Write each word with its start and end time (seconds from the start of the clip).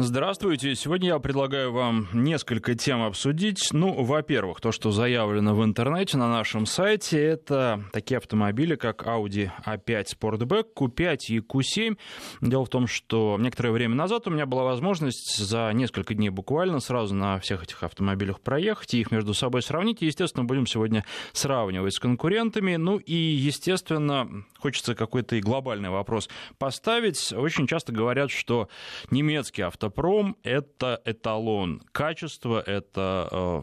Здравствуйте. 0.00 0.76
Сегодня 0.76 1.08
я 1.08 1.18
предлагаю 1.18 1.72
вам 1.72 2.06
несколько 2.12 2.76
тем 2.76 3.02
обсудить. 3.02 3.70
Ну, 3.72 4.04
во-первых, 4.04 4.60
то, 4.60 4.70
что 4.70 4.92
заявлено 4.92 5.56
в 5.56 5.64
интернете 5.64 6.16
на 6.16 6.28
нашем 6.28 6.66
сайте, 6.66 7.20
это 7.20 7.82
такие 7.92 8.18
автомобили, 8.18 8.76
как 8.76 9.02
Audi 9.02 9.50
A5 9.66 10.06
Sportback, 10.16 10.66
Q5 10.76 11.16
и 11.30 11.38
Q7. 11.40 11.98
Дело 12.42 12.64
в 12.64 12.68
том, 12.68 12.86
что 12.86 13.38
некоторое 13.40 13.72
время 13.72 13.96
назад 13.96 14.28
у 14.28 14.30
меня 14.30 14.46
была 14.46 14.62
возможность 14.62 15.36
за 15.36 15.72
несколько 15.72 16.14
дней 16.14 16.30
буквально 16.30 16.78
сразу 16.78 17.16
на 17.16 17.40
всех 17.40 17.64
этих 17.64 17.82
автомобилях 17.82 18.40
проехать 18.40 18.94
и 18.94 19.00
их 19.00 19.10
между 19.10 19.34
собой 19.34 19.62
сравнить. 19.62 20.00
И, 20.00 20.06
естественно, 20.06 20.44
будем 20.44 20.68
сегодня 20.68 21.04
сравнивать 21.32 21.94
с 21.94 21.98
конкурентами. 21.98 22.76
Ну 22.76 22.98
и, 22.98 23.16
естественно, 23.16 24.28
хочется 24.60 24.94
какой-то 24.94 25.34
и 25.34 25.40
глобальный 25.40 25.90
вопрос 25.90 26.28
поставить. 26.58 27.32
Очень 27.32 27.66
часто 27.66 27.90
говорят, 27.90 28.30
что 28.30 28.68
немецкий 29.10 29.62
автомобиль 29.62 29.87
автопром— 29.88 30.36
это 30.42 31.00
эталон. 31.04 31.80
Качества, 31.92 32.60
это 32.60 33.28
э, 33.30 33.60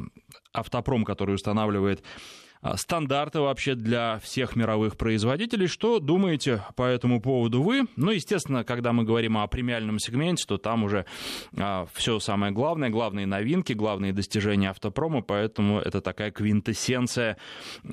автопром, 0.53 1.05
который 1.05 1.35
устанавливает 1.35 2.03
стандарты 2.75 3.39
вообще 3.39 3.75
для 3.75 4.19
всех 4.19 4.55
мировых 4.55 4.97
производителей. 4.97 5.67
Что 5.67 5.99
думаете 5.99 6.63
по 6.75 6.83
этому 6.83 7.21
поводу 7.21 7.61
вы? 7.61 7.85
Ну, 7.95 8.11
естественно, 8.11 8.63
когда 8.63 8.93
мы 8.93 9.03
говорим 9.03 9.37
о 9.37 9.47
премиальном 9.47 9.99
сегменте, 9.99 10.45
то 10.47 10.57
там 10.57 10.83
уже 10.83 11.05
а, 11.57 11.87
все 11.93 12.19
самое 12.19 12.51
главное, 12.51 12.89
главные 12.89 13.25
новинки, 13.25 13.73
главные 13.73 14.13
достижения 14.13 14.69
автопрома, 14.69 15.21
поэтому 15.21 15.79
это 15.79 16.01
такая 16.01 16.31
квинтэссенция 16.31 17.37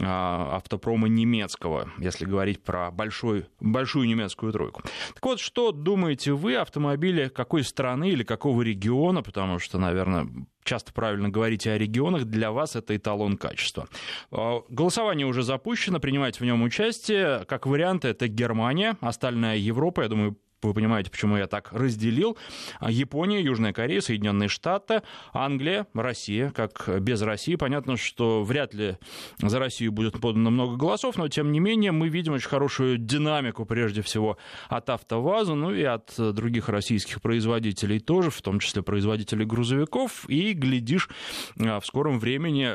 а, 0.01 0.57
автопрома 0.57 1.09
немецкого, 1.09 1.91
если 1.99 2.25
говорить 2.25 2.63
про 2.63 2.91
большой, 2.91 3.47
большую 3.61 4.09
немецкую 4.09 4.53
тройку. 4.53 4.83
Так 5.15 5.25
вот, 5.25 5.41
что 5.41 5.73
думаете 5.73 6.33
вы 6.33 6.57
автомобиле 6.57 7.29
какой 7.29 7.65
страны 7.65 8.11
или 8.11 8.23
какого 8.23 8.63
региона, 8.63 9.23
потому 9.23 9.59
что, 9.59 9.79
наверное, 9.79 10.29
часто 10.65 10.93
правильно 10.93 11.29
говорите 11.29 11.73
о 11.73 11.79
регионах, 11.79 12.25
для 12.25 12.51
вас 12.53 12.77
это 12.77 12.97
эталон 12.97 13.37
качества. 13.37 13.89
А, 14.31 14.63
голосование 14.69 15.27
уже 15.27 15.43
запущено, 15.43 16.01
принимайте 16.01 16.41
в 16.41 16.47
нем 16.47 16.63
участие. 16.63 17.45
Как 17.47 17.67
вариант, 17.67 18.05
это 18.05 18.29
Германия, 18.29 18.97
остальная 19.01 19.57
Европа, 19.57 20.03
я 20.03 20.09
думаю, 20.09 20.37
вы 20.63 20.75
понимаете, 20.75 21.11
почему 21.11 21.37
я 21.37 21.47
так 21.47 21.73
разделил. 21.73 22.37
Япония, 22.81 23.41
Южная 23.41 23.73
Корея, 23.73 24.01
Соединенные 24.01 24.49
Штаты, 24.49 25.03
Англия, 25.33 25.87
Россия. 25.95 26.51
Как 26.51 26.89
без 27.01 27.21
России, 27.23 27.57
понятно, 27.57 27.97
что 27.97 28.45
вряд 28.45 28.75
ли 28.75 28.97
за 29.41 29.59
Россию 29.59 29.93
будет 29.93 30.21
подано 30.21 30.51
много 30.51 30.77
голосов, 30.77 31.17
но 31.17 31.29
тем 31.29 31.53
не 31.53 31.61
менее 31.61 31.93
мы 31.93 32.09
видим 32.09 32.35
очень 32.35 32.49
хорошую 32.49 32.99
динамику, 32.99 33.65
прежде 33.65 34.03
всего, 34.03 34.39
от 34.69 34.89
АвтоВАЗа, 34.89 35.55
ну 35.55 35.75
и 35.75 35.83
от 35.83 36.15
других 36.17 36.69
российских 36.69 37.21
производителей 37.21 37.99
тоже, 37.99 38.31
в 38.31 38.41
том 38.43 38.61
числе 38.61 38.83
производителей 38.83 39.45
грузовиков. 39.45 40.29
И, 40.29 40.53
глядишь, 40.53 41.09
в 41.57 41.83
скором 41.85 42.19
времени 42.19 42.71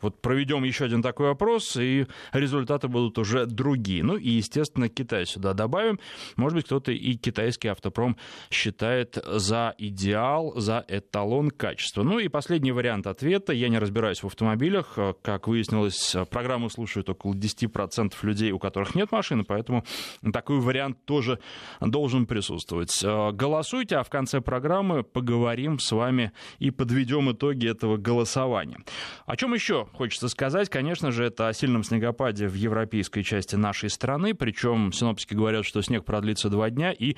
вот 0.00 0.20
проведем 0.20 0.64
еще 0.64 0.84
один 0.84 1.02
такой 1.02 1.30
опрос, 1.30 1.76
и 1.76 2.06
результаты 2.32 2.88
будут 2.88 3.18
уже 3.18 3.46
другие. 3.46 4.04
Ну 4.04 4.16
и, 4.16 4.30
естественно, 4.30 4.88
Китай 4.88 5.26
сюда 5.26 5.54
добавим. 5.54 5.98
Может 6.36 6.56
быть, 6.56 6.66
кто-то 6.66 6.92
и 6.92 7.14
китайский 7.22 7.68
автопром 7.68 8.18
считает 8.50 9.18
за 9.24 9.74
идеал, 9.78 10.52
за 10.56 10.84
эталон 10.88 11.50
качества. 11.50 12.02
Ну 12.02 12.18
и 12.18 12.28
последний 12.28 12.72
вариант 12.72 13.06
ответа. 13.06 13.52
Я 13.52 13.68
не 13.68 13.78
разбираюсь 13.78 14.22
в 14.22 14.26
автомобилях. 14.26 14.98
Как 15.22 15.48
выяснилось, 15.48 16.16
программу 16.30 16.68
слушают 16.68 17.08
около 17.08 17.32
10% 17.32 18.12
людей, 18.22 18.52
у 18.52 18.58
которых 18.58 18.94
нет 18.94 19.10
машины, 19.12 19.44
поэтому 19.44 19.84
такой 20.32 20.60
вариант 20.60 21.04
тоже 21.04 21.38
должен 21.80 22.26
присутствовать. 22.26 23.02
Голосуйте, 23.02 23.96
а 23.96 24.02
в 24.02 24.10
конце 24.10 24.40
программы 24.40 25.02
поговорим 25.02 25.78
с 25.78 25.92
вами 25.92 26.32
и 26.58 26.70
подведем 26.70 27.30
итоги 27.32 27.68
этого 27.68 27.96
голосования. 27.96 28.78
О 29.26 29.36
чем 29.36 29.54
еще 29.54 29.86
хочется 29.92 30.28
сказать? 30.28 30.68
Конечно 30.68 31.12
же, 31.12 31.24
это 31.24 31.48
о 31.48 31.52
сильном 31.52 31.84
снегопаде 31.84 32.48
в 32.48 32.54
европейской 32.54 33.22
части 33.22 33.56
нашей 33.56 33.88
страны. 33.88 34.34
Причем 34.34 34.92
синоптики 34.92 35.34
говорят, 35.34 35.64
что 35.64 35.80
снег 35.82 36.04
продлится 36.04 36.48
два 36.48 36.70
дня. 36.70 36.92
И 36.92 37.11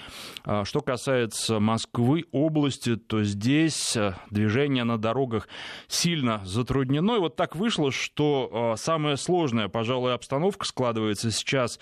а, 0.44 0.64
что 0.64 0.80
касается 0.80 1.60
Москвы, 1.60 2.24
области, 2.32 2.96
то 2.96 3.22
здесь 3.22 3.96
а, 3.96 4.16
движение 4.30 4.84
на 4.84 4.98
дорогах 4.98 5.48
сильно 5.88 6.40
затруднено. 6.44 7.16
И 7.16 7.18
вот 7.18 7.36
так 7.36 7.56
вышло, 7.56 7.90
что 7.90 8.50
а, 8.52 8.76
самая 8.76 9.16
сложная, 9.16 9.68
пожалуй, 9.68 10.14
обстановка 10.14 10.66
складывается 10.66 11.30
сейчас 11.30 11.78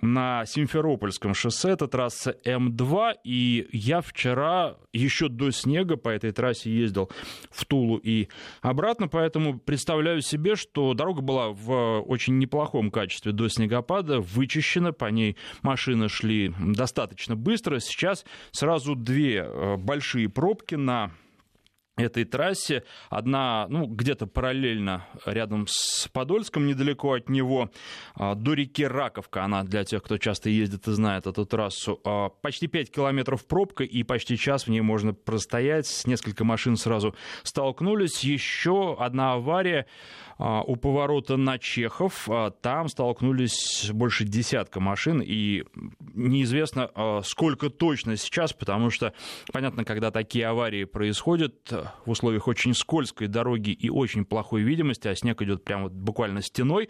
на 0.00 0.44
Симферопольском 0.46 1.34
шоссе. 1.34 1.70
Это 1.70 1.88
трасса 1.88 2.36
М2. 2.44 3.14
И 3.24 3.68
я 3.72 4.00
вчера 4.00 4.76
еще 4.92 5.28
до 5.28 5.50
снега 5.50 5.96
по 5.96 6.08
этой 6.08 6.32
трассе 6.32 6.70
ездил 6.70 7.10
в 7.50 7.64
Тулу 7.64 7.96
и 7.98 8.28
обратно, 8.62 9.08
поэтому 9.08 9.58
представляю 9.58 10.20
себе, 10.22 10.56
что 10.56 10.94
дорога 10.94 11.22
была 11.22 11.48
в 11.50 12.00
очень 12.00 12.38
неплохом 12.38 12.90
качестве 12.90 13.32
до 13.32 13.48
снегопада, 13.48 14.20
вычищена, 14.20 14.92
по 14.92 15.06
ней 15.06 15.36
машины 15.62 16.08
шли 16.08 16.54
достаточно. 16.58 17.36
Сейчас 17.80 18.24
сразу 18.50 18.94
две 18.94 19.38
э, 19.38 19.76
большие 19.76 20.28
пробки 20.28 20.74
на 20.74 21.12
этой 21.96 22.24
трассе. 22.24 22.84
Одна, 23.08 23.66
ну, 23.70 23.86
где-то 23.86 24.26
параллельно 24.26 25.06
рядом 25.24 25.66
с 25.66 26.08
Подольском, 26.08 26.66
недалеко 26.66 27.14
от 27.14 27.30
него, 27.30 27.70
а, 28.14 28.34
до 28.34 28.52
реки 28.52 28.84
Раковка. 28.84 29.44
Она 29.44 29.62
для 29.64 29.84
тех, 29.84 30.02
кто 30.02 30.18
часто 30.18 30.50
ездит 30.50 30.86
и 30.88 30.92
знает 30.92 31.26
эту 31.26 31.46
трассу. 31.46 31.98
А, 32.04 32.28
почти 32.28 32.66
5 32.66 32.90
километров 32.90 33.46
пробка, 33.46 33.82
и 33.82 34.02
почти 34.02 34.36
час 34.36 34.66
в 34.66 34.68
ней 34.68 34.82
можно 34.82 35.14
простоять. 35.14 36.02
Несколько 36.06 36.44
машин 36.44 36.76
сразу 36.76 37.14
столкнулись. 37.42 38.22
Еще 38.22 38.94
одна 38.98 39.32
авария 39.32 39.86
а, 40.38 40.60
у 40.60 40.76
поворота 40.76 41.38
на 41.38 41.58
Чехов. 41.58 42.28
Там 42.60 42.88
столкнулись 42.88 43.88
больше 43.90 44.24
десятка 44.24 44.80
машин, 44.80 45.22
и 45.24 45.64
неизвестно, 46.14 47.22
сколько 47.24 47.70
точно 47.70 48.16
сейчас, 48.16 48.52
потому 48.52 48.90
что, 48.90 49.14
понятно, 49.50 49.84
когда 49.84 50.10
такие 50.10 50.46
аварии 50.46 50.84
происходят, 50.84 51.72
в 52.04 52.10
условиях 52.10 52.48
очень 52.48 52.74
скользкой 52.74 53.28
дороги 53.28 53.70
и 53.70 53.90
очень 53.90 54.24
плохой 54.24 54.62
видимости, 54.62 55.08
а 55.08 55.14
снег 55.14 55.42
идет 55.42 55.64
прямо 55.64 55.84
вот 55.84 55.92
буквально 55.92 56.42
стеной, 56.42 56.88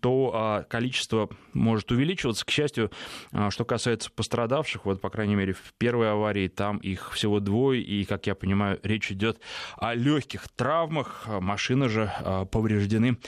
то 0.00 0.30
а, 0.34 0.62
количество 0.64 1.28
может 1.52 1.90
увеличиваться. 1.90 2.44
К 2.44 2.50
счастью, 2.50 2.90
а, 3.32 3.50
что 3.50 3.64
касается 3.64 4.10
пострадавших, 4.10 4.84
вот, 4.84 5.00
по 5.00 5.10
крайней 5.10 5.34
мере, 5.34 5.52
в 5.52 5.74
первой 5.78 6.10
аварии 6.10 6.48
там 6.48 6.78
их 6.78 7.12
всего 7.12 7.40
двое, 7.40 7.82
и, 7.82 8.04
как 8.04 8.26
я 8.26 8.34
понимаю, 8.34 8.80
речь 8.82 9.10
идет 9.12 9.40
о 9.76 9.94
легких 9.94 10.48
травмах. 10.48 11.26
Машины 11.28 11.88
же 11.88 12.12
а, 12.20 12.44
повреждены 12.44 13.18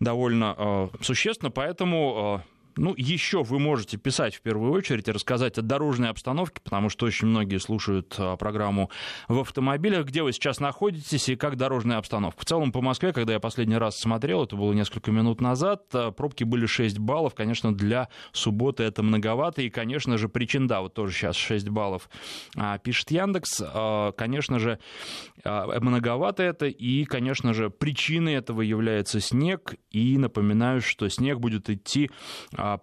довольно 0.00 0.90
существенно, 1.00 1.50
поэтому 1.50 2.42
ну, 2.76 2.94
еще 2.96 3.42
вы 3.42 3.58
можете 3.58 3.96
писать 3.96 4.34
в 4.34 4.40
первую 4.40 4.72
очередь 4.72 5.08
и 5.08 5.12
рассказать 5.12 5.58
о 5.58 5.62
дорожной 5.62 6.08
обстановке, 6.08 6.60
потому 6.62 6.88
что 6.88 7.06
очень 7.06 7.28
многие 7.28 7.58
слушают 7.58 8.14
а, 8.18 8.36
программу 8.36 8.90
в 9.28 9.40
автомобилях, 9.40 10.06
где 10.06 10.22
вы 10.22 10.32
сейчас 10.32 10.60
находитесь 10.60 11.28
и 11.28 11.36
как 11.36 11.56
дорожная 11.56 11.98
обстановка. 11.98 12.40
В 12.40 12.44
целом 12.44 12.72
по 12.72 12.80
Москве, 12.80 13.12
когда 13.12 13.34
я 13.34 13.40
последний 13.40 13.76
раз 13.76 13.98
смотрел, 13.98 14.44
это 14.44 14.56
было 14.56 14.72
несколько 14.72 15.10
минут 15.10 15.40
назад, 15.40 15.84
а, 15.92 16.10
пробки 16.10 16.44
были 16.44 16.66
6 16.66 16.98
баллов. 16.98 17.34
Конечно, 17.34 17.74
для 17.74 18.08
субботы 18.32 18.82
это 18.84 19.02
многовато. 19.02 19.62
И, 19.62 19.70
конечно 19.70 20.18
же, 20.18 20.28
причин, 20.28 20.66
да, 20.66 20.80
вот 20.80 20.94
тоже 20.94 21.12
сейчас 21.12 21.36
6 21.36 21.68
баллов 21.68 22.08
а, 22.56 22.78
пишет 22.78 23.10
Яндекс. 23.10 23.62
Конечно 24.16 24.58
же, 24.58 24.78
многовато 25.44 26.42
это. 26.42 26.66
И, 26.66 27.04
конечно 27.04 27.54
же, 27.54 27.70
причиной 27.70 28.34
этого 28.34 28.62
является 28.62 29.20
снег. 29.20 29.74
И 29.90 30.16
напоминаю, 30.18 30.80
что 30.80 31.08
снег 31.08 31.38
будет 31.38 31.68
идти 31.70 32.10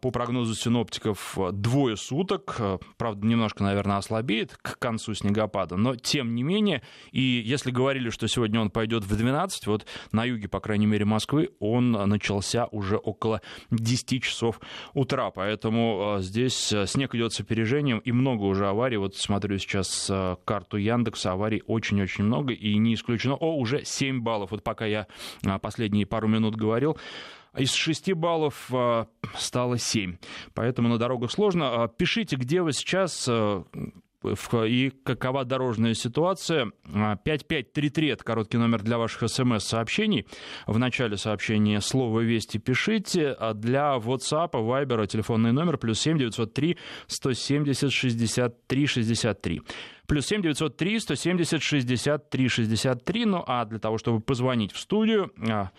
по 0.02 0.12
прогнозу 0.12 0.56
синоптиков 0.56 1.38
двое 1.54 1.96
суток. 1.96 2.58
А, 2.60 2.80
правда, 2.98 3.26
немножко, 3.26 3.64
наверное, 3.64 3.98
ослабеет 3.98 4.58
к 4.62 4.78
концу 4.78 5.14
снегопада, 5.14 5.78
но 5.78 5.96
тем 5.96 6.36
не 6.36 6.44
менее, 6.44 6.82
и 7.12 7.22
если 7.22 7.72
говорили, 7.72 8.10
что 8.10 8.28
сегодня 8.28 8.60
он 8.60 8.72
пойдет 8.72 9.06
в 9.06 9.16
12, 9.16 9.68
вот 9.68 9.86
на 10.12 10.26
юге, 10.26 10.50
по 10.50 10.60
крайней 10.60 10.86
мере, 10.86 11.06
Москвы, 11.06 11.52
он 11.60 11.92
начался 11.92 12.66
уже 12.72 12.98
около 12.98 13.42
10 13.72 14.22
часов 14.22 14.60
утра, 14.94 15.32
поэтому 15.32 16.16
а, 16.16 16.20
здесь 16.20 16.74
снег 16.86 17.16
идет 17.16 17.32
с 17.32 17.40
опережением, 17.40 18.00
и 18.00 18.12
много 18.12 18.44
уже 18.44 18.68
аварий. 18.68 18.98
Вот 18.98 19.16
смотрю 19.16 19.58
сейчас 19.60 20.12
карту 20.44 20.76
Яндекса, 20.76 21.32
аварий 21.32 21.64
очень-очень 21.68 22.26
много, 22.26 22.54
и 22.54 22.76
не 22.78 22.96
исключено, 22.96 23.36
о, 23.36 23.56
уже 23.56 23.86
7 23.86 24.22
баллов. 24.22 24.52
Вот 24.52 24.62
пока 24.64 24.86
я 24.86 25.08
последние 25.62 26.06
пару 26.06 26.28
минут 26.28 26.56
говорил, 26.56 26.98
из 27.58 27.74
6 27.74 28.14
баллов 28.14 28.72
стало 29.36 29.78
7. 29.78 30.18
Поэтому 30.54 30.90
на 30.90 30.98
дорогах 30.98 31.32
сложно. 31.32 31.84
А, 31.84 31.88
пишите, 31.88 32.36
где 32.36 32.62
вы 32.62 32.74
сейчас, 32.74 33.28
а, 33.28 33.64
и 34.66 34.92
какова 35.04 35.46
дорожная 35.46 35.94
ситуация. 35.94 36.72
5533 37.24 38.10
а,— 38.10 38.14
это 38.14 38.24
короткий 38.24 38.58
номер 38.58 38.82
для 38.82 38.98
ваших 38.98 39.30
смс-сообщений. 39.30 40.26
В 40.68 40.78
начале 40.78 41.16
сообщения 41.16 41.80
слово 41.80 42.20
«Вести» 42.22 42.58
пишите. 42.58 43.32
А 43.32 43.54
для 43.54 43.96
WhatsApp, 43.96 44.52
Viber 44.52 45.08
телефонный 45.08 45.54
номер 45.54 45.78
плюс 45.78 46.02
7 46.02 46.18
903 46.18 46.78
170 47.08 47.92
63 47.92 48.88
63. 48.88 49.62
Плюс 50.06 50.26
7 50.26 50.42
903 50.42 51.00
170 51.00 51.62
63 51.62 52.48
63. 52.50 53.26
Ну 53.26 53.44
а 53.48 53.64
для 53.66 53.80
того, 53.80 53.98
чтобы 53.98 54.20
позвонить 54.20 54.74
в 54.74 54.80
студию, 54.80 55.32
а, 55.50 55.70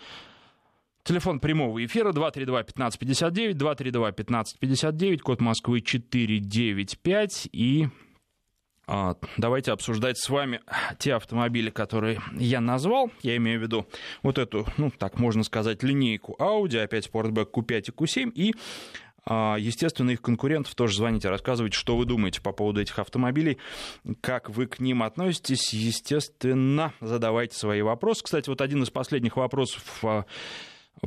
Телефон 1.11 1.41
прямого 1.41 1.83
эфира 1.83 2.13
232-1559, 2.13 3.51
232-1559, 3.55 5.17
код 5.17 5.41
Москвы 5.41 5.81
495. 5.81 7.49
И 7.51 7.89
а, 8.87 9.17
давайте 9.35 9.73
обсуждать 9.73 10.17
с 10.17 10.29
вами 10.29 10.61
те 10.99 11.15
автомобили, 11.15 11.69
которые 11.69 12.21
я 12.37 12.61
назвал. 12.61 13.11
Я 13.23 13.35
имею 13.35 13.59
в 13.59 13.63
виду 13.63 13.85
вот 14.23 14.37
эту, 14.37 14.65
ну, 14.77 14.89
так 14.89 15.19
можно 15.19 15.43
сказать, 15.43 15.83
линейку 15.83 16.37
Audi, 16.39 16.77
опять 16.77 17.09
Sportback 17.09 17.51
Q5 17.51 17.81
и 17.81 17.91
Q7, 17.91 18.31
и 18.33 18.55
а, 19.25 19.57
Естественно, 19.59 20.11
их 20.11 20.21
конкурентов 20.21 20.73
тоже 20.75 20.95
звоните, 20.95 21.29
рассказывайте, 21.29 21.77
что 21.77 21.97
вы 21.97 22.05
думаете 22.05 22.39
по 22.39 22.53
поводу 22.53 22.81
этих 22.81 22.97
автомобилей, 22.99 23.57
как 24.21 24.49
вы 24.49 24.65
к 24.65 24.79
ним 24.79 25.03
относитесь. 25.03 25.73
Естественно, 25.73 26.93
задавайте 27.01 27.57
свои 27.57 27.81
вопросы. 27.81 28.23
Кстати, 28.23 28.49
вот 28.49 28.61
один 28.61 28.81
из 28.83 28.89
последних 28.89 29.35
вопросов 29.35 29.83
а, 30.03 30.25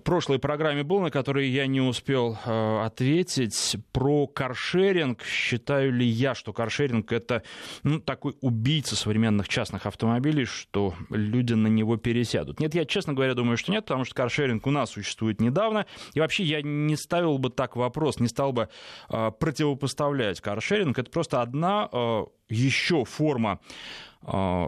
прошлой 0.04 0.38
программе 0.38 0.82
был, 0.82 1.00
на 1.00 1.10
который 1.10 1.48
я 1.48 1.66
не 1.66 1.80
успел 1.80 2.38
э, 2.44 2.84
ответить, 2.84 3.76
про 3.92 4.26
каршеринг. 4.26 5.22
Считаю 5.24 5.92
ли 5.92 6.06
я, 6.06 6.34
что 6.34 6.52
каршеринг 6.52 7.12
это 7.12 7.42
ну, 7.82 8.00
такой 8.00 8.36
убийца 8.40 8.96
современных 8.96 9.48
частных 9.48 9.86
автомобилей, 9.86 10.44
что 10.44 10.94
люди 11.10 11.54
на 11.54 11.68
него 11.68 11.96
пересядут? 11.96 12.60
Нет, 12.60 12.74
я, 12.74 12.84
честно 12.84 13.14
говоря, 13.14 13.34
думаю, 13.34 13.56
что 13.56 13.72
нет, 13.72 13.84
потому 13.84 14.04
что 14.04 14.14
каршеринг 14.14 14.66
у 14.66 14.70
нас 14.70 14.90
существует 14.90 15.40
недавно. 15.40 15.86
И 16.12 16.20
вообще 16.20 16.44
я 16.44 16.62
не 16.62 16.96
ставил 16.96 17.38
бы 17.38 17.50
так 17.50 17.76
вопрос, 17.76 18.20
не 18.20 18.28
стал 18.28 18.52
бы 18.52 18.68
э, 19.08 19.30
противопоставлять 19.38 20.40
каршеринг. 20.40 20.98
Это 20.98 21.10
просто 21.10 21.40
одна 21.40 21.88
э, 21.90 22.24
еще 22.48 23.04
форма 23.04 23.60
э, 24.22 24.66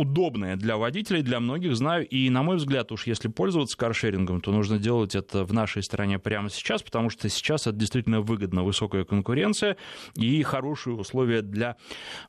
удобное 0.00 0.56
для 0.56 0.78
водителей, 0.78 1.22
для 1.22 1.40
многих, 1.40 1.76
знаю. 1.76 2.06
И, 2.08 2.30
на 2.30 2.42
мой 2.42 2.56
взгляд, 2.56 2.90
уж 2.90 3.06
если 3.06 3.28
пользоваться 3.28 3.76
каршерингом, 3.76 4.40
то 4.40 4.50
нужно 4.50 4.78
делать 4.78 5.14
это 5.14 5.44
в 5.44 5.52
нашей 5.52 5.82
стране 5.82 6.18
прямо 6.18 6.48
сейчас, 6.48 6.82
потому 6.82 7.10
что 7.10 7.28
сейчас 7.28 7.66
это 7.66 7.76
действительно 7.76 8.22
выгодно, 8.22 8.62
высокая 8.62 9.04
конкуренция 9.04 9.76
и 10.16 10.42
хорошие 10.42 10.96
условия 10.96 11.42
для 11.42 11.76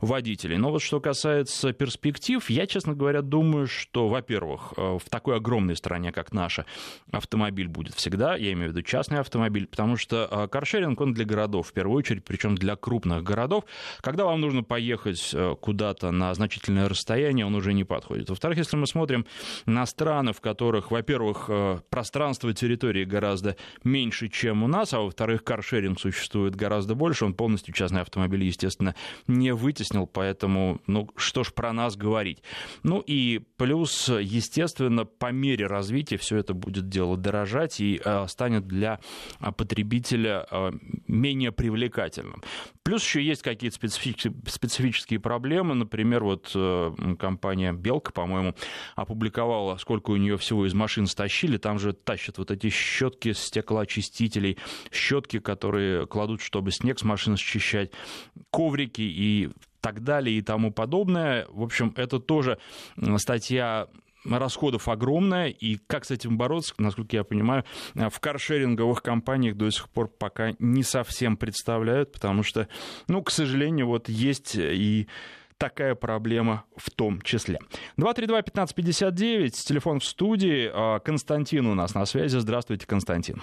водителей. 0.01 0.57
Но 0.57 0.71
вот 0.71 0.81
что 0.81 0.99
касается 0.99 1.71
перспектив, 1.71 2.49
я, 2.49 2.67
честно 2.67 2.93
говоря, 2.93 3.21
думаю, 3.21 3.67
что, 3.67 4.09
во-первых, 4.09 4.73
э, 4.75 4.97
в 5.01 5.09
такой 5.09 5.37
огромной 5.37 5.77
стране, 5.77 6.11
как 6.11 6.33
наша, 6.33 6.65
автомобиль 7.11 7.69
будет 7.69 7.93
всегда, 7.93 8.35
я 8.35 8.51
имею 8.51 8.71
в 8.71 8.71
виду 8.73 8.81
частный 8.81 9.19
автомобиль, 9.19 9.65
потому 9.65 9.95
что 9.95 10.27
э, 10.29 10.47
каршеринг, 10.49 10.99
он 10.99 11.13
для 11.13 11.23
городов, 11.23 11.69
в 11.69 11.73
первую 11.73 11.97
очередь, 11.97 12.25
причем 12.25 12.55
для 12.55 12.75
крупных 12.75 13.23
городов. 13.23 13.63
Когда 14.01 14.25
вам 14.25 14.41
нужно 14.41 14.63
поехать 14.63 15.31
э, 15.33 15.55
куда-то 15.59 16.11
на 16.11 16.33
значительное 16.33 16.89
расстояние, 16.89 17.45
он 17.45 17.55
уже 17.61 17.73
не 17.73 17.83
подходит. 17.83 18.29
Во-вторых, 18.29 18.57
если 18.57 18.75
мы 18.75 18.87
смотрим 18.87 19.25
на 19.65 19.85
страны, 19.85 20.33
в 20.33 20.41
которых, 20.41 20.91
во-первых, 20.91 21.45
э, 21.47 21.79
пространство 21.89 22.53
территории 22.53 23.05
гораздо 23.05 23.55
меньше, 23.83 24.27
чем 24.27 24.63
у 24.63 24.67
нас, 24.67 24.93
а 24.93 24.99
во-вторых, 24.99 25.43
каршеринг 25.43 25.99
существует 25.99 26.55
гораздо 26.55 26.95
больше, 26.95 27.25
он 27.25 27.33
полностью 27.33 27.73
частный 27.73 28.01
автомобиль, 28.01 28.43
естественно, 28.43 28.95
не 29.27 29.53
вытеснил, 29.53 30.07
поэтому, 30.07 30.81
ну, 30.87 31.09
что 31.15 31.43
ж 31.43 31.53
про 31.53 31.71
нас 31.71 31.95
говорить. 31.95 32.43
Ну 32.83 33.03
и 33.05 33.41
плюс, 33.57 34.09
естественно, 34.09 35.05
по 35.05 35.31
мере 35.31 35.67
развития 35.67 36.17
все 36.17 36.37
это 36.37 36.53
будет 36.53 36.89
дело 36.89 37.15
дорожать 37.15 37.79
и 37.79 38.01
э, 38.03 38.27
станет 38.27 38.67
для 38.67 38.99
потребителя 39.39 40.45
э, 40.49 40.71
менее 41.07 41.51
привлекательным. 41.51 42.43
Плюс 42.83 43.03
еще 43.03 43.21
есть 43.21 43.43
какие-то 43.43 43.77
специфические 43.77 45.19
проблемы, 45.19 45.75
например, 45.75 46.23
вот 46.23 46.49
компания 47.19 47.41
компания 47.51 47.73
Белка, 47.73 48.11
по-моему, 48.11 48.55
опубликовала, 48.95 49.77
сколько 49.77 50.11
у 50.11 50.15
нее 50.15 50.37
всего 50.37 50.65
из 50.65 50.73
машин 50.73 51.07
стащили. 51.07 51.57
Там 51.57 51.79
же 51.79 51.93
тащат 51.93 52.37
вот 52.37 52.51
эти 52.51 52.69
щетки 52.69 53.33
стеклоочистителей, 53.33 54.57
щетки, 54.91 55.39
которые 55.39 56.07
кладут, 56.07 56.41
чтобы 56.41 56.71
снег 56.71 56.99
с 56.99 57.03
машин 57.03 57.37
счищать, 57.37 57.91
коврики 58.51 59.01
и 59.01 59.49
так 59.79 60.03
далее 60.03 60.37
и 60.37 60.41
тому 60.41 60.71
подобное. 60.71 61.47
В 61.49 61.63
общем, 61.63 61.93
это 61.97 62.19
тоже 62.19 62.59
статья 63.17 63.87
расходов 64.25 64.87
огромная, 64.87 65.47
и 65.47 65.77
как 65.87 66.05
с 66.05 66.11
этим 66.11 66.37
бороться, 66.37 66.73
насколько 66.77 67.15
я 67.15 67.23
понимаю, 67.23 67.63
в 67.93 68.19
каршеринговых 68.19 69.01
компаниях 69.01 69.55
до 69.55 69.69
сих 69.69 69.89
пор 69.89 70.07
пока 70.07 70.51
не 70.59 70.83
совсем 70.83 71.37
представляют, 71.37 72.11
потому 72.11 72.43
что, 72.43 72.67
ну, 73.07 73.23
к 73.23 73.31
сожалению, 73.31 73.87
вот 73.87 74.09
есть 74.09 74.55
и 74.55 75.07
такая 75.57 75.93
проблема 75.93 76.65
в 76.75 76.89
том 76.89 77.21
числе. 77.21 77.59
232-1559, 77.99 79.49
телефон 79.49 79.99
в 79.99 80.05
студии. 80.05 80.71
А, 80.73 80.99
Константин 80.99 81.67
у 81.67 81.75
нас 81.75 81.93
на 81.93 82.05
связи. 82.05 82.37
Здравствуйте, 82.37 82.87
Константин. 82.87 83.41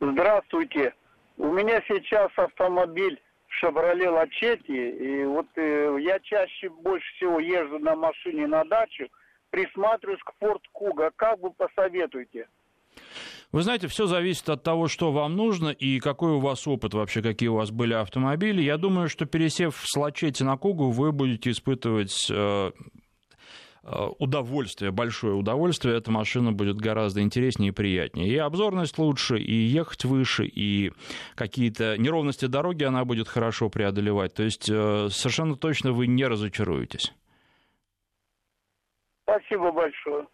Здравствуйте. 0.00 0.94
У 1.36 1.52
меня 1.52 1.82
сейчас 1.86 2.30
автомобиль 2.36 3.20
Chevrolet 3.60 4.08
Lachetti, 4.08 4.98
и 4.98 5.24
вот 5.24 5.46
э, 5.56 5.96
я 6.00 6.18
чаще 6.20 6.70
больше 6.70 7.06
всего 7.16 7.38
езжу 7.38 7.78
на 7.78 7.94
машине 7.94 8.46
на 8.46 8.64
дачу, 8.64 9.08
присматриваюсь 9.54 10.20
к 10.20 10.32
Ford 10.42 10.62
Kuga. 10.74 11.10
Как 11.14 11.38
вы 11.40 11.50
посоветуете? 11.52 12.48
Вы 13.52 13.62
знаете, 13.62 13.86
все 13.86 14.06
зависит 14.06 14.48
от 14.48 14.64
того, 14.64 14.88
что 14.88 15.12
вам 15.12 15.36
нужно 15.36 15.68
и 15.68 16.00
какой 16.00 16.32
у 16.32 16.40
вас 16.40 16.66
опыт 16.66 16.92
вообще, 16.92 17.22
какие 17.22 17.48
у 17.48 17.54
вас 17.54 17.70
были 17.70 17.94
автомобили. 17.94 18.62
Я 18.62 18.78
думаю, 18.78 19.08
что 19.08 19.26
пересев 19.26 19.80
с 19.84 19.96
Лачете 19.96 20.42
на 20.42 20.56
Кугу, 20.56 20.90
вы 20.90 21.12
будете 21.12 21.50
испытывать 21.50 22.28
э, 22.30 22.72
э, 23.84 24.06
удовольствие, 24.18 24.90
большое 24.90 25.34
удовольствие, 25.34 25.96
эта 25.98 26.10
машина 26.10 26.50
будет 26.50 26.78
гораздо 26.78 27.20
интереснее 27.20 27.68
и 27.68 27.72
приятнее. 27.72 28.28
И 28.28 28.36
обзорность 28.36 28.98
лучше, 28.98 29.38
и 29.38 29.54
ехать 29.54 30.04
выше, 30.04 30.46
и 30.46 30.90
какие-то 31.36 31.96
неровности 31.96 32.46
дороги 32.46 32.82
она 32.82 33.04
будет 33.04 33.28
хорошо 33.28 33.68
преодолевать. 33.68 34.34
То 34.34 34.42
есть 34.42 34.68
э, 34.68 35.08
совершенно 35.10 35.54
точно 35.54 35.92
вы 35.92 36.08
не 36.08 36.24
разочаруетесь. 36.24 37.12
Спасибо 39.24 39.72
большое. 39.72 40.26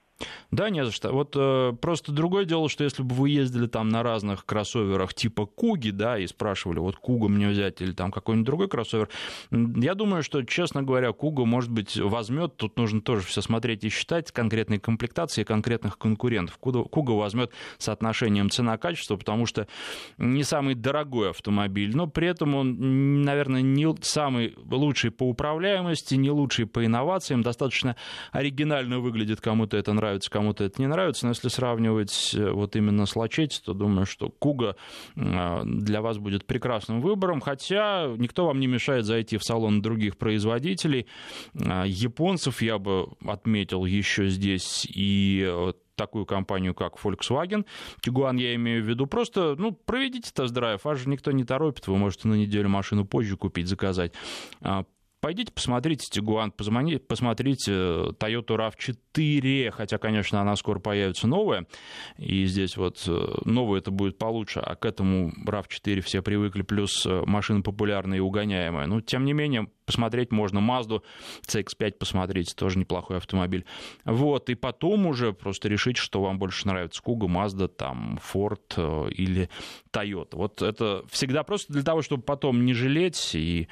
Да, 0.51 0.69
не 0.69 0.85
за 0.85 0.91
что. 0.91 1.13
Вот 1.13 1.35
э, 1.37 1.73
просто 1.81 2.13
другое 2.13 2.45
дело, 2.45 2.69
что 2.69 2.85
если 2.85 3.03
бы 3.03 3.15
вы 3.15 3.31
ездили 3.31 3.67
там 3.67 3.89
на 3.89 4.03
разных 4.03 4.45
кроссоверах 4.45 5.15
типа 5.15 5.47
Куги, 5.47 5.91
да, 5.91 6.19
и 6.19 6.27
спрашивали, 6.27 6.79
вот 6.79 6.97
Кугу 6.97 7.29
мне 7.29 7.49
взять 7.49 7.81
или 7.81 7.93
там 7.93 8.11
какой-нибудь 8.11 8.47
другой 8.47 8.69
кроссовер, 8.69 9.09
я 9.51 9.95
думаю, 9.95 10.23
что, 10.23 10.43
честно 10.43 10.83
говоря, 10.83 11.13
Куга, 11.13 11.45
может 11.45 11.71
быть, 11.71 11.97
возьмет, 11.97 12.57
тут 12.57 12.77
нужно 12.77 13.01
тоже 13.01 13.23
все 13.23 13.43
смотреть 13.43 13.85
и 13.85 13.89
считать 13.89 14.33
конкретные 14.33 14.81
комплектации 14.81 15.45
конкретных 15.45 15.99
конкурентов. 15.99 16.59
Куга 16.59 17.13
возьмет 17.13 17.53
соотношением 17.79 18.51
цена-качество, 18.51 19.17
потому 19.17 19.47
что 19.47 19.69
не 20.19 20.43
самый 20.43 20.75
дорогой 20.75 21.31
автомобиль, 21.31 21.97
но 21.97 22.07
при 22.07 22.29
этом 22.29 22.55
он, 22.55 23.23
наверное, 23.23 23.63
не 23.63 23.91
самый 24.03 24.57
лучший 24.71 25.11
по 25.11 25.29
управляемости, 25.29 26.15
не 26.15 26.31
лучший 26.31 26.67
по 26.67 26.85
инновациям, 26.85 27.43
достаточно 27.43 27.97
оригинально 28.33 29.01
выглядит, 29.01 29.41
кому-то 29.41 29.77
это 29.77 29.93
нравится 29.93 30.10
нравится, 30.11 30.31
кому-то 30.31 30.65
это 30.65 30.81
не 30.81 30.89
нравится, 30.89 31.27
но 31.27 31.31
если 31.31 31.49
сравнивать 31.49 32.35
э, 32.35 32.51
вот 32.51 32.75
именно 32.77 33.07
с 33.07 33.15
Лачетти, 33.15 33.61
то 33.65 33.73
думаю, 33.73 34.07
что 34.07 34.29
Куга 34.29 34.77
э, 35.17 35.63
для 35.65 36.03
вас 36.03 36.19
будет 36.19 36.47
прекрасным 36.47 37.01
выбором, 37.01 37.41
хотя 37.41 38.13
никто 38.17 38.47
вам 38.47 38.61
не 38.61 38.67
мешает 38.67 39.05
зайти 39.05 39.37
в 39.37 39.45
салон 39.45 39.83
других 39.83 40.19
производителей. 40.19 41.07
Э, 41.55 41.85
японцев 41.87 42.61
я 42.63 42.79
бы 42.79 43.09
отметил 43.25 43.85
еще 43.85 44.29
здесь 44.29 44.87
и 44.93 45.73
такую 45.95 46.25
компанию, 46.25 46.75
как 46.75 46.95
Volkswagen. 46.95 47.67
Тигуан 48.01 48.37
я 48.39 48.55
имею 48.55 48.83
в 48.83 48.89
виду. 48.89 49.07
Просто, 49.07 49.55
ну, 49.59 49.73
проведите 49.73 50.31
тест-драйв, 50.35 50.83
вас 50.83 51.07
никто 51.07 51.31
не 51.31 51.45
торопит, 51.45 51.89
вы 51.89 51.99
можете 51.99 52.27
на 52.27 52.35
неделю 52.35 52.71
машину 52.71 53.05
позже 53.05 53.37
купить, 53.37 53.69
заказать. 53.69 54.13
Пойдите 55.21 55.53
посмотрите 55.53 56.09
Тигуан, 56.09 56.51
посмотрите 56.51 57.73
э, 57.73 58.13
Toyota 58.19 58.57
RAV4, 58.57 59.71
хотя, 59.71 59.99
конечно, 59.99 60.41
она 60.41 60.57
скоро 60.57 60.79
появится 60.79 61.27
новая, 61.27 61.67
и 62.17 62.47
здесь 62.47 62.79
вот 62.79 63.05
э, 63.07 63.27
новая 63.45 63.81
это 63.81 63.91
будет 63.91 64.17
получше, 64.17 64.61
а 64.61 64.77
к 64.77 64.87
этому 64.87 65.31
RAV4 65.47 66.01
все 66.01 66.23
привыкли, 66.23 66.63
плюс 66.63 67.05
э, 67.05 67.23
машина 67.27 67.61
популярная 67.61 68.17
и 68.17 68.21
угоняемая. 68.23 68.87
Но, 68.87 69.03
тем 69.03 69.27
не 69.27 69.35
менее, 69.35 69.69
посмотреть 69.85 70.33
можно 70.33 70.61
Mazda 70.61 71.03
CX-5 71.47 71.99
посмотреть, 71.99 72.57
тоже 72.57 72.79
неплохой 72.79 73.19
автомобиль. 73.19 73.67
Вот, 74.07 74.49
и 74.49 74.55
потом 74.55 75.07
уже 75.07 75.35
просто 75.35 75.69
решить, 75.69 75.99
что 75.99 76.23
вам 76.23 76.39
больше 76.39 76.67
нравится, 76.67 77.03
Kuga, 77.05 77.27
Mazda, 77.27 77.69
там, 77.69 78.19
Ford 78.33 79.11
или 79.11 79.51
Toyota. 79.93 80.37
Вот 80.37 80.63
это 80.63 81.05
всегда 81.11 81.43
просто 81.43 81.75
для 81.75 81.83
того, 81.83 82.01
чтобы 82.01 82.23
потом 82.23 82.65
не 82.65 82.73
жалеть 82.73 83.35
и 83.35 83.69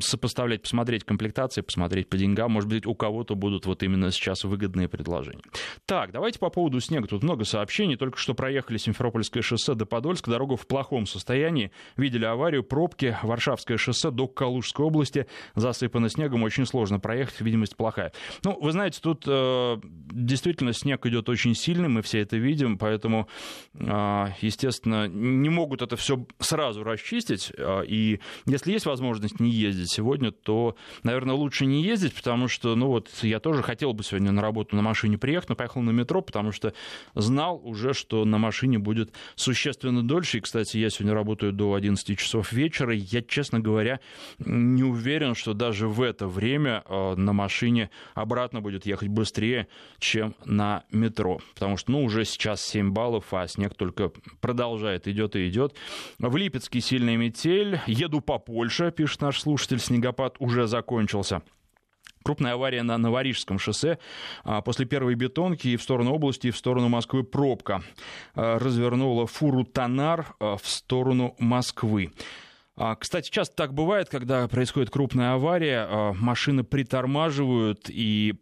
сопоставлять, 0.00 0.62
посмотреть 0.62 1.04
комплектации, 1.04 1.60
посмотреть 1.60 2.08
по 2.08 2.16
деньгам. 2.16 2.52
Может 2.52 2.70
быть, 2.70 2.86
у 2.86 2.94
кого-то 2.94 3.34
будут 3.34 3.66
вот 3.66 3.82
именно 3.82 4.12
сейчас 4.12 4.44
выгодные 4.44 4.88
предложения. 4.88 5.42
Так, 5.84 6.12
давайте 6.12 6.38
по 6.38 6.48
поводу 6.48 6.80
снега. 6.80 7.08
Тут 7.08 7.24
много 7.24 7.44
сообщений. 7.44 7.96
Только 7.96 8.18
что 8.18 8.34
проехали 8.34 8.76
Симферопольское 8.76 9.42
шоссе 9.42 9.74
до 9.74 9.84
Подольска. 9.84 10.30
Дорога 10.30 10.56
в 10.56 10.66
плохом 10.66 11.06
состоянии. 11.06 11.72
Видели 11.96 12.24
аварию, 12.24 12.62
пробки. 12.62 13.16
Варшавское 13.22 13.78
шоссе 13.78 14.10
до 14.10 14.28
Калужской 14.28 14.86
области 14.86 15.26
засыпано 15.56 16.08
снегом. 16.08 16.44
Очень 16.44 16.66
сложно 16.66 17.00
проехать, 17.00 17.40
видимость 17.40 17.76
плохая. 17.76 18.12
Ну, 18.44 18.56
вы 18.60 18.70
знаете, 18.70 19.00
тут 19.02 19.24
э, 19.26 19.76
действительно 19.82 20.72
снег 20.72 21.04
идет 21.06 21.28
очень 21.28 21.54
сильный, 21.54 21.88
мы 21.88 22.02
все 22.02 22.20
это 22.20 22.36
видим, 22.36 22.78
поэтому, 22.78 23.28
э, 23.74 24.26
естественно, 24.40 25.08
не 25.08 25.48
могут 25.48 25.82
это 25.82 25.96
все 25.96 26.26
сразу 26.38 26.84
расчистить. 26.84 27.52
Э, 27.56 27.84
и 27.86 28.20
если 28.46 28.72
есть 28.72 28.86
возможность 28.86 29.15
не 29.38 29.50
ездить 29.50 29.90
сегодня, 29.90 30.30
то, 30.30 30.76
наверное, 31.02 31.34
лучше 31.34 31.66
не 31.66 31.82
ездить, 31.82 32.14
потому 32.14 32.48
что, 32.48 32.74
ну 32.74 32.88
вот, 32.88 33.10
я 33.22 33.40
тоже 33.40 33.62
хотел 33.62 33.92
бы 33.92 34.02
сегодня 34.02 34.32
на 34.32 34.42
работу 34.42 34.76
на 34.76 34.82
машине 34.82 35.18
приехать, 35.18 35.48
но 35.48 35.56
поехал 35.56 35.80
на 35.82 35.90
метро, 35.90 36.20
потому 36.22 36.52
что 36.52 36.72
знал 37.14 37.60
уже, 37.62 37.94
что 37.94 38.24
на 38.24 38.38
машине 38.38 38.78
будет 38.78 39.12
существенно 39.34 40.06
дольше. 40.06 40.38
И, 40.38 40.40
кстати, 40.40 40.78
я 40.78 40.90
сегодня 40.90 41.14
работаю 41.14 41.52
до 41.52 41.74
11 41.74 42.18
часов 42.18 42.52
вечера. 42.52 42.94
Я, 42.94 43.22
честно 43.22 43.60
говоря, 43.60 44.00
не 44.38 44.82
уверен, 44.82 45.34
что 45.34 45.54
даже 45.54 45.88
в 45.88 46.02
это 46.02 46.26
время 46.26 46.84
э, 46.88 47.14
на 47.16 47.32
машине 47.32 47.90
обратно 48.14 48.60
будет 48.60 48.86
ехать 48.86 49.08
быстрее, 49.08 49.68
чем 49.98 50.34
на 50.44 50.84
метро. 50.90 51.40
Потому 51.54 51.76
что, 51.76 51.92
ну, 51.92 52.04
уже 52.04 52.24
сейчас 52.24 52.64
7 52.64 52.90
баллов, 52.92 53.32
а 53.32 53.46
снег 53.46 53.74
только 53.74 54.12
продолжает, 54.40 55.08
идет 55.08 55.36
и 55.36 55.48
идет. 55.48 55.74
В 56.18 56.36
Липецке 56.36 56.80
сильная 56.80 57.16
метель. 57.16 57.80
Еду 57.86 58.20
по 58.20 58.38
Польше, 58.38 58.90
пишет 58.90 59.05
наш 59.20 59.40
слушатель. 59.40 59.78
Снегопад 59.78 60.36
уже 60.38 60.66
закончился. 60.66 61.42
Крупная 62.26 62.54
авария 62.54 62.82
на 62.82 62.98
Новорижском 62.98 63.60
шоссе. 63.60 63.98
А, 64.42 64.60
после 64.60 64.84
первой 64.84 65.14
бетонки 65.14 65.68
и 65.68 65.76
в 65.76 65.82
сторону 65.82 66.12
области, 66.12 66.48
и 66.48 66.50
в 66.50 66.56
сторону 66.56 66.88
Москвы 66.88 67.22
пробка. 67.22 67.82
А, 68.34 68.58
развернула 68.58 69.28
фуру 69.28 69.64
«Тонар» 69.64 70.34
а, 70.40 70.56
в 70.56 70.66
сторону 70.66 71.36
Москвы. 71.38 72.12
Кстати, 72.98 73.30
часто 73.30 73.56
так 73.56 73.72
бывает, 73.72 74.10
когда 74.10 74.46
происходит 74.48 74.90
крупная 74.90 75.32
авария, 75.32 76.12
машины 76.12 76.62
притормаживают 76.62 77.88
и 77.88 78.34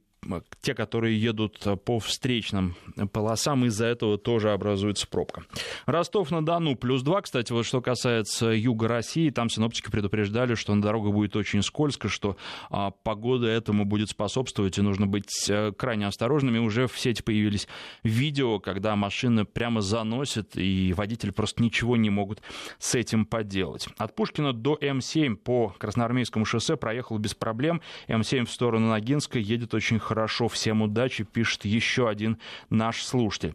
те, 0.60 0.74
которые 0.74 1.20
едут 1.20 1.66
э, 1.66 1.76
по 1.76 1.98
встречным 1.98 2.74
полосам, 3.12 3.64
из-за 3.66 3.86
этого 3.86 4.18
тоже 4.18 4.52
образуется 4.52 5.06
пробка. 5.06 5.44
Ростов-на-Дону 5.86 6.76
плюс 6.76 7.02
2, 7.02 7.22
кстати, 7.22 7.52
вот 7.52 7.66
что 7.66 7.80
касается 7.80 8.48
юга 8.48 8.88
России, 8.88 9.30
там 9.30 9.48
синоптики 9.50 9.90
предупреждали, 9.90 10.54
что 10.54 10.74
на 10.74 10.82
дорогах 10.82 11.12
будет 11.12 11.36
очень 11.36 11.62
скользко, 11.62 12.08
что 12.08 12.36
а, 12.70 12.90
погода 12.90 13.46
этому 13.46 13.84
будет 13.84 14.10
способствовать, 14.10 14.78
и 14.78 14.82
нужно 14.82 15.06
быть 15.06 15.30
а, 15.50 15.72
крайне 15.72 16.06
осторожными. 16.06 16.58
Уже 16.58 16.86
в 16.86 16.98
сети 16.98 17.22
появились 17.22 17.68
видео, 18.02 18.58
когда 18.58 18.96
машины 18.96 19.44
прямо 19.44 19.80
заносят, 19.80 20.56
и 20.56 20.92
водители 20.96 21.30
просто 21.30 21.62
ничего 21.62 21.96
не 21.96 22.10
могут 22.10 22.40
с 22.78 22.94
этим 22.94 23.26
поделать. 23.26 23.88
От 23.98 24.14
Пушкина 24.14 24.52
до 24.52 24.78
М7 24.80 25.36
по 25.36 25.74
Красноармейскому 25.78 26.44
шоссе 26.44 26.76
проехал 26.76 27.18
без 27.18 27.34
проблем. 27.34 27.82
М7 28.08 28.46
в 28.46 28.50
сторону 28.50 28.88
Ногинска 28.88 29.38
едет 29.38 29.74
очень 29.74 29.98
хорошо 29.98 30.13
хорошо, 30.14 30.46
всем 30.48 30.82
удачи, 30.82 31.24
пишет 31.24 31.64
еще 31.64 32.08
один 32.08 32.38
наш 32.70 33.02
слушатель. 33.02 33.54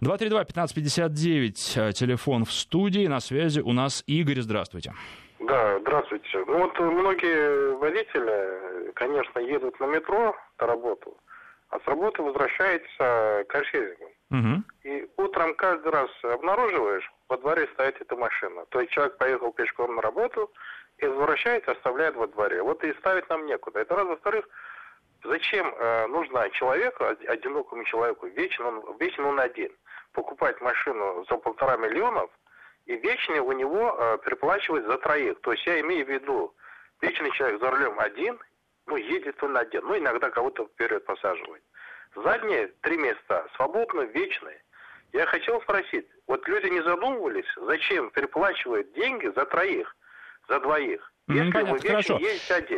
232-1559, 0.00 1.88
э, 1.88 1.92
телефон 1.92 2.44
в 2.44 2.52
студии, 2.52 3.08
на 3.08 3.20
связи 3.20 3.60
у 3.60 3.72
нас 3.72 4.04
Игорь, 4.06 4.40
здравствуйте. 4.40 4.92
Да, 5.40 5.78
здравствуйте. 5.80 6.44
Ну 6.46 6.58
вот 6.58 6.78
многие 6.78 7.76
водители, 7.76 8.92
конечно, 8.94 9.40
едут 9.40 9.80
на 9.80 9.86
метро 9.86 10.36
на 10.60 10.66
работу, 10.66 11.16
а 11.70 11.80
с 11.80 11.86
работы 11.86 12.22
возвращаются 12.22 13.44
каршерингом. 13.48 14.10
Угу. 14.30 14.62
И 14.84 15.08
утром 15.16 15.54
каждый 15.54 15.92
раз 15.92 16.10
обнаруживаешь, 16.22 17.10
во 17.28 17.36
дворе 17.36 17.68
стоит 17.74 18.00
эта 18.00 18.16
машина. 18.16 18.64
То 18.68 18.80
есть 18.80 18.92
человек 18.92 19.18
поехал 19.18 19.52
пешком 19.52 19.96
на 19.96 20.02
работу 20.02 20.52
и 20.98 21.06
возвращается, 21.06 21.72
оставляет 21.72 22.14
во 22.14 22.28
дворе. 22.28 22.62
Вот 22.62 22.82
и 22.84 22.94
ставить 22.94 23.28
нам 23.28 23.46
некуда. 23.46 23.80
Это 23.80 23.96
раз. 23.96 24.06
Во-вторых, 24.06 24.48
Зачем 25.26 25.74
э, 25.74 26.06
нужно 26.06 26.48
человеку, 26.50 27.04
одинокому 27.04 27.84
человеку, 27.84 28.26
вечно 28.26 28.68
он, 28.68 28.96
вечно 28.98 29.28
он 29.28 29.40
один, 29.40 29.72
покупать 30.12 30.60
машину 30.60 31.24
за 31.28 31.36
полтора 31.36 31.76
миллионов 31.76 32.30
и 32.84 32.96
вечно 32.96 33.42
у 33.42 33.52
него 33.52 33.96
э, 33.98 34.18
переплачивать 34.24 34.84
за 34.84 34.98
троих. 34.98 35.40
То 35.40 35.52
есть 35.52 35.66
я 35.66 35.80
имею 35.80 36.06
в 36.06 36.08
виду, 36.08 36.54
вечный 37.00 37.30
человек 37.32 37.60
за 37.60 37.70
рулем 37.70 37.98
один, 37.98 38.38
ну, 38.86 38.96
едет 38.96 39.42
он 39.42 39.56
один, 39.56 39.84
ну, 39.84 39.98
иногда 39.98 40.30
кого-то 40.30 40.66
вперед 40.66 41.04
посаживает. 41.04 41.62
Задние 42.14 42.68
три 42.82 42.96
места 42.96 43.46
свободны, 43.56 44.02
вечные. 44.02 44.62
Я 45.12 45.26
хотел 45.26 45.60
спросить, 45.62 46.06
вот 46.26 46.46
люди 46.46 46.66
не 46.66 46.82
задумывались, 46.82 47.46
зачем 47.56 48.10
переплачивают 48.10 48.92
деньги 48.92 49.26
за 49.34 49.44
троих, 49.46 49.96
за 50.48 50.60
двоих? 50.60 51.12
Если 51.28 51.50
Понятно, 51.50 51.88
хорошо. 51.88 52.20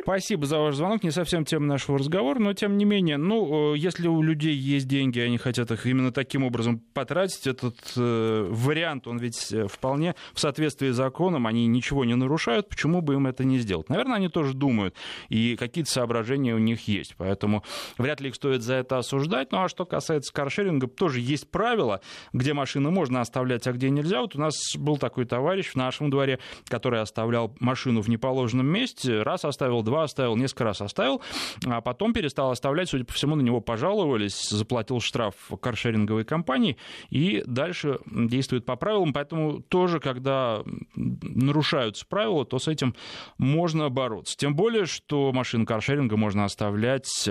Спасибо 0.03 0.47
за 0.47 0.59
ваш 0.59 0.75
звонок. 0.75 1.03
Не 1.03 1.11
совсем 1.11 1.45
тема 1.45 1.67
нашего 1.67 1.99
разговора, 1.99 2.39
но 2.39 2.55
тем 2.55 2.79
не 2.79 2.87
менее, 2.87 3.19
ну, 3.19 3.75
э, 3.75 3.79
если 3.79 4.09
у 4.09 4.23
людей 4.23 4.55
есть 4.55 4.89
деньги, 4.89 5.21
они 5.21 5.37
хотят 5.37 5.71
их 5.71 5.85
именно 5.85 6.13
таким 6.13 6.45
образом 6.45 6.79
потратить, 6.95 7.47
этот 7.47 7.77
э, 7.97 8.47
вариант, 8.49 9.07
он 9.07 9.19
ведь 9.19 9.53
э, 9.53 9.67
вполне 9.67 10.15
в 10.33 10.41
соответствии 10.41 10.89
с 10.89 10.97
законом, 10.97 11.47
они 11.47 11.67
ничего 11.67 12.07
не 12.07 12.15
нарушают, 12.15 12.71
почему 12.71 13.03
бы 13.03 13.15
им 13.15 13.27
это 13.27 13.45
не 13.45 13.59
сделать? 13.59 13.91
Наверное, 13.91 14.17
они 14.17 14.31
тоже 14.31 14.55
думают, 14.55 14.95
и 15.29 15.55
какие-то 15.57 15.91
соображения 15.91 16.55
у 16.55 16.59
них 16.59 16.89
есть, 16.89 17.17
поэтому 17.19 17.65
вряд 17.99 18.23
ли 18.23 18.31
их 18.31 18.35
стоит 18.35 18.63
за 18.63 18.77
это 18.77 18.97
осуждать. 18.97 19.53
Ну, 19.53 19.63
а 19.63 19.69
что 19.69 19.85
касается 19.85 20.33
каршеринга, 20.33 20.87
тоже 20.87 21.21
есть 21.21 21.51
правила, 21.51 22.01
где 22.33 22.55
машины 22.55 22.91
можно 22.91 23.21
оставлять, 23.21 23.67
а 23.67 23.73
где 23.73 23.91
нельзя. 23.91 24.23
Вот 24.23 24.37
у 24.37 24.41
нас 24.41 24.75
был 24.75 24.97
такой 24.97 25.27
товарищ 25.27 25.67
в 25.67 25.77
нашем 25.77 26.09
дворе, 26.09 26.39
который 26.67 27.03
оставлял 27.03 27.55
машину 27.61 28.01
в 28.01 28.09
неположенном 28.09 28.38
положенном 28.39 28.67
месте, 28.67 29.23
раз 29.23 29.45
оставил, 29.45 29.83
два 29.83 30.05
оставил, 30.05 30.37
несколько 30.37 30.63
раз 30.63 30.81
оставил, 30.81 31.21
а 31.67 31.81
потом 31.81 32.13
перестал 32.13 32.53
оставлять, 32.53 32.89
судя 32.89 33.05
по 33.05 33.13
всему, 33.13 33.35
на 33.35 33.41
него 33.41 33.61
пожаловались, 33.61 34.49
заплатил 34.49 35.01
штраф 35.01 35.35
каршеринговой 35.61 36.25
компании 36.25 36.77
и 37.11 37.43
дальше 37.47 37.99
действует 38.07 38.65
по 38.65 38.77
правилам, 38.77 39.13
поэтому 39.13 39.61
тоже, 39.61 39.99
когда 39.99 40.63
нарушаются 40.95 42.07
правила, 42.07 42.45
то 42.45 42.61
с 42.61 42.69
этим 42.69 42.95
можно 43.39 43.89
бороться. 43.89 44.37
Тем 44.37 44.55
более, 44.55 44.87
что 44.87 45.33
машины 45.33 45.67
каршеринга 45.67 46.17
можно 46.17 46.45
оставлять 46.45 47.29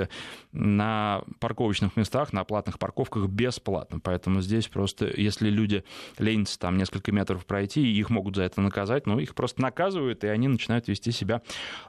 на 0.51 1.23
парковочных 1.39 1.95
местах, 1.95 2.33
на 2.33 2.43
платных 2.43 2.79
парковках 2.79 3.27
бесплатно, 3.27 4.01
поэтому 4.01 4.41
здесь 4.41 4.67
просто, 4.67 5.09
если 5.15 5.49
люди 5.49 5.85
ленятся 6.17 6.59
там 6.59 6.77
несколько 6.77 7.13
метров 7.13 7.45
пройти, 7.45 7.81
их 7.93 8.09
могут 8.09 8.35
за 8.35 8.43
это 8.43 8.59
наказать, 8.59 9.07
но 9.07 9.21
их 9.21 9.35
просто 9.35 9.61
наказывают, 9.61 10.25
и 10.25 10.27
они 10.27 10.49
начинают 10.49 10.89
вести 10.89 10.96
вести 10.97 11.11
себя 11.11 11.41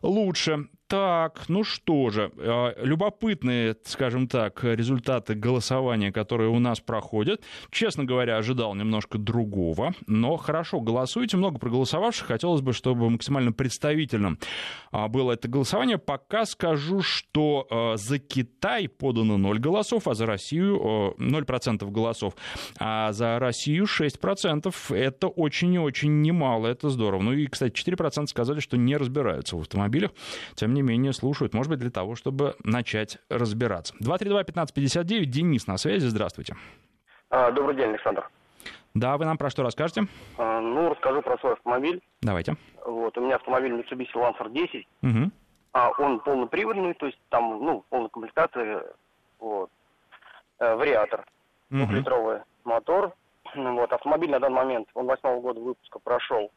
лучше. 0.03 0.69
Так, 0.89 1.51
ну 1.51 1.65
что 1.65 2.09
же, 2.09 2.33
э, 2.39 2.73
любопытные, 2.83 3.77
скажем 3.85 4.27
так, 4.27 4.65
результаты 4.65 5.35
голосования, 5.35 6.11
которые 6.11 6.49
у 6.49 6.59
нас 6.59 6.81
проходят. 6.81 7.43
Честно 7.71 8.05
говоря, 8.05 8.39
ожидал 8.39 8.75
немножко 8.75 9.19
другого, 9.19 9.93
но 10.07 10.39
хорошо, 10.39 10.81
голосуйте, 10.81 11.37
много 11.37 11.59
проголосовавших. 11.59 12.29
Хотелось 12.29 12.63
бы, 12.63 12.73
чтобы 12.73 13.11
максимально 13.11 13.53
представительным 13.53 14.39
а, 14.91 15.09
было 15.09 15.33
это 15.33 15.47
голосование. 15.47 15.99
Пока 15.99 16.47
скажу, 16.47 17.03
что 17.03 17.67
э, 17.71 17.99
за 17.99 18.19
Китай 18.19 18.89
подано 18.89 19.37
0 19.37 19.59
голосов, 19.59 20.09
а 20.09 20.15
за 20.15 20.25
Россию 20.25 21.15
0% 21.19 21.87
э, 21.87 21.91
голосов, 21.91 22.33
а 22.79 23.13
за 23.13 23.39
Россию 23.39 23.85
6%. 23.85 24.75
Это 24.97 25.29
очень 25.29 25.75
и 25.75 25.79
очень 25.79 26.23
немало, 26.23 26.67
это 26.67 26.89
здорово. 26.89 27.21
Ну 27.21 27.35
и, 27.35 27.47
кстати, 27.47 27.75
4% 27.75 28.27
сказали, 28.29 28.61
что 28.61 28.79
не 28.79 28.97
разбираются 28.97 29.55
в 29.55 29.61
автомобилях. 29.61 30.13
Тем 30.55 30.73
не 30.73 30.78
менее, 30.83 31.13
слушают, 31.13 31.55
может 31.55 31.71
быть, 31.71 31.79
для 31.79 31.91
того, 31.91 32.15
чтобы 32.15 32.57
начать 32.65 33.19
разбираться. 33.29 33.95
232-1559, 34.03 35.25
Денис 35.25 35.67
на 35.67 35.77
связи, 35.77 36.07
здравствуйте. 36.07 36.57
А, 37.31 37.51
добрый 37.51 37.77
день, 37.77 37.91
Александр. 37.91 38.29
Да, 38.95 39.17
вы 39.17 39.25
нам 39.25 39.39
про 39.39 39.51
что 39.51 39.63
расскажете? 39.63 40.07
А, 40.37 40.61
ну, 40.61 40.91
расскажу 40.91 41.23
про 41.23 41.39
свой 41.39 41.53
автомобиль. 41.53 42.03
Давайте. 42.23 42.57
Вот, 42.85 43.17
у 43.19 43.21
меня 43.21 43.37
автомобиль 43.37 43.73
Mitsubishi 43.73 44.15
Lancer 44.15 44.51
10. 44.51 44.87
Угу. 45.03 45.31
А, 45.73 45.91
он 45.99 46.21
полноприводный, 46.21 46.95
то 46.95 47.07
есть 47.07 47.19
там, 47.29 47.65
ну, 47.65 47.85
полная 47.91 48.09
комплектация, 48.09 48.85
вот. 49.39 49.71
Э, 50.59 50.75
вариатор, 50.75 51.21
угу. 51.71 51.79
двухлитровый 51.79 52.41
мотор. 52.65 53.13
Вот, 53.55 53.93
автомобиль 53.93 54.31
на 54.31 54.41
данный 54.41 54.57
момент, 54.57 54.89
он 54.95 55.07
восьмого 55.07 55.41
года 55.41 55.61
выпуска 55.61 55.99
прошел 56.01 56.51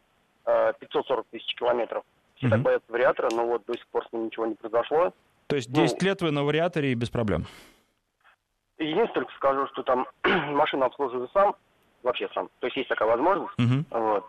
э, 0.45 0.73
540 0.79 1.27
тысяч 1.31 1.55
километров. 1.55 2.03
Все 2.41 2.47
угу. 2.47 2.55
так 2.55 2.61
боятся 2.63 2.91
вариатора, 2.91 3.29
но 3.31 3.45
вот 3.45 3.63
до 3.67 3.77
сих 3.77 3.87
пор 3.89 4.03
с 4.07 4.11
ним 4.11 4.25
ничего 4.25 4.47
не 4.47 4.55
произошло. 4.55 5.13
То 5.45 5.55
есть 5.55 5.71
10 5.71 6.01
ну, 6.01 6.07
лет 6.07 6.21
вы 6.23 6.31
на 6.31 6.43
вариаторе 6.43 6.91
и 6.91 6.95
без 6.95 7.11
проблем? 7.11 7.45
Единственное, 8.79 9.13
только 9.13 9.33
скажу, 9.33 9.67
что 9.67 9.83
там 9.83 10.07
машину 10.23 10.85
обслуживаю 10.85 11.29
сам, 11.33 11.55
вообще 12.01 12.27
сам. 12.33 12.49
То 12.59 12.67
есть 12.67 12.77
есть 12.77 12.89
такая 12.89 13.07
возможность. 13.07 13.53
Угу. 13.59 13.85
Вот. 13.91 14.25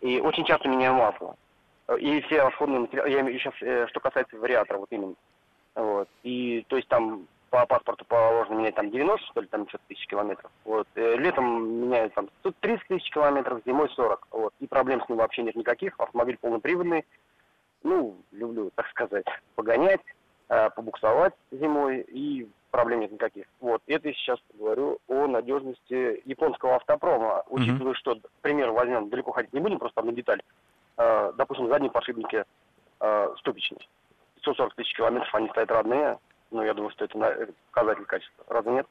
И 0.00 0.20
очень 0.20 0.44
часто 0.44 0.68
меняю 0.68 0.94
масло. 0.94 1.34
И 1.98 2.20
все 2.22 2.42
расходные 2.42 2.80
материалы, 2.80 3.10
я 3.10 3.20
имею 3.20 3.38
сейчас, 3.40 3.54
что 3.90 3.98
касается 4.00 4.38
вариатора, 4.38 4.78
вот 4.78 4.88
именно. 4.90 5.14
Вот. 5.74 6.08
И, 6.22 6.64
то 6.68 6.76
есть 6.76 6.88
там 6.88 7.26
по 7.50 7.66
паспорту 7.66 8.04
положено 8.04 8.58
менять 8.58 8.76
там 8.76 8.90
90, 8.90 9.26
что 9.26 9.40
ли, 9.40 9.48
там 9.48 9.68
что-то 9.68 9.84
тысяч 9.88 10.06
километров. 10.06 10.52
Вот. 10.64 10.86
Летом 10.94 11.82
меняют 11.82 12.14
там 12.14 12.28
тут 12.42 12.54
30 12.60 12.86
тысяч 12.86 13.10
километров, 13.10 13.60
зимой 13.66 13.88
40. 13.88 14.28
Вот. 14.30 14.54
И 14.60 14.68
проблем 14.68 15.02
с 15.02 15.08
ним 15.08 15.18
вообще 15.18 15.42
нет 15.42 15.56
никаких. 15.56 15.98
Автомобиль 15.98 16.38
полноприводный. 16.40 17.04
Ну, 17.82 18.16
люблю, 18.32 18.70
так 18.74 18.88
сказать, 18.88 19.26
погонять, 19.54 20.00
побуксовать 20.48 21.34
зимой 21.50 22.00
и 22.08 22.48
проблем 22.76 23.00
нет 23.00 23.12
никаких. 23.12 23.46
Вот. 23.60 23.80
Это 23.86 24.08
я 24.08 24.14
сейчас 24.14 24.38
говорю 24.54 24.98
о 25.08 25.26
надежности 25.26 26.22
японского 26.26 26.76
автопрома, 26.76 27.42
учитывая, 27.48 27.92
mm-hmm. 27.92 27.96
что, 27.96 28.16
к 28.16 28.42
примеру, 28.42 28.74
возьмем, 28.74 29.08
далеко 29.08 29.32
ходить 29.32 29.52
не 29.52 29.60
будем, 29.60 29.78
просто 29.78 30.00
одну 30.00 30.12
деталь. 30.12 30.42
Э, 30.98 31.32
допустим, 31.36 31.68
задние 31.68 31.90
подшипники 31.90 32.44
э, 33.00 33.34
ступичность. 33.38 33.88
140 34.42 34.74
тысяч 34.74 34.94
километров 34.94 35.34
они 35.34 35.48
стоят 35.48 35.70
родные, 35.70 36.18
но 36.50 36.64
я 36.64 36.74
думаю, 36.74 36.90
что 36.92 37.04
это 37.06 37.48
показатель 37.70 38.04
качества. 38.04 38.44
Разве 38.48 38.72
нет? 38.72 38.86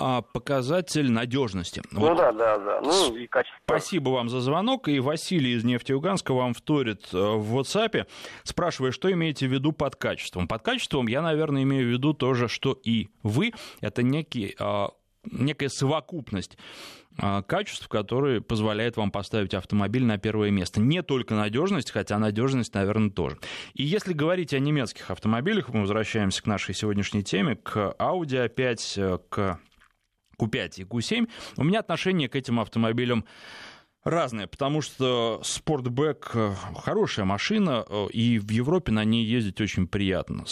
А, 0.00 0.22
показатель 0.22 1.10
надежности. 1.10 1.82
Ну 1.90 2.00
вот. 2.00 2.16
да, 2.16 2.32
да, 2.32 2.58
да. 2.58 2.80
Ну 2.80 3.16
и 3.16 3.26
качество. 3.26 3.58
Спасибо 3.64 4.10
вам 4.10 4.28
за 4.28 4.40
звонок. 4.40 4.86
И 4.86 5.00
Василий 5.00 5.54
из 5.54 5.64
Нефтеюганска 5.64 6.32
вам 6.32 6.54
вторит 6.54 7.08
э, 7.12 7.16
в 7.16 7.58
WhatsApp, 7.58 8.06
спрашивая, 8.44 8.92
что 8.92 9.10
имеете 9.10 9.48
в 9.48 9.52
виду 9.52 9.72
под 9.72 9.96
качеством. 9.96 10.46
Под 10.46 10.62
качеством 10.62 11.08
я, 11.08 11.20
наверное, 11.20 11.64
имею 11.64 11.88
в 11.88 11.90
виду 11.90 12.14
тоже, 12.14 12.46
что 12.46 12.78
и 12.84 13.08
вы. 13.24 13.52
Это 13.80 14.04
некий 14.04 14.54
а, 14.60 14.90
некая 15.30 15.68
совокупность 15.68 16.56
а, 17.20 17.42
качеств, 17.42 17.88
которые 17.88 18.40
позволяют 18.40 18.96
вам 18.96 19.10
поставить 19.10 19.54
автомобиль 19.54 20.04
на 20.04 20.18
первое 20.18 20.50
место. 20.50 20.80
Не 20.80 21.02
только 21.02 21.34
надежность, 21.34 21.90
хотя 21.90 22.18
надежность, 22.18 22.74
наверное, 22.74 23.10
тоже. 23.10 23.38
И 23.74 23.82
если 23.82 24.12
говорить 24.12 24.54
о 24.54 24.58
немецких 24.58 25.10
автомобилях, 25.10 25.68
мы 25.70 25.80
возвращаемся 25.80 26.42
к 26.42 26.46
нашей 26.46 26.74
сегодняшней 26.74 27.24
теме, 27.24 27.56
к 27.56 27.96
Audi 27.98 28.38
опять, 28.38 28.94
э, 28.96 29.18
к 29.28 29.58
Q5 30.40 30.70
и 30.76 30.82
Q7, 30.84 31.28
у 31.56 31.64
меня 31.64 31.80
отношение 31.80 32.28
к 32.28 32.36
этим 32.36 32.60
автомобилям 32.60 33.24
разные, 34.04 34.46
потому 34.46 34.80
что 34.80 35.40
спортбэк 35.42 36.30
э, 36.34 36.54
хорошая 36.76 37.26
машина, 37.26 37.84
э, 37.88 38.06
и 38.12 38.38
в 38.38 38.50
Европе 38.50 38.92
на 38.92 39.04
ней 39.04 39.24
ездить 39.24 39.60
очень 39.60 39.86
приятно. 39.86 40.44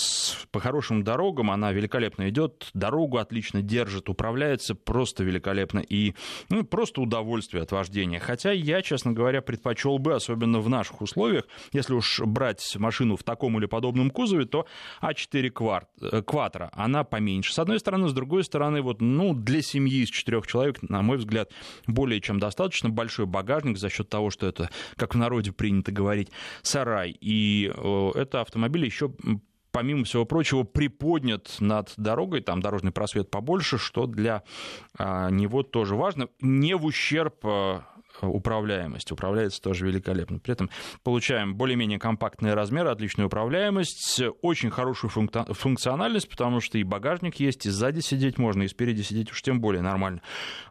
По 0.50 0.60
хорошим 0.60 1.04
дорогам 1.04 1.50
она 1.50 1.72
великолепно 1.72 2.28
идет, 2.28 2.70
дорогу 2.74 3.18
отлично 3.18 3.62
держит, 3.62 4.08
управляется 4.08 4.74
просто 4.74 5.24
великолепно, 5.24 5.78
и 5.78 6.14
ну, 6.48 6.64
просто 6.64 7.00
удовольствие 7.00 7.62
от 7.62 7.72
вождения. 7.72 8.18
Хотя 8.18 8.52
я, 8.52 8.82
честно 8.82 9.12
говоря, 9.12 9.42
предпочел 9.42 9.98
бы, 9.98 10.14
особенно 10.14 10.60
в 10.60 10.68
наших 10.68 11.00
условиях, 11.00 11.44
если 11.72 11.94
уж 11.94 12.20
брать 12.20 12.76
машину 12.76 13.16
в 13.16 13.22
таком 13.22 13.58
или 13.58 13.66
подобном 13.66 14.10
кузове, 14.10 14.44
то 14.46 14.66
А4 15.00 15.50
кварт, 15.50 15.88
Quattro, 16.00 16.68
она 16.72 17.04
поменьше. 17.04 17.54
С 17.54 17.58
одной 17.58 17.78
стороны, 17.78 18.08
с 18.08 18.12
другой 18.12 18.44
стороны, 18.44 18.82
вот, 18.82 19.00
ну, 19.00 19.34
для 19.34 19.62
семьи 19.62 20.02
из 20.02 20.10
четырех 20.10 20.46
человек, 20.46 20.82
на 20.82 21.02
мой 21.02 21.16
взгляд, 21.18 21.50
более 21.86 22.20
чем 22.20 22.38
достаточно 22.38 22.90
большой 22.90 23.26
багажник 23.36 23.76
за 23.76 23.90
счет 23.90 24.08
того, 24.08 24.30
что 24.30 24.46
это, 24.46 24.70
как 24.96 25.14
в 25.14 25.18
народе 25.18 25.52
принято 25.52 25.92
говорить, 25.92 26.30
сарай. 26.62 27.16
И 27.20 27.70
э, 27.74 28.10
это 28.14 28.40
автомобиль 28.40 28.84
еще 28.86 29.10
помимо 29.72 30.04
всего 30.04 30.24
прочего, 30.24 30.62
приподнят 30.62 31.54
над 31.60 31.92
дорогой, 31.98 32.40
там 32.40 32.62
дорожный 32.62 32.92
просвет 32.92 33.30
побольше, 33.30 33.76
что 33.76 34.06
для 34.06 34.42
а, 34.98 35.28
него 35.30 35.62
тоже 35.62 35.96
важно, 35.96 36.28
не 36.40 36.74
в 36.74 36.86
ущерб 36.86 37.34
а, 37.44 37.82
управляемость. 38.22 39.12
Управляется 39.12 39.60
тоже 39.60 39.86
великолепно. 39.86 40.38
При 40.38 40.52
этом 40.52 40.70
получаем 41.02 41.54
более-менее 41.54 41.98
компактные 41.98 42.54
размеры, 42.54 42.90
отличную 42.90 43.26
управляемость, 43.26 44.22
очень 44.42 44.70
хорошую 44.70 45.10
функциональность, 45.10 46.28
потому 46.28 46.60
что 46.60 46.78
и 46.78 46.82
багажник 46.82 47.36
есть, 47.36 47.66
и 47.66 47.70
сзади 47.70 48.00
сидеть 48.00 48.38
можно, 48.38 48.62
и 48.62 48.68
спереди 48.68 49.02
сидеть 49.02 49.30
уж 49.30 49.42
тем 49.42 49.60
более 49.60 49.82
нормально. 49.82 50.22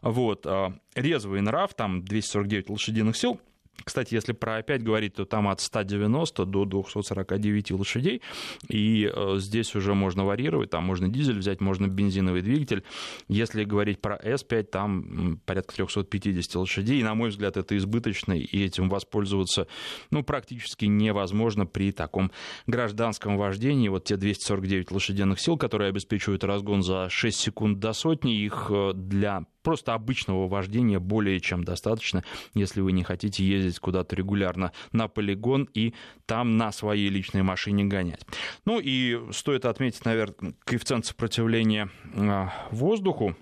Вот. 0.02 0.46
А, 0.46 0.72
резвый 0.94 1.40
нрав, 1.40 1.74
там 1.74 2.02
249 2.02 2.70
лошадиных 2.70 3.16
сил, 3.16 3.40
кстати, 3.84 4.14
если 4.14 4.32
про 4.32 4.56
опять 4.56 4.82
говорить, 4.82 5.14
то 5.14 5.24
там 5.24 5.48
от 5.48 5.60
190 5.60 6.44
до 6.44 6.64
249 6.64 7.70
лошадей, 7.72 8.22
и 8.68 9.10
э, 9.12 9.34
здесь 9.38 9.74
уже 9.74 9.94
можно 9.94 10.24
варьировать, 10.24 10.70
там 10.70 10.84
можно 10.84 11.08
дизель 11.08 11.38
взять, 11.38 11.60
можно 11.60 11.86
бензиновый 11.86 12.42
двигатель. 12.42 12.82
Если 13.28 13.64
говорить 13.64 14.00
про 14.00 14.16
S5, 14.16 14.62
там 14.64 15.40
порядка 15.46 15.74
350 15.74 16.54
лошадей, 16.56 17.00
и, 17.00 17.04
на 17.04 17.14
мой 17.14 17.30
взгляд, 17.30 17.56
это 17.56 17.76
избыточно, 17.76 18.32
и 18.32 18.64
этим 18.64 18.88
воспользоваться 18.88 19.66
ну, 20.10 20.22
практически 20.22 20.86
невозможно 20.86 21.66
при 21.66 21.92
таком 21.92 22.30
гражданском 22.66 23.36
вождении. 23.36 23.88
Вот 23.88 24.04
те 24.04 24.16
249 24.16 24.90
лошадиных 24.90 25.40
сил, 25.40 25.56
которые 25.56 25.88
обеспечивают 25.88 26.44
разгон 26.44 26.82
за 26.82 27.08
6 27.08 27.38
секунд 27.38 27.78
до 27.78 27.92
сотни, 27.92 28.36
их 28.36 28.66
э, 28.70 28.92
для 28.94 29.46
просто 29.66 29.94
обычного 29.94 30.46
вождения 30.46 31.00
более 31.00 31.40
чем 31.40 31.64
достаточно, 31.64 32.22
если 32.54 32.80
вы 32.80 32.92
не 32.92 33.02
хотите 33.02 33.44
ездить 33.44 33.80
куда-то 33.80 34.14
регулярно 34.14 34.70
на 34.92 35.08
полигон 35.08 35.68
и 35.74 35.92
там 36.24 36.56
на 36.56 36.70
своей 36.70 37.08
личной 37.08 37.42
машине 37.42 37.82
гонять. 37.82 38.24
Ну 38.64 38.78
и 38.78 39.20
стоит 39.32 39.64
отметить, 39.64 40.04
наверное, 40.04 40.54
коэффициент 40.62 41.04
сопротивления 41.04 41.90
а, 42.14 42.52
воздуху 42.70 43.34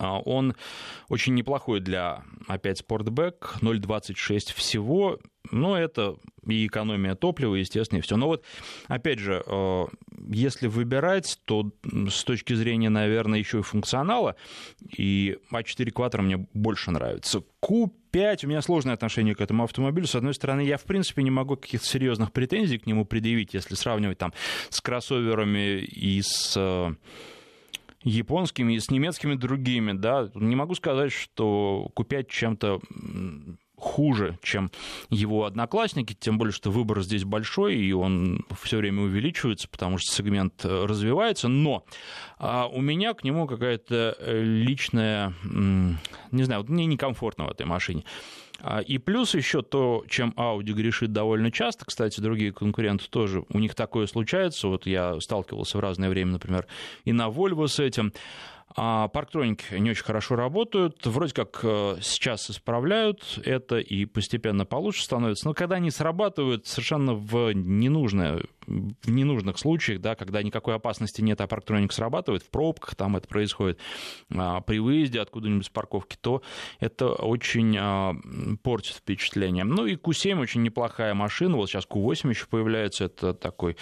он 0.00 0.54
очень 1.08 1.34
неплохой 1.34 1.80
для, 1.80 2.22
опять, 2.46 2.78
спортбэк, 2.78 3.58
0,26 3.60 4.54
всего, 4.54 5.18
но 5.50 5.76
это 5.78 6.16
и 6.46 6.66
экономия 6.66 7.14
топлива, 7.14 7.54
естественно, 7.54 7.98
и 7.98 8.02
все. 8.02 8.16
Но 8.16 8.26
вот, 8.26 8.44
опять 8.88 9.18
же, 9.18 9.42
э, 9.44 9.86
если 10.28 10.66
выбирать, 10.66 11.38
то 11.44 11.70
с 12.08 12.24
точки 12.24 12.54
зрения, 12.54 12.88
наверное, 12.88 13.38
еще 13.38 13.60
и 13.60 13.62
функционала, 13.62 14.36
и 14.96 15.38
А4 15.52 15.92
Quattro 15.92 16.22
мне 16.22 16.46
больше 16.54 16.90
нравится. 16.90 17.42
Q5, 17.62 18.44
у 18.44 18.48
меня 18.48 18.62
сложное 18.62 18.94
отношение 18.94 19.34
к 19.34 19.40
этому 19.40 19.64
автомобилю. 19.64 20.06
С 20.06 20.14
одной 20.14 20.34
стороны, 20.34 20.62
я, 20.62 20.78
в 20.78 20.84
принципе, 20.84 21.22
не 21.22 21.30
могу 21.30 21.56
каких-то 21.56 21.86
серьезных 21.86 22.32
претензий 22.32 22.78
к 22.78 22.86
нему 22.86 23.04
предъявить, 23.04 23.54
если 23.54 23.74
сравнивать 23.74 24.18
там 24.18 24.32
с 24.70 24.80
кроссоверами 24.80 25.78
и 25.80 26.22
с 26.22 26.54
э, 26.56 26.94
японскими 28.02 28.74
и 28.74 28.80
с 28.80 28.90
немецкими 28.90 29.34
другими, 29.34 29.92
да, 29.92 30.30
не 30.34 30.56
могу 30.56 30.74
сказать, 30.74 31.12
что 31.12 31.90
купять 31.94 32.28
чем-то 32.28 32.80
хуже, 33.80 34.38
чем 34.42 34.70
его 35.08 35.46
одноклассники, 35.46 36.14
тем 36.18 36.38
более, 36.38 36.52
что 36.52 36.70
выбор 36.70 37.02
здесь 37.02 37.24
большой, 37.24 37.76
и 37.76 37.92
он 37.92 38.44
все 38.62 38.76
время 38.76 39.02
увеличивается, 39.02 39.68
потому 39.68 39.98
что 39.98 40.14
сегмент 40.14 40.64
э, 40.64 40.84
развивается, 40.84 41.48
но 41.48 41.84
а 42.38 42.66
у 42.66 42.80
меня 42.80 43.14
к 43.14 43.24
нему 43.24 43.46
какая-то 43.46 44.16
э, 44.18 44.42
личная, 44.42 45.34
не 45.42 46.42
знаю, 46.42 46.60
вот 46.60 46.68
мне 46.68 46.86
некомфортно 46.86 47.46
в 47.46 47.50
этой 47.50 47.66
машине. 47.66 48.04
А, 48.62 48.80
и 48.80 48.98
плюс 48.98 49.34
еще 49.34 49.62
то, 49.62 50.04
чем 50.08 50.32
Audi 50.36 50.72
грешит 50.72 51.12
довольно 51.12 51.50
часто, 51.50 51.84
кстати, 51.84 52.20
другие 52.20 52.52
конкуренты 52.52 53.06
тоже, 53.08 53.44
у 53.48 53.58
них 53.58 53.74
такое 53.74 54.06
случается, 54.06 54.68
вот 54.68 54.86
я 54.86 55.20
сталкивался 55.20 55.78
в 55.78 55.80
разное 55.80 56.10
время, 56.10 56.32
например, 56.32 56.66
и 57.04 57.12
на 57.12 57.28
Volvo 57.28 57.66
с 57.66 57.78
этим, 57.78 58.12
а 58.76 59.08
парктроники 59.08 59.74
не 59.74 59.90
очень 59.90 60.04
хорошо 60.04 60.36
работают, 60.36 61.04
вроде 61.04 61.34
как 61.34 61.60
э, 61.62 61.96
сейчас 62.00 62.50
исправляют 62.50 63.40
это 63.44 63.78
и 63.78 64.04
постепенно 64.04 64.64
получше 64.64 65.02
становится, 65.02 65.48
но 65.48 65.54
когда 65.54 65.76
они 65.76 65.90
срабатывают 65.90 66.66
совершенно 66.66 67.14
в, 67.14 67.52
ненужное, 67.52 68.42
в 68.66 69.10
ненужных 69.10 69.58
случаях, 69.58 70.00
да, 70.00 70.14
когда 70.14 70.42
никакой 70.42 70.76
опасности 70.76 71.20
нет, 71.20 71.40
а 71.40 71.48
парктроник 71.48 71.92
срабатывает, 71.92 72.44
в 72.44 72.50
пробках 72.50 72.94
там 72.94 73.16
это 73.16 73.26
происходит, 73.26 73.78
а, 74.32 74.60
при 74.60 74.78
выезде 74.78 75.20
откуда-нибудь 75.20 75.66
с 75.66 75.70
парковки, 75.70 76.16
то 76.20 76.42
это 76.78 77.08
очень 77.08 77.76
а, 77.78 78.14
портит 78.62 78.96
впечатление. 78.96 79.64
Ну 79.64 79.86
и 79.86 79.96
Q7 79.96 80.38
очень 80.40 80.62
неплохая 80.62 81.14
машина, 81.14 81.56
вот 81.56 81.68
сейчас 81.68 81.86
Q8 81.88 82.28
еще 82.30 82.46
появляется, 82.46 83.04
это 83.04 83.34
такой 83.34 83.76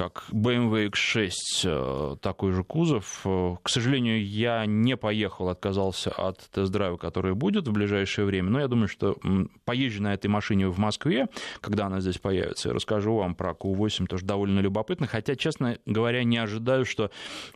как 0.00 0.24
BMW 0.32 0.90
X6, 0.90 1.30
э, 1.64 2.16
такой 2.22 2.52
же 2.52 2.64
кузов. 2.64 3.20
Э, 3.26 3.56
к 3.62 3.68
сожалению, 3.68 4.26
я 4.26 4.64
не 4.64 4.96
поехал, 4.96 5.50
отказался 5.50 6.10
от 6.10 6.38
тест-драйва, 6.52 6.96
который 6.96 7.34
будет 7.34 7.68
в 7.68 7.72
ближайшее 7.72 8.24
время, 8.24 8.48
но 8.48 8.60
я 8.60 8.68
думаю, 8.68 8.88
что 8.88 9.18
поезжу 9.66 10.02
на 10.02 10.14
этой 10.14 10.28
машине 10.28 10.68
в 10.68 10.78
Москве, 10.78 11.26
когда 11.60 11.84
она 11.84 12.00
здесь 12.00 12.16
появится, 12.16 12.70
и 12.70 12.72
расскажу 12.72 13.14
вам 13.14 13.34
про 13.34 13.52
Q8, 13.52 14.06
тоже 14.06 14.24
довольно 14.24 14.60
любопытно, 14.60 15.06
хотя, 15.06 15.36
честно 15.36 15.76
говоря, 15.84 16.24
не 16.24 16.38
ожидаю, 16.38 16.86
что 16.86 17.10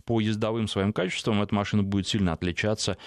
по 0.05 0.21
ездовым 0.21 0.69
своим 0.69 0.93
качествам 0.93 1.41
эта 1.41 1.55
машина 1.55 1.83
будет 1.83 2.09
сильно 2.09 2.35
отличаться 2.35 2.99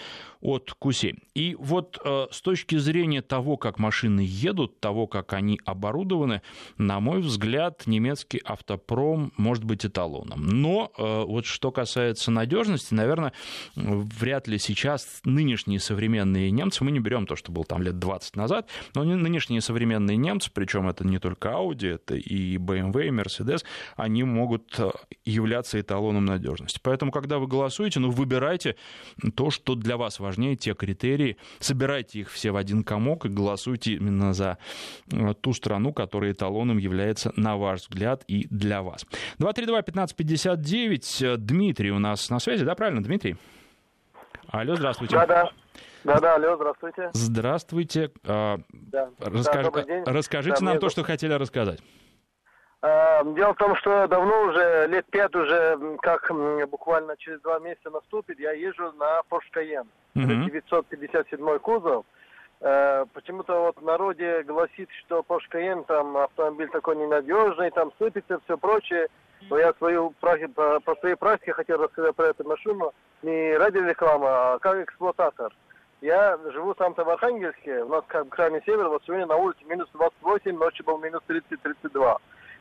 от 0.42 0.76
Q7. 0.80 1.18
И 1.34 1.56
вот 1.60 2.00
э, 2.04 2.28
с 2.32 2.42
точки 2.42 2.78
зрения 2.78 3.22
того, 3.22 3.58
как 3.58 3.80
машины 3.80 4.26
едут, 4.28 4.80
того, 4.80 5.08
как 5.08 5.34
они 5.34 5.60
оборудованы, 5.66 6.42
на 6.78 7.00
мой 7.00 7.22
взгляд, 7.22 7.84
немецкий 7.86 8.42
автопром 8.44 9.34
может 9.38 9.64
быть 9.64 9.86
эталоном. 9.86 10.46
Но 10.46 10.92
э, 10.98 11.24
вот 11.26 11.46
что 11.46 11.72
касается 11.72 12.32
надежности, 12.32 12.94
наверное, 12.94 13.34
вряд 13.76 14.48
ли 14.48 14.58
сейчас 14.58 15.22
нынешние 15.24 15.80
современные 15.80 16.52
немцы, 16.52 16.84
мы 16.84 16.92
не 16.92 17.00
берем 17.00 17.26
то, 17.26 17.36
что 17.36 17.52
было 17.52 17.66
там 17.66 17.82
лет 17.82 18.00
20 18.00 18.36
назад, 18.36 18.70
но 18.94 19.04
нынешние 19.04 19.62
современные 19.62 20.18
немцы, 20.18 20.52
причем 20.54 20.88
это 20.88 21.06
не 21.06 21.20
только 21.20 21.50
Audi, 21.50 21.96
это 21.96 22.16
и 22.16 22.58
BMW, 22.58 23.08
и 23.08 23.10
Mercedes, 23.10 23.64
они 23.96 24.24
могут 24.24 24.80
э, 24.80 24.92
являться 25.26 25.80
эталоном 25.80 26.26
надежности. 26.26 26.80
Поэтому, 26.82 27.12
когда 27.12 27.40
вы 27.40 27.48
голосуете, 27.48 28.00
ну, 28.00 28.10
выбирайте 28.12 28.76
то, 29.36 29.50
что 29.50 29.76
для 29.76 29.98
вас 29.98 30.20
важнее, 30.28 30.56
те 30.56 30.74
критерии, 30.74 31.38
собирайте 31.60 32.20
их 32.20 32.30
все 32.30 32.52
в 32.52 32.58
один 32.58 32.84
комок 32.84 33.26
и 33.26 33.30
голосуйте 33.30 33.94
именно 33.94 34.34
за 34.34 34.58
э, 35.12 35.34
ту 35.40 35.54
страну, 35.54 35.94
которая 35.94 36.34
эталоном 36.34 36.78
является, 36.78 37.32
на 37.36 37.56
ваш 37.58 37.82
взгляд, 37.82 38.24
и 38.28 38.48
для 38.50 38.82
вас. 38.82 39.06
232-1559, 39.40 41.38
Дмитрий 41.38 41.92
у 41.92 42.00
нас 42.00 42.30
на 42.30 42.40
связи, 42.40 42.66
да, 42.66 42.76
правильно, 42.76 43.02
Дмитрий? 43.02 43.38
Алло, 44.50 44.76
здравствуйте. 44.76 45.16
Да-да. 45.16 45.50
Да-да, 46.04 46.36
алло, 46.36 46.56
здравствуйте. 46.56 47.10
Здравствуйте. 47.14 48.12
А, 48.24 48.60
да. 48.72 49.10
Расскаж... 49.20 49.68
Да. 49.74 50.04
Расскажите 50.06 50.60
да, 50.60 50.66
нам 50.66 50.80
то, 50.80 50.90
что 50.90 51.04
хотели 51.04 51.34
рассказать. 51.34 51.80
А, 52.82 53.24
дело 53.24 53.54
в 53.54 53.58
том, 53.58 53.76
что 53.78 54.08
давно 54.08 54.44
уже, 54.44 54.88
лет 54.88 55.06
пять 55.10 55.36
уже, 55.36 55.78
как 56.02 56.32
буквально 56.70 57.18
через 57.18 57.42
два 57.42 57.60
месяца 57.60 57.90
наступит, 57.90 58.40
я 58.40 58.52
езжу 58.52 58.92
на 58.94 59.22
Porsche 59.30 59.52
Cayenne. 59.56 59.88
Uh-huh. 60.16 60.46
957 60.46 61.60
кузов. 61.60 62.06
Э, 62.60 63.06
почему-то 63.14 63.60
вот 63.62 63.78
в 63.78 63.84
народе 63.84 64.44
гласит, 64.44 64.90
что 65.06 65.24
Porsche 65.28 65.50
Cayenne 65.52 65.86
там 65.86 66.18
автомобиль 66.18 66.70
такой 66.70 66.96
ненадежный, 66.96 67.72
там 67.72 67.92
сыпется, 68.00 68.40
все 68.46 68.58
прочее. 68.58 69.08
Но 69.50 69.58
я 69.58 69.74
свою, 69.74 70.12
по, 70.20 70.80
по 70.80 70.96
своей 70.96 71.16
практике 71.16 71.54
хотел 71.54 71.78
рассказать 71.78 72.16
про 72.16 72.28
эту 72.28 72.44
машину 72.44 72.94
не 73.22 73.56
ради 73.56 73.78
рекламы, 73.78 74.28
а 74.28 74.60
как 74.60 74.78
эксплуататор. 74.84 75.54
Я 76.02 76.38
живу 76.52 76.76
сам-то 76.76 77.04
в 77.04 77.10
Архангельске, 77.10 77.84
у 77.84 77.90
нас 77.90 78.04
как 78.08 78.30
крайний 78.30 78.62
север, 78.66 78.88
вот 78.88 79.04
сегодня 79.06 79.26
на 79.26 79.36
улице 79.36 79.64
минус 79.66 79.90
28, 79.94 80.58
ночью 80.58 80.86
был 80.86 80.98
минус 81.00 81.22
30-32. 81.28 82.18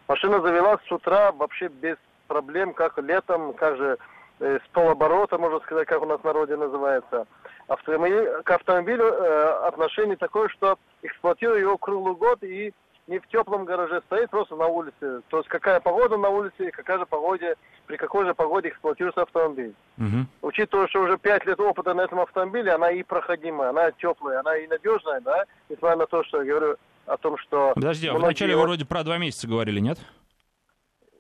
Машина 0.09 0.41
завелась 0.41 0.81
с 0.87 0.93
утра 0.93 1.33
вообще 1.33 1.69
без 1.69 1.97
проблем, 2.29 2.75
как 2.75 2.99
летом, 2.99 3.53
как 3.55 3.77
же 3.77 3.99
э, 4.41 4.59
с 4.65 4.69
полоборота, 4.69 5.39
можно 5.39 5.61
сказать, 5.61 5.89
как 5.89 6.03
у 6.03 6.07
нас 6.07 6.21
в 6.21 6.25
народе 6.25 6.57
называется. 6.57 7.27
Автомобиль, 7.69 8.43
к 8.45 8.51
автомобилю 8.51 9.05
э, 9.05 9.67
отношение 9.67 10.17
такое, 10.17 10.49
что 10.49 10.79
эксплуатирую 11.03 11.61
его 11.61 11.79
круглый 11.79 12.15
год 12.15 12.43
и 12.43 12.73
не 13.07 13.19
в 13.19 13.27
теплом 13.29 13.65
гараже 13.65 14.03
стоит, 14.07 14.31
просто 14.31 14.57
на 14.57 14.67
улице. 14.67 15.23
То 15.29 15.39
есть 15.39 15.49
какая 15.49 15.81
погода 15.81 16.17
на 16.17 16.29
улице, 16.29 16.71
какая 16.73 16.99
же 16.99 17.07
погода, 17.07 17.55
при 17.87 17.97
какой 17.97 18.27
же 18.27 18.35
погоде 18.35 18.69
эксплуатируется 18.69 19.23
автомобиль. 19.23 19.75
Угу. 19.99 20.27
Учитывая, 20.43 20.89
что 20.89 21.03
уже 21.03 21.17
5 21.17 21.47
лет 21.47 21.61
опыта 21.61 21.95
на 21.95 22.03
этом 22.03 22.21
автомобиле, 22.21 22.73
она 22.73 22.91
и 22.91 23.03
проходимая, 23.03 23.71
она 23.71 23.93
теплая, 23.93 24.41
она 24.41 24.57
и 24.57 24.67
надежная, 24.67 25.21
да, 25.21 25.45
несмотря 25.69 25.97
на 25.97 26.07
то, 26.07 26.25
что 26.25 26.43
я 26.43 26.51
говорю 26.53 26.77
о 27.07 27.17
том, 27.17 27.39
что... 27.39 27.73
Подожди, 27.75 28.07
а 28.09 28.13
многие... 28.13 28.27
вначале 28.27 28.57
вы 28.57 28.63
вроде 28.63 28.85
про 28.85 29.05
два 29.05 29.19
месяца 29.19 29.47
говорили, 29.47 29.81
нет? 29.81 29.99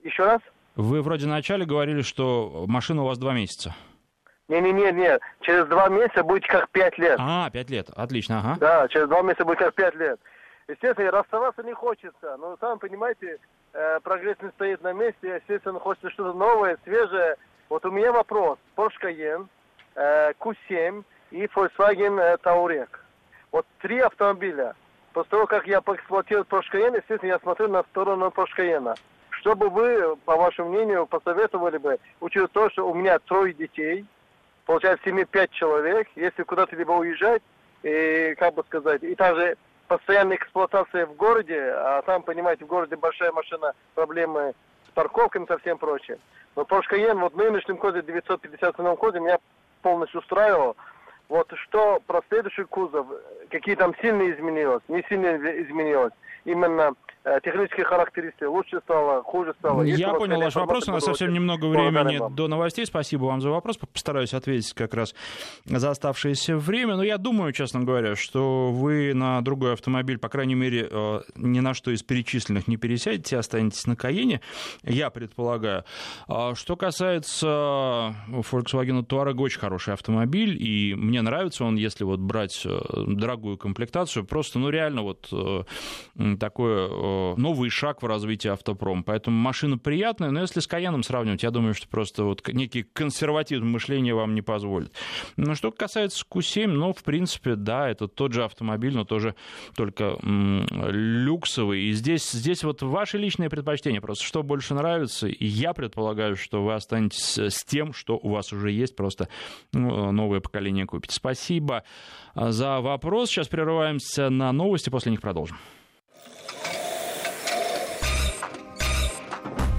Еще 0.02 0.24
раз? 0.24 0.40
Вы 0.76 1.02
вроде 1.02 1.26
вначале 1.26 1.64
говорили, 1.64 2.02
что 2.02 2.64
машина 2.68 3.02
у 3.02 3.06
вас 3.06 3.18
два 3.18 3.32
месяца. 3.32 3.74
Не-не-не, 4.48 4.92
не. 4.92 5.18
через 5.40 5.66
два 5.66 5.88
месяца 5.88 6.22
будет 6.22 6.46
как 6.46 6.68
пять 6.70 6.96
лет. 6.98 7.16
А, 7.18 7.50
пять 7.50 7.70
лет, 7.70 7.88
отлично, 7.96 8.38
ага. 8.38 8.56
Да, 8.60 8.88
через 8.88 9.08
два 9.08 9.22
месяца 9.22 9.44
будет 9.44 9.58
как 9.58 9.74
пять 9.74 9.94
лет. 9.96 10.20
Естественно, 10.68 11.10
расставаться 11.10 11.62
не 11.62 11.72
хочется, 11.72 12.36
но, 12.38 12.56
сами 12.60 12.78
понимаете, 12.78 13.38
э, 13.72 14.00
прогресс 14.00 14.36
не 14.42 14.50
стоит 14.50 14.82
на 14.82 14.92
месте, 14.92 15.40
естественно, 15.40 15.80
хочется 15.80 16.10
что-то 16.10 16.32
новое, 16.36 16.78
свежее. 16.84 17.36
Вот 17.68 17.84
у 17.84 17.90
меня 17.90 18.12
вопрос. 18.12 18.58
Porsche 18.76 19.00
Cayenne, 19.02 19.46
э, 19.94 20.32
Q7 20.38 21.04
и 21.30 21.46
Volkswagen 21.46 22.20
э, 22.20 22.36
Touareg. 22.42 22.88
Вот 23.50 23.66
три 23.80 24.00
автомобиля. 24.00 24.74
После 25.16 25.30
того, 25.30 25.46
как 25.46 25.66
я 25.66 25.80
поэксплуатирую 25.80 26.44
Cayenne, 26.44 26.98
естественно, 26.98 27.30
я 27.30 27.38
смотрю 27.38 27.68
на 27.68 27.84
сторону 27.84 28.30
Cayenne. 28.36 28.94
Что 29.30 29.56
бы 29.56 29.70
вы, 29.70 30.14
по 30.26 30.36
вашему 30.36 30.68
мнению, 30.68 31.06
посоветовали 31.06 31.78
бы, 31.78 31.98
учитывая 32.20 32.48
то, 32.48 32.68
что 32.68 32.86
у 32.86 32.92
меня 32.92 33.18
трое 33.20 33.54
детей, 33.54 34.04
получается, 34.66 35.02
в 35.02 35.08
семье 35.08 35.24
пять 35.24 35.50
человек, 35.52 36.06
если 36.16 36.42
куда-то 36.42 36.76
либо 36.76 36.92
уезжать, 36.92 37.40
и, 37.82 38.34
как 38.38 38.52
бы 38.52 38.64
сказать, 38.64 39.02
и 39.04 39.14
также 39.14 39.56
постоянная 39.88 40.36
эксплуатация 40.36 41.06
в 41.06 41.14
городе, 41.14 41.62
а 41.62 42.02
там, 42.02 42.22
понимаете, 42.22 42.66
в 42.66 42.68
городе 42.68 42.96
большая 42.96 43.32
машина, 43.32 43.72
проблемы 43.94 44.52
с 44.86 44.90
парковками 44.90 45.46
и 45.46 45.60
всем 45.60 45.78
прочим. 45.78 46.18
Но 46.56 46.64
Cayenne 46.64 47.20
вот 47.20 47.32
в 47.32 47.38
нынешнем 47.38 47.78
коде, 47.78 48.02
957 48.02 48.96
коде, 48.96 49.20
меня 49.20 49.38
полностью 49.80 50.20
устраивал. 50.20 50.76
Вот 51.28 51.52
что 51.64 52.00
про 52.06 52.22
следующий 52.28 52.64
кузов, 52.64 53.06
какие 53.50 53.74
там 53.74 53.94
сильные 54.00 54.34
изменилось, 54.34 54.82
не 54.88 55.02
сильно 55.08 55.36
изменилось. 55.36 56.12
Именно 56.46 56.94
Э, 57.26 57.40
технические 57.42 57.84
характеристики 57.84 58.44
лучше 58.44 58.78
стало, 58.84 59.20
хуже 59.24 59.52
стало. 59.58 59.82
Если 59.82 60.00
Я 60.00 60.14
понял 60.14 60.40
ваш 60.40 60.54
вопрос, 60.54 60.88
у 60.88 60.92
нас 60.92 61.04
совсем 61.04 61.32
немного 61.32 61.66
времени 61.66 62.20
до 62.36 62.46
новостей. 62.46 62.86
Спасибо 62.86 63.24
вам 63.24 63.40
за 63.40 63.50
вопрос. 63.50 63.78
Постараюсь 63.78 64.32
ответить 64.32 64.72
как 64.74 64.94
раз 64.94 65.12
за 65.64 65.90
оставшееся 65.90 66.56
время. 66.56 66.94
Но 66.94 67.02
я 67.02 67.18
думаю, 67.18 67.52
честно 67.52 67.80
говоря, 67.80 68.14
что 68.14 68.70
вы 68.70 69.12
на 69.12 69.40
другой 69.40 69.72
автомобиль, 69.72 70.18
по 70.18 70.28
крайней 70.28 70.54
мере, 70.54 70.86
э, 70.88 71.20
ни 71.34 71.58
на 71.58 71.74
что 71.74 71.90
из 71.90 72.04
перечисленных 72.04 72.68
не 72.68 72.76
пересядете, 72.76 73.38
останетесь 73.38 73.88
на 73.88 73.96
Каене, 73.96 74.40
я 74.84 75.10
предполагаю. 75.10 75.82
А 76.28 76.54
что 76.54 76.76
касается 76.76 78.14
Volkswagen 78.28 79.04
Touareg, 79.04 79.40
очень 79.40 79.58
хороший 79.58 79.94
автомобиль, 79.94 80.56
и 80.62 80.94
мне 80.94 81.22
нравится 81.22 81.64
он, 81.64 81.74
если 81.74 82.04
вот 82.04 82.20
брать 82.20 82.64
э, 82.64 82.78
дорогую 83.08 83.58
комплектацию, 83.58 84.24
просто, 84.24 84.60
ну, 84.60 84.70
реально 84.70 85.02
вот 85.02 85.28
такое 86.36 87.36
новый 87.36 87.70
шаг 87.70 88.02
в 88.02 88.06
развитии 88.06 88.48
автопром. 88.48 89.04
Поэтому 89.04 89.36
машина 89.36 89.78
приятная, 89.78 90.30
но 90.30 90.40
если 90.40 90.60
с 90.60 90.66
Каяном 90.66 91.02
сравнивать, 91.02 91.42
я 91.42 91.50
думаю, 91.50 91.74
что 91.74 91.88
просто 91.88 92.24
вот 92.24 92.46
некий 92.48 92.82
консервативное 92.82 93.68
мышление 93.68 94.14
вам 94.14 94.34
не 94.34 94.42
позволит. 94.42 94.92
Но 95.36 95.54
что 95.54 95.72
касается 95.72 96.24
Q7, 96.30 96.66
ну, 96.66 96.92
в 96.92 97.02
принципе, 97.02 97.54
да, 97.54 97.88
это 97.88 98.08
тот 98.08 98.32
же 98.32 98.44
автомобиль, 98.44 98.94
но 98.94 99.04
тоже 99.04 99.34
только 99.74 100.16
м- 100.22 100.66
люксовый. 100.90 101.82
И 101.82 101.92
здесь, 101.92 102.30
здесь 102.30 102.64
вот 102.64 102.82
ваше 102.82 103.18
личное 103.18 103.48
предпочтение, 103.50 104.00
просто 104.00 104.24
что 104.24 104.42
больше 104.42 104.74
нравится. 104.74 105.28
И 105.28 105.46
я 105.46 105.72
предполагаю, 105.72 106.36
что 106.36 106.62
вы 106.62 106.74
останетесь 106.74 107.38
с 107.38 107.64
тем, 107.64 107.92
что 107.92 108.18
у 108.22 108.30
вас 108.30 108.52
уже 108.52 108.70
есть, 108.70 108.96
просто 108.96 109.28
ну, 109.72 110.12
новое 110.12 110.40
поколение 110.40 110.86
купите. 110.86 111.14
Спасибо 111.14 111.84
за 112.34 112.80
вопрос. 112.80 113.30
Сейчас 113.30 113.48
прерываемся 113.48 114.30
на 114.30 114.52
новости, 114.52 114.90
после 114.90 115.10
них 115.10 115.20
продолжим. 115.20 115.56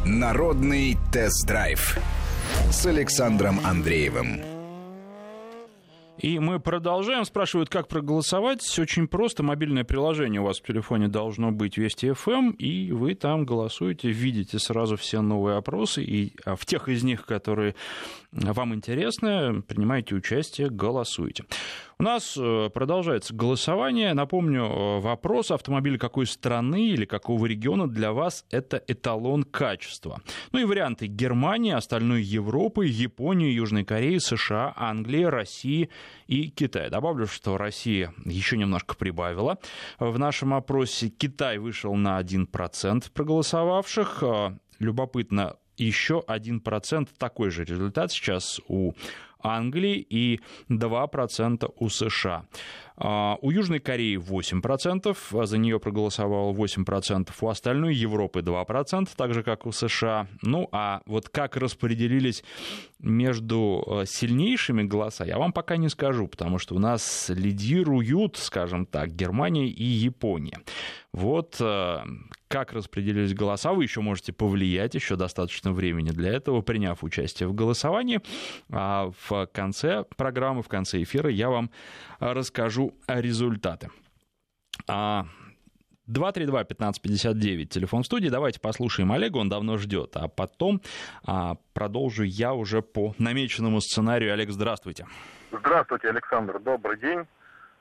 Народный 0.08 0.98
тест-драйв 1.12 1.98
с 2.72 2.86
Александром 2.86 3.60
Андреевым. 3.66 4.40
И 6.18 6.40
мы 6.40 6.62
продолжаем. 6.62 7.26
Спрашивают, 7.26 7.70
как 7.70 7.90
проголосовать. 7.90 8.80
Очень 8.80 9.10
просто. 9.10 9.44
Мобильное 9.44 9.84
приложение 9.84 10.40
у 10.40 10.46
вас 10.46 10.62
в 10.62 10.66
телефоне 10.66 11.10
должно 11.10 11.52
быть 11.52 11.78
Вести 11.78 12.08
FM, 12.08 12.32
эм, 12.32 12.52
и 12.52 12.94
вы 12.94 13.16
там 13.16 13.46
голосуете, 13.46 14.10
видите 14.10 14.60
сразу 14.60 14.96
все 14.96 15.20
новые 15.20 15.58
опросы, 15.58 16.02
и 16.04 16.38
а, 16.46 16.56
в 16.56 16.66
тех 16.66 16.88
из 16.88 17.04
них, 17.04 17.26
которые 17.26 17.76
вам 18.32 18.74
интересны, 18.74 19.62
принимайте 19.62 20.16
участие, 20.16 20.70
голосуйте. 20.70 21.44
У 22.00 22.04
нас 22.04 22.38
э, 22.38 22.70
продолжается 22.72 23.34
голосование. 23.34 24.14
Напомню, 24.14 24.66
э, 24.66 25.00
вопрос 25.00 25.50
автомобиля 25.50 25.98
какой 25.98 26.28
страны 26.28 26.90
или 26.90 27.06
какого 27.06 27.48
региона 27.48 27.88
для 27.88 28.12
вас 28.12 28.46
это 28.52 28.84
эталон 28.88 29.42
качества. 29.42 30.22
Ну 30.52 30.60
и 30.60 30.64
варианты 30.64 31.08
Германии, 31.08 31.74
остальной 31.74 32.22
Европы, 32.22 32.86
Японии, 32.86 33.50
Южной 33.50 33.84
Кореи, 33.84 34.20
США, 34.20 34.74
Англии, 34.76 35.24
России 35.24 35.90
и 36.28 36.50
Китая. 36.50 36.92
Добавлю, 36.92 37.26
что 37.26 37.58
Россия 37.58 38.14
еще 38.26 38.58
немножко 38.58 38.96
прибавила. 38.96 39.58
В 39.98 40.20
нашем 40.20 40.54
опросе 40.54 41.10
Китай 41.10 41.58
вышел 41.58 41.96
на 41.96 42.22
1% 42.22 43.12
проголосовавших. 43.12 44.20
Э, 44.22 44.52
любопытно, 44.78 45.56
еще 45.78 46.24
1% 46.28 47.10
такой 47.18 47.50
же 47.50 47.64
результат 47.64 48.12
сейчас 48.12 48.62
у 48.68 48.94
Англии 49.40 50.06
и 50.10 50.40
2% 50.70 51.74
у 51.80 51.90
США. 51.90 52.46
А, 52.98 53.38
у 53.42 53.52
Южной 53.52 53.80
Кореи 53.80 54.18
8%, 54.18 55.16
а 55.32 55.46
за 55.46 55.58
нее 55.58 55.80
проголосовало 55.80 56.52
8%, 56.54 57.30
у 57.40 57.48
остальной 57.48 57.96
Европы 57.96 58.40
2%, 58.40 59.10
так 59.16 59.34
же, 59.34 59.44
как 59.44 59.66
у 59.66 59.72
США. 59.72 60.28
Ну, 60.42 60.68
а 60.72 61.02
вот 61.06 61.30
как 61.30 61.58
распределились 61.58 62.44
между 63.00 63.84
э, 63.86 64.06
сильнейшими 64.06 64.84
голоса 64.84 65.26
я 65.26 65.38
вам 65.38 65.54
пока 65.54 65.78
не 65.78 65.90
скажу, 65.90 66.28
потому 66.28 66.58
что 66.58 66.76
у 66.76 66.80
нас 66.80 67.30
лидируют, 67.30 68.38
скажем 68.38 68.86
так, 68.86 69.12
Германия 69.12 69.68
и 69.68 69.84
Япония. 69.84 70.60
Вот 71.14 71.62
как 72.48 72.74
распределились 72.74 73.34
голоса, 73.34 73.74
вы 73.74 73.84
еще 73.84 74.02
можете 74.02 74.32
повлиять, 74.32 74.96
еще 74.96 75.16
достаточно 75.16 75.72
времени 75.72 76.12
для 76.12 76.32
этого, 76.32 76.62
приняв 76.62 77.04
участие 77.04 77.50
в 77.50 77.54
голосовании. 77.54 78.22
А 78.70 79.12
в 79.28 79.48
конце 79.48 80.06
программы, 80.16 80.64
в 80.64 80.68
конце 80.68 81.04
эфира 81.04 81.30
я 81.30 81.50
вам 81.50 81.72
расскажу 82.20 82.87
результаты. 83.08 83.90
232-1559, 84.88 87.66
телефон 87.66 88.04
студии. 88.04 88.30
Давайте 88.30 88.60
послушаем 88.60 89.12
Олега, 89.12 89.38
он 89.38 89.50
давно 89.50 89.78
ждет. 89.78 90.16
А 90.16 90.28
потом 90.28 90.82
а, 91.26 91.56
продолжу 91.74 92.24
я 92.24 92.54
уже 92.54 92.82
по 92.82 93.16
намеченному 93.18 93.82
сценарию. 93.82 94.34
Олег, 94.34 94.52
здравствуйте. 94.52 95.08
Здравствуйте, 95.52 96.10
Александр, 96.10 96.60
добрый 96.60 97.00
день. 97.00 97.26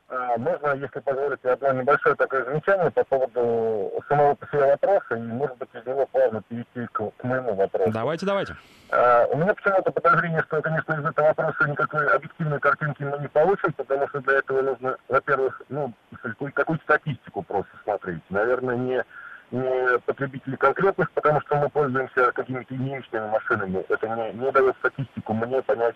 А, 0.08 0.38
можно, 0.38 0.74
если 0.74 1.00
позволите, 1.00 1.50
одно 1.50 1.72
небольшое 1.72 2.14
такое 2.14 2.44
замечание 2.44 2.90
по 2.92 3.02
поводу 3.04 3.92
самого 4.08 4.34
по 4.36 4.46
себе 4.46 4.66
вопроса, 4.66 5.16
и, 5.16 5.20
может 5.20 5.56
быть, 5.58 5.68
из 5.74 5.84
него 5.84 6.06
плавно 6.06 6.42
перейти 6.42 6.86
к, 6.92 7.10
к 7.16 7.24
моему 7.24 7.54
вопросу. 7.54 7.90
Давайте, 7.90 8.24
давайте. 8.24 8.56
А, 8.90 9.26
у 9.26 9.36
меня 9.36 9.52
почему-то 9.52 9.90
подозрение, 9.90 10.42
что, 10.42 10.62
конечно, 10.62 10.92
из 10.92 11.04
этого 11.04 11.26
вопроса 11.26 11.68
никакой 11.68 12.06
объективной 12.08 12.60
картинки 12.60 13.02
мы 13.02 13.18
не 13.18 13.28
получим, 13.28 13.72
потому 13.72 14.08
что 14.08 14.20
для 14.20 14.38
этого 14.38 14.62
нужно, 14.62 14.96
во-первых, 15.08 15.60
ну, 15.70 15.92
какую-то 16.22 16.84
статистику 16.84 17.42
просто 17.42 17.72
смотреть. 17.82 18.22
Наверное, 18.30 18.76
не 18.76 19.04
не 19.52 19.98
потребителей 20.00 20.56
конкретных, 20.56 21.08
потому 21.12 21.40
что 21.42 21.56
мы 21.56 21.68
пользуемся 21.68 22.32
какими-то 22.32 22.74
единичными 22.74 23.28
машинами. 23.28 23.84
Это 23.88 24.08
не, 24.08 24.32
не 24.32 24.50
дает 24.50 24.76
статистику 24.78 25.34
мне 25.34 25.62
понять, 25.62 25.94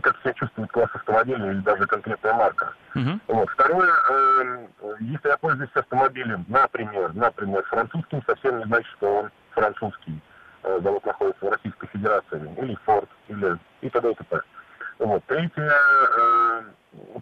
как 0.00 0.16
себя 0.20 0.32
чувствует 0.34 0.70
класс 0.70 0.90
автомобиля 0.94 1.50
или 1.50 1.60
даже 1.60 1.86
конкретная 1.86 2.34
марка. 2.34 2.72
Uh-huh. 2.94 3.20
Вот. 3.28 3.50
Второе, 3.50 3.90
э, 4.10 4.66
если 5.00 5.28
я 5.28 5.36
пользуюсь 5.36 5.70
автомобилем, 5.74 6.44
например, 6.48 7.12
например, 7.14 7.62
французским, 7.64 8.22
совсем 8.26 8.58
не 8.58 8.64
значит, 8.64 8.90
что 8.96 9.16
он 9.18 9.30
французский. 9.50 10.20
Э, 10.62 10.78
завод 10.82 11.04
находится 11.04 11.44
в 11.44 11.50
Российской 11.50 11.86
Федерации, 11.88 12.54
или 12.58 12.78
Ford, 12.86 13.08
или 13.28 13.58
и 13.80 13.90
т.д. 13.90 14.10
и 14.10 14.14
т.п. 14.14 14.40
Вот. 14.98 15.24
Третье, 15.26 15.72
э, 16.18 16.62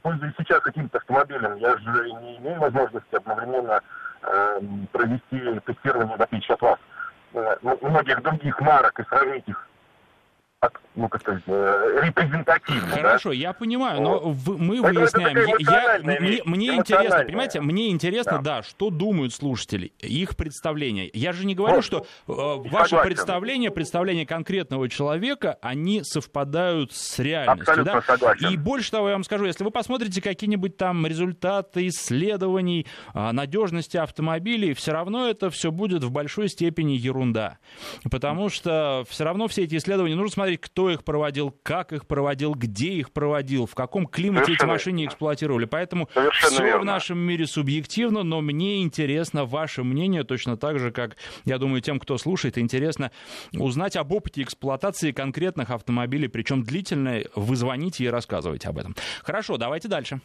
пользуясь 0.03 0.35
сейчас 0.39 0.61
каким-то 0.61 0.99
автомобилем, 0.99 1.57
я 1.57 1.77
же 1.77 2.11
не 2.23 2.39
имею 2.39 2.61
возможности 2.61 3.15
одновременно 3.15 3.81
э, 4.23 4.61
провести 4.93 5.61
тестирование, 5.67 6.17
в 6.17 6.23
отличие 6.23 6.55
от 6.55 6.63
вас, 6.63 6.79
э, 7.35 7.57
многих 7.83 8.23
других 8.23 8.61
марок 8.61 8.99
и 8.99 9.05
сравнить 9.05 9.47
их 9.47 9.69
ну, 10.95 11.09
как 11.09 11.21
сказать, 11.21 11.43
э, 11.47 12.01
репрезентативно. 12.05 12.89
Хорошо, 12.89 13.29
да? 13.31 13.35
я 13.35 13.53
понимаю, 13.53 14.01
но 14.01 14.19
в, 14.21 14.59
мы 14.59 14.79
это, 14.79 14.89
выясняем. 14.89 15.37
Это 15.37 15.57
я, 15.61 16.19
мне 16.21 16.43
мне 16.45 16.75
интересно, 16.75 17.25
понимаете, 17.25 17.61
мне 17.61 17.91
интересно, 17.91 18.39
да. 18.43 18.59
да, 18.59 18.63
что 18.63 18.91
думают 18.91 19.35
слушатели, 19.35 19.93
их 19.99 20.37
представления. 20.37 21.11
Я 21.13 21.33
же 21.33 21.45
не 21.45 21.55
говорю, 21.55 21.77
ну, 21.77 21.83
что 21.83 21.99
э, 21.99 22.33
ваше 22.33 22.91
согласен. 22.91 23.09
представление, 23.09 23.71
представление 23.71 24.27
конкретного 24.27 24.89
человека, 24.89 25.59
они 25.61 26.03
совпадают 26.03 26.93
с 26.93 27.19
реальностью. 27.19 27.63
Абсолютно 27.63 27.93
да? 27.93 28.03
согласен. 28.03 28.49
И 28.49 28.57
больше 28.57 28.91
того, 28.91 29.09
я 29.09 29.15
вам 29.15 29.25
скажу, 29.25 29.45
если 29.45 29.65
вы 29.65 29.71
посмотрите 29.71 30.23
какие-нибудь 30.23 30.77
там 30.77 31.07
результаты 31.07 31.89
исследований 31.89 32.87
э, 33.15 33.33
надежности 33.33 33.97
автомобилей, 33.97 34.73
все 34.75 34.93
равно 34.93 35.29
это 35.29 35.51
все 35.51 35.71
будет 35.71 36.05
в 36.05 36.11
большой 36.11 36.49
степени 36.49 36.93
ерунда. 36.93 37.59
Потому 38.11 38.49
что 38.49 39.05
все 39.09 39.25
равно 39.25 39.49
все 39.49 39.65
эти 39.65 39.77
исследования 39.77 40.15
нужно 40.15 40.33
смотреть 40.33 40.56
кто 40.57 40.91
их 40.91 41.05
проводил, 41.05 41.55
как 41.63 41.93
их 41.93 42.07
проводил, 42.07 42.55
где 42.55 42.93
их 42.95 43.13
проводил, 43.13 43.67
в 43.67 43.75
каком 43.75 44.07
климате 44.07 44.47
Совершенно. 44.47 44.71
эти 44.71 44.73
машины 44.73 45.05
эксплуатировали. 45.07 45.65
Поэтому 45.65 46.09
все 46.33 46.63
верно. 46.63 46.81
в 46.81 46.85
нашем 46.85 47.19
мире 47.19 47.47
субъективно, 47.47 48.23
но 48.23 48.41
мне 48.41 48.83
интересно 48.83 49.45
ваше 49.45 49.83
мнение, 49.83 50.25
точно 50.25 50.57
так 50.57 50.79
же, 50.79 50.91
как, 50.91 51.17
я 51.45 51.59
думаю, 51.59 51.81
тем, 51.81 51.99
кто 51.99 52.19
слушает, 52.19 52.59
интересно 52.59 53.11
узнать 53.53 53.97
об 53.97 54.13
опыте 54.13 54.43
эксплуатации 54.43 55.13
конкретных 55.13 55.71
автомобилей, 55.71 56.29
причем 56.29 56.63
длительной. 56.63 57.29
Вы 57.35 57.57
звоните 57.57 58.05
и 58.05 58.09
рассказывайте 58.09 58.69
об 58.69 58.79
этом. 58.79 58.95
Хорошо, 59.23 59.57
давайте 59.57 59.89
дальше. 59.89 60.21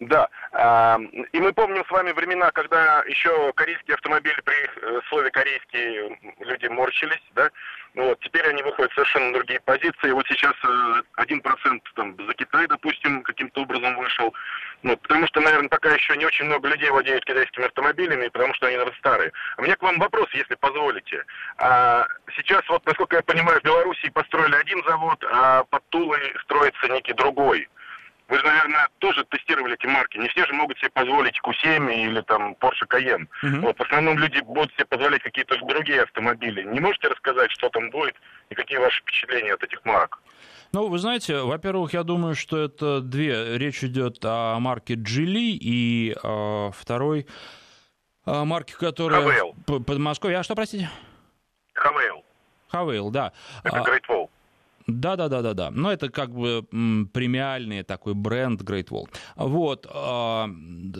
Да. 0.00 0.28
А, 0.52 0.98
и 1.32 1.40
мы 1.40 1.52
помним 1.52 1.84
с 1.84 1.90
вами 1.90 2.12
времена, 2.12 2.52
когда 2.52 3.02
еще 3.08 3.52
корейские 3.54 3.94
автомобили 3.94 4.40
при 4.42 4.54
э, 4.54 5.00
слове 5.08 5.30
корейские 5.30 6.16
люди 6.38 6.66
морщились, 6.66 7.22
да? 7.34 7.50
Вот, 7.94 8.20
теперь 8.20 8.46
они 8.46 8.62
выходят 8.62 8.92
совершенно 8.92 9.32
другие 9.32 9.58
позиции. 9.60 10.12
Вот 10.12 10.24
сейчас 10.28 10.54
э, 10.62 11.02
один 11.16 11.40
процент 11.40 11.82
там 11.96 12.14
за 12.16 12.32
Китай, 12.34 12.68
допустим, 12.68 13.22
каким-то 13.24 13.62
образом 13.62 13.96
вышел. 13.96 14.32
Ну, 14.84 14.96
потому 14.98 15.26
что, 15.26 15.40
наверное, 15.40 15.68
пока 15.68 15.92
еще 15.92 16.16
не 16.16 16.26
очень 16.26 16.44
много 16.44 16.68
людей 16.68 16.90
владеют 16.90 17.24
китайскими 17.24 17.66
автомобилями, 17.66 18.28
потому 18.28 18.54
что 18.54 18.68
они, 18.68 18.76
наверное, 18.76 18.98
старые. 18.98 19.32
У 19.56 19.62
меня 19.62 19.74
к 19.74 19.82
вам 19.82 19.98
вопрос, 19.98 20.28
если 20.32 20.54
позволите. 20.54 21.24
А, 21.56 22.06
сейчас, 22.36 22.62
вот, 22.68 22.86
насколько 22.86 23.16
я 23.16 23.22
понимаю, 23.22 23.58
в 23.58 23.64
Белоруссии 23.64 24.10
построили 24.10 24.54
один 24.54 24.80
завод, 24.86 25.24
а 25.32 25.64
под 25.64 25.82
Тулой 25.88 26.20
строится 26.44 26.86
некий 26.86 27.14
другой. 27.14 27.68
Вы 28.28 28.38
же, 28.38 28.44
наверное, 28.44 28.88
тоже 28.98 29.24
тестировали 29.24 29.74
эти 29.74 29.86
марки. 29.86 30.18
Не 30.18 30.28
все 30.28 30.44
же 30.44 30.52
могут 30.52 30.78
себе 30.78 30.90
позволить 30.90 31.40
Q7 31.42 31.94
или 31.94 32.20
там 32.20 32.54
Porsche 32.60 32.86
Cayenne. 32.86 33.26
Uh-huh. 33.42 33.60
Вот, 33.60 33.78
в 33.78 33.82
основном 33.82 34.18
люди 34.18 34.40
будут 34.40 34.70
себе 34.74 34.84
позволять 34.84 35.22
какие-то 35.22 35.56
другие 35.66 36.02
автомобили. 36.02 36.62
Не 36.62 36.80
можете 36.80 37.08
рассказать, 37.08 37.50
что 37.52 37.70
там 37.70 37.88
будет 37.88 38.14
и 38.50 38.54
какие 38.54 38.78
ваши 38.78 39.00
впечатления 39.00 39.54
от 39.54 39.62
этих 39.62 39.82
марок? 39.84 40.20
Ну, 40.72 40.88
вы 40.88 40.98
знаете, 40.98 41.40
во-первых, 41.40 41.94
я 41.94 42.02
думаю, 42.02 42.34
что 42.34 42.58
это 42.58 43.00
две. 43.00 43.56
Речь 43.56 43.82
идет 43.82 44.18
о 44.22 44.58
марке 44.60 44.94
Geely 44.94 45.56
и 45.58 46.14
э, 46.22 46.70
второй 46.76 47.26
э, 48.26 48.44
марке, 48.44 48.74
которая... 48.76 49.22
Хавейл. 49.22 49.54
Подмосковье. 49.86 50.38
А 50.38 50.42
что, 50.42 50.54
простите? 50.54 50.90
Хавейл. 51.72 52.22
Хавейл, 52.68 53.10
да. 53.10 53.32
Это 53.64 53.78
Great 53.78 54.04
Wall. 54.08 54.17
Да, 54.88 55.16
да, 55.16 55.28
да, 55.28 55.42
да, 55.42 55.52
да. 55.52 55.70
Но 55.70 55.92
это 55.92 56.08
как 56.08 56.34
бы 56.34 56.66
премиальный 57.12 57.82
такой 57.82 58.14
бренд 58.14 58.62
Great 58.62 58.88
Wall. 58.88 59.04
Вот. 59.36 59.86
А, 59.92 60.48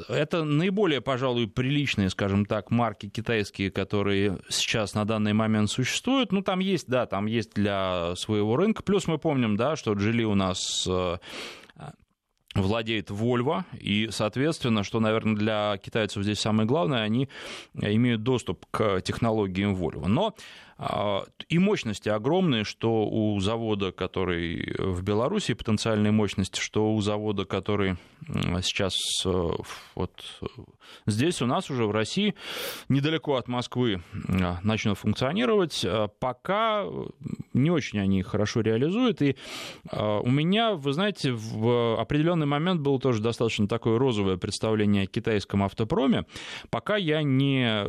это 0.09 0.44
наиболее, 0.44 1.01
пожалуй, 1.01 1.48
приличные, 1.48 2.11
скажем 2.11 2.44
так, 2.44 2.70
марки 2.70 3.09
китайские, 3.09 3.70
которые 3.70 4.40
сейчас 4.51 4.92
на 4.92 5.07
данный 5.07 5.33
момент 5.33 5.70
существуют. 5.70 6.33
Ну, 6.33 6.42
там 6.42 6.59
есть, 6.59 6.87
да, 6.87 7.07
там 7.07 7.24
есть 7.24 7.55
для 7.55 8.14
своего 8.14 8.57
рынка. 8.57 8.83
Плюс 8.83 9.07
мы 9.07 9.16
помним, 9.16 9.57
да, 9.57 9.74
что 9.74 9.94
Джили 9.94 10.22
у 10.22 10.35
нас 10.35 10.87
э, 10.87 11.16
владеет 12.54 13.11
Volvo, 13.11 13.64
и, 13.78 14.08
соответственно, 14.11 14.82
что, 14.82 15.00
наверное, 15.00 15.37
для 15.37 15.76
китайцев 15.78 16.22
здесь 16.22 16.40
самое 16.40 16.66
главное, 16.66 17.02
они 17.02 17.28
имеют 17.74 18.22
доступ 18.22 18.66
к 18.70 19.00
технологиям 19.02 19.74
Volvo. 19.74 20.08
Но 20.08 20.34
а, 20.80 21.24
и 21.48 21.58
мощности 21.58 22.08
огромные, 22.08 22.62
что 22.62 23.04
у 23.08 23.38
завода, 23.40 23.90
который 23.90 24.74
в 24.78 25.02
Беларуси, 25.02 25.54
потенциальные 25.54 26.12
мощности, 26.12 26.61
что 26.61 26.94
у 26.94 27.00
завода, 27.00 27.44
который 27.44 27.96
сейчас 28.62 28.94
э, 29.24 29.50
вот 29.96 30.40
здесь 31.06 31.42
у 31.42 31.46
нас 31.46 31.68
уже 31.68 31.84
в 31.84 31.90
России, 31.90 32.37
недалеко 32.88 33.34
от 33.34 33.48
Москвы, 33.48 34.02
начнут 34.62 34.98
функционировать. 34.98 35.84
Э, 35.84 36.06
пока 36.20 36.84
не 37.59 37.71
очень 37.71 37.99
они 37.99 38.23
хорошо 38.23 38.61
реализуют. 38.61 39.23
И 39.23 39.37
у 39.92 40.31
меня, 40.31 40.75
вы 40.75 40.92
знаете, 40.92 41.33
в 41.33 42.01
определенный 42.01 42.47
момент 42.47 42.81
было 42.81 42.99
тоже 42.99 43.23
достаточно 43.23 43.68
такое 43.68 43.99
розовое 43.99 44.37
представление 44.37 45.05
о 45.05 45.07
китайском 45.07 45.62
автопроме. 45.62 46.25
Пока 46.71 46.97
я 46.97 47.23
не 47.23 47.87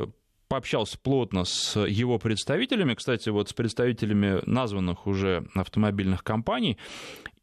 пообщался 0.50 0.98
плотно 0.98 1.46
с 1.46 1.80
его 1.80 2.18
представителями, 2.18 2.96
кстати, 2.96 3.30
вот 3.30 3.50
с 3.50 3.54
представителями 3.54 4.42
названных 4.46 5.06
уже 5.06 5.46
автомобильных 5.54 6.24
компаний, 6.24 6.78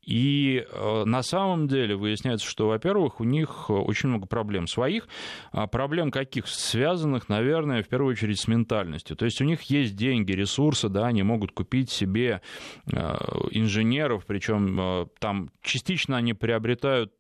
и 0.07 0.65
э, 0.71 1.05
на 1.05 1.23
самом 1.23 1.67
деле 1.67 1.97
выясняется, 1.97 2.47
что, 2.47 2.69
во-первых, 2.69 3.21
у 3.21 3.25
них 3.25 3.69
очень 3.69 4.09
много 4.09 4.27
проблем 4.27 4.69
своих. 4.69 5.09
А 5.51 5.67
проблем 5.67 6.13
каких? 6.13 6.47
Связанных, 6.47 7.29
наверное, 7.29 7.83
в 7.83 7.89
первую 7.89 8.13
очередь 8.13 8.39
с 8.39 8.47
ментальностью. 8.47 9.17
То 9.17 9.25
есть 9.25 9.41
у 9.41 9.45
них 9.45 9.63
есть 9.63 9.97
деньги, 9.97 10.33
ресурсы, 10.33 10.89
да, 10.89 11.07
они 11.07 11.25
могут 11.25 11.51
купить 11.51 11.91
себе 11.91 12.41
э, 12.87 12.97
инженеров, 13.51 14.25
причем 14.27 14.79
э, 14.81 15.07
там 15.19 15.51
частично 15.61 16.17
они 16.17 16.35
приобретают 16.35 17.13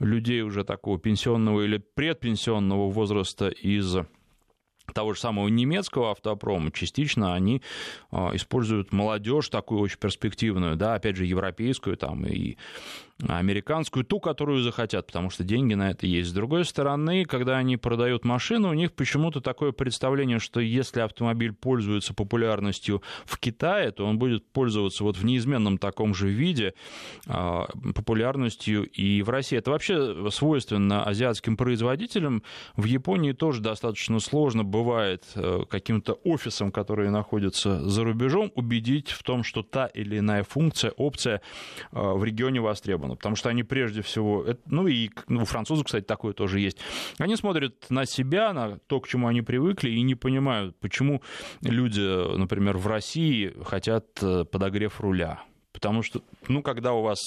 людей 0.00 0.42
уже 0.42 0.64
такого 0.64 0.98
пенсионного 0.98 1.62
или 1.62 1.78
предпенсионного 1.78 2.90
возраста 2.90 3.48
из 3.48 3.98
того 4.94 5.14
же 5.14 5.20
самого 5.20 5.48
немецкого 5.48 6.10
автопрома, 6.10 6.70
частично 6.72 7.34
они 7.34 7.62
а, 8.10 8.34
используют 8.34 8.92
молодежь 8.92 9.48
такую 9.48 9.80
очень 9.80 9.98
перспективную, 9.98 10.76
да, 10.76 10.94
опять 10.94 11.16
же, 11.16 11.24
европейскую 11.24 11.96
там 11.96 12.26
и 12.26 12.56
американскую, 13.28 14.04
ту, 14.04 14.20
которую 14.20 14.62
захотят, 14.62 15.06
потому 15.06 15.30
что 15.30 15.44
деньги 15.44 15.74
на 15.74 15.90
это 15.90 16.06
есть. 16.06 16.30
С 16.30 16.32
другой 16.32 16.64
стороны, 16.64 17.24
когда 17.24 17.56
они 17.56 17.76
продают 17.76 18.24
машину, 18.24 18.70
у 18.70 18.74
них 18.74 18.92
почему-то 18.92 19.40
такое 19.40 19.72
представление, 19.72 20.38
что 20.38 20.60
если 20.60 21.00
автомобиль 21.00 21.52
пользуется 21.52 22.14
популярностью 22.14 23.02
в 23.24 23.38
Китае, 23.38 23.90
то 23.92 24.06
он 24.06 24.18
будет 24.18 24.46
пользоваться 24.50 25.04
вот 25.04 25.16
в 25.16 25.24
неизменном 25.24 25.78
таком 25.78 26.14
же 26.14 26.28
виде 26.28 26.74
а, 27.26 27.66
популярностью 27.94 28.84
и 28.86 29.22
в 29.22 29.30
России. 29.30 29.58
Это 29.58 29.70
вообще 29.70 30.30
свойственно 30.30 31.04
азиатским 31.04 31.56
производителям. 31.56 32.42
В 32.76 32.84
Японии 32.84 33.32
тоже 33.32 33.60
достаточно 33.60 34.18
сложно 34.20 34.64
бывает 34.64 35.24
э, 35.34 35.64
каким-то 35.68 36.14
офисом, 36.24 36.72
которые 36.72 37.10
находятся 37.10 37.88
за 37.88 38.04
рубежом, 38.04 38.50
убедить 38.54 39.10
в 39.10 39.22
том, 39.22 39.44
что 39.44 39.62
та 39.62 39.86
или 39.86 40.18
иная 40.18 40.42
функция, 40.42 40.92
опция 40.92 41.40
э, 41.92 42.00
в 42.00 42.24
регионе 42.24 42.60
востребована. 42.60 43.11
Потому 43.16 43.36
что 43.36 43.48
они 43.48 43.62
прежде 43.62 44.02
всего, 44.02 44.46
ну 44.66 44.86
и 44.86 45.10
ну, 45.28 45.42
у 45.42 45.44
французов, 45.44 45.86
кстати, 45.86 46.04
такое 46.04 46.32
тоже 46.32 46.60
есть, 46.60 46.78
они 47.18 47.36
смотрят 47.36 47.90
на 47.90 48.06
себя, 48.06 48.52
на 48.52 48.78
то, 48.78 49.00
к 49.00 49.08
чему 49.08 49.28
они 49.28 49.42
привыкли, 49.42 49.90
и 49.90 50.02
не 50.02 50.14
понимают, 50.14 50.76
почему 50.80 51.22
люди, 51.62 52.36
например, 52.36 52.76
в 52.78 52.86
России 52.86 53.54
хотят 53.64 54.06
э, 54.22 54.44
подогрев 54.44 55.00
руля. 55.00 55.42
Потому 55.72 56.02
что, 56.02 56.22
ну, 56.48 56.62
когда 56.62 56.92
у 56.92 57.02
вас 57.02 57.18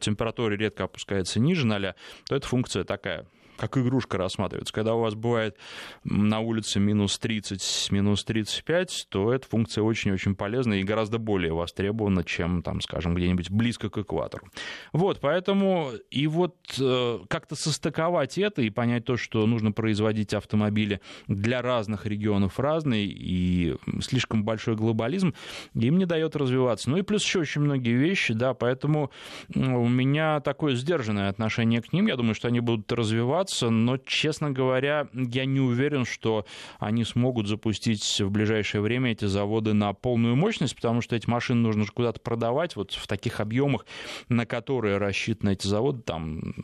температура 0.00 0.54
редко 0.54 0.84
опускается 0.84 1.38
ниже 1.38 1.66
ноля, 1.66 1.94
то 2.26 2.34
эта 2.34 2.46
функция 2.46 2.84
такая 2.84 3.26
как 3.60 3.76
игрушка 3.76 4.16
рассматривается. 4.16 4.72
Когда 4.72 4.94
у 4.94 5.00
вас 5.00 5.14
бывает 5.14 5.56
на 6.02 6.40
улице 6.40 6.80
минус 6.80 7.18
30, 7.18 7.92
минус 7.92 8.24
35, 8.24 9.08
то 9.10 9.32
эта 9.32 9.46
функция 9.46 9.82
очень-очень 9.82 10.34
полезна 10.34 10.74
и 10.74 10.82
гораздо 10.82 11.18
более 11.18 11.52
востребована, 11.52 12.24
чем, 12.24 12.62
там, 12.62 12.80
скажем, 12.80 13.14
где-нибудь 13.14 13.50
близко 13.50 13.90
к 13.90 13.98
экватору. 13.98 14.48
Вот, 14.94 15.20
поэтому 15.20 15.90
и 16.10 16.26
вот 16.26 16.56
э, 16.80 17.18
как-то 17.28 17.54
состыковать 17.54 18.38
это 18.38 18.62
и 18.62 18.70
понять 18.70 19.04
то, 19.04 19.18
что 19.18 19.46
нужно 19.46 19.72
производить 19.72 20.32
автомобили 20.32 21.02
для 21.28 21.60
разных 21.60 22.06
регионов 22.06 22.58
разные, 22.58 23.04
и 23.04 23.76
слишком 24.00 24.42
большой 24.42 24.74
глобализм 24.74 25.34
им 25.74 25.98
не 25.98 26.06
дает 26.06 26.34
развиваться. 26.34 26.88
Ну 26.88 26.96
и 26.96 27.02
плюс 27.02 27.22
еще 27.24 27.40
очень 27.40 27.60
многие 27.60 27.94
вещи, 27.94 28.32
да, 28.32 28.54
поэтому 28.54 29.10
у 29.54 29.88
меня 29.88 30.40
такое 30.40 30.76
сдержанное 30.76 31.28
отношение 31.28 31.82
к 31.82 31.92
ним. 31.92 32.06
Я 32.06 32.16
думаю, 32.16 32.34
что 32.34 32.48
они 32.48 32.60
будут 32.60 32.90
развиваться, 32.90 33.49
развиваться, 33.50 33.70
но, 33.70 33.96
честно 33.98 34.50
говоря, 34.50 35.08
я 35.12 35.44
не 35.44 35.60
уверен, 35.60 36.04
что 36.04 36.44
они 36.78 37.04
смогут 37.04 37.48
запустить 37.48 38.20
в 38.20 38.30
ближайшее 38.30 38.80
время 38.80 39.12
эти 39.12 39.26
заводы 39.26 39.72
на 39.72 39.92
полную 39.92 40.36
мощность, 40.36 40.74
потому 40.74 41.00
что 41.00 41.16
эти 41.16 41.28
машины 41.28 41.60
нужно 41.60 41.84
куда-то 41.86 42.20
продавать 42.20 42.76
вот 42.76 42.92
в 42.92 43.06
таких 43.06 43.40
объемах, 43.40 43.86
на 44.28 44.46
которые 44.46 44.98
рассчитаны 44.98 45.52
эти 45.52 45.66
заводы, 45.66 46.02
там 46.02 46.54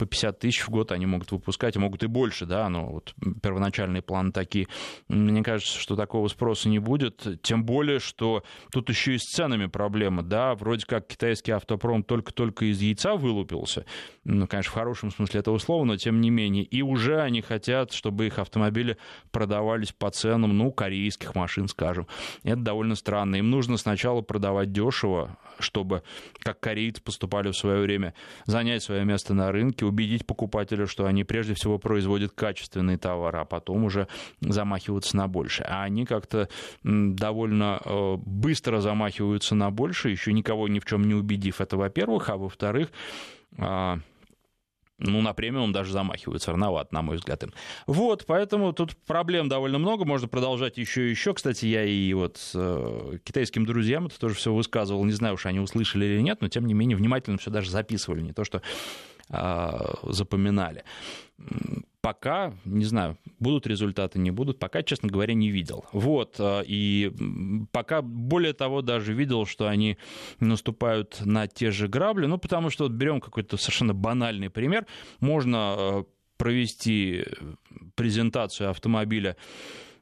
по 0.00 0.06
50 0.06 0.38
тысяч 0.38 0.62
в 0.62 0.70
год 0.70 0.92
они 0.92 1.04
могут 1.04 1.30
выпускать, 1.30 1.76
могут 1.76 2.02
и 2.02 2.06
больше, 2.06 2.46
да, 2.46 2.70
но 2.70 2.86
вот 2.86 3.14
первоначальные 3.42 4.00
планы 4.00 4.32
такие. 4.32 4.66
Мне 5.08 5.42
кажется, 5.42 5.78
что 5.78 5.94
такого 5.94 6.28
спроса 6.28 6.70
не 6.70 6.78
будет, 6.78 7.42
тем 7.42 7.64
более, 7.64 7.98
что 7.98 8.42
тут 8.72 8.88
еще 8.88 9.14
и 9.14 9.18
с 9.18 9.24
ценами 9.24 9.66
проблема, 9.66 10.22
да, 10.22 10.54
вроде 10.54 10.86
как 10.86 11.06
китайский 11.06 11.52
автопром 11.52 12.02
только-только 12.02 12.64
из 12.64 12.80
яйца 12.80 13.16
вылупился, 13.16 13.84
ну, 14.24 14.46
конечно, 14.46 14.70
в 14.70 14.74
хорошем 14.74 15.10
смысле 15.10 15.40
этого 15.40 15.58
слова, 15.58 15.84
но 15.84 15.98
тем 15.98 16.22
не 16.22 16.30
менее, 16.30 16.64
и 16.64 16.80
уже 16.80 17.20
они 17.20 17.42
хотят, 17.42 17.92
чтобы 17.92 18.26
их 18.26 18.38
автомобили 18.38 18.96
продавались 19.32 19.92
по 19.92 20.10
ценам, 20.10 20.56
ну, 20.56 20.72
корейских 20.72 21.34
машин, 21.34 21.68
скажем. 21.68 22.06
Это 22.42 22.56
довольно 22.60 22.94
странно. 22.94 23.36
Им 23.36 23.50
нужно 23.50 23.76
сначала 23.76 24.22
продавать 24.22 24.72
дешево, 24.72 25.36
чтобы, 25.58 26.02
как 26.38 26.58
корейцы 26.58 27.02
поступали 27.02 27.50
в 27.50 27.56
свое 27.56 27.82
время, 27.82 28.14
занять 28.46 28.82
свое 28.82 29.04
место 29.04 29.34
на 29.34 29.52
рынке, 29.52 29.84
убедить 29.90 30.26
покупателя, 30.26 30.86
что 30.86 31.06
они 31.06 31.24
прежде 31.24 31.54
всего 31.54 31.78
производят 31.78 32.32
качественный 32.32 32.96
товар, 32.96 33.36
а 33.36 33.44
потом 33.44 33.84
уже 33.84 34.08
замахиваться 34.40 35.16
на 35.16 35.28
больше. 35.28 35.62
А 35.68 35.82
они 35.82 36.06
как-то 36.06 36.48
довольно 36.82 37.80
э, 37.84 38.16
быстро 38.16 38.80
замахиваются 38.80 39.54
на 39.54 39.70
больше, 39.70 40.10
еще 40.10 40.32
никого 40.32 40.68
ни 40.68 40.80
в 40.80 40.84
чем 40.86 41.06
не 41.06 41.14
убедив. 41.14 41.60
Это 41.60 41.76
во-первых, 41.76 42.30
а 42.30 42.36
во-вторых, 42.36 42.90
а, 43.58 43.98
ну, 45.00 45.22
на 45.22 45.32
премиум 45.32 45.72
даже 45.72 45.92
замахиваются, 45.92 46.52
рановато, 46.52 46.94
на 46.94 47.02
мой 47.02 47.16
взгляд, 47.16 47.42
им. 47.42 47.52
Вот, 47.86 48.24
поэтому 48.26 48.72
тут 48.72 48.96
проблем 49.06 49.48
довольно 49.48 49.78
много, 49.78 50.04
можно 50.04 50.28
продолжать 50.28 50.76
еще 50.76 51.06
и 51.06 51.10
еще. 51.10 51.32
Кстати, 51.32 51.66
я 51.66 51.84
и 51.84 52.12
вот 52.12 52.38
э, 52.54 53.18
китайским 53.24 53.64
друзьям 53.64 54.06
это 54.06 54.20
тоже 54.20 54.34
все 54.34 54.52
высказывал, 54.52 55.04
не 55.04 55.12
знаю 55.12 55.34
уж, 55.34 55.46
они 55.46 55.58
услышали 55.58 56.04
или 56.04 56.20
нет, 56.20 56.42
но 56.42 56.48
тем 56.48 56.66
не 56.66 56.74
менее 56.74 56.96
внимательно 56.96 57.38
все 57.38 57.50
даже 57.50 57.70
записывали, 57.70 58.20
не 58.20 58.32
то 58.32 58.44
что 58.44 58.60
запоминали. 59.30 60.84
Пока, 62.02 62.54
не 62.64 62.84
знаю, 62.84 63.18
будут 63.38 63.66
результаты, 63.66 64.18
не 64.18 64.30
будут, 64.30 64.58
пока, 64.58 64.82
честно 64.82 65.10
говоря, 65.10 65.34
не 65.34 65.50
видел. 65.50 65.84
Вот, 65.92 66.36
а, 66.38 66.62
и 66.66 67.12
пока, 67.72 68.00
более 68.00 68.54
того, 68.54 68.80
даже 68.80 69.12
видел, 69.12 69.44
что 69.44 69.68
они 69.68 69.98
наступают 70.38 71.20
на 71.24 71.46
те 71.46 71.70
же 71.70 71.88
грабли, 71.88 72.24
ну, 72.24 72.38
потому 72.38 72.70
что 72.70 72.84
вот 72.84 72.92
берем 72.92 73.20
какой-то 73.20 73.58
совершенно 73.58 73.92
банальный 73.92 74.48
пример, 74.48 74.86
можно 75.20 75.58
а, 75.58 76.04
провести 76.38 77.26
презентацию 77.96 78.70
автомобиля 78.70 79.36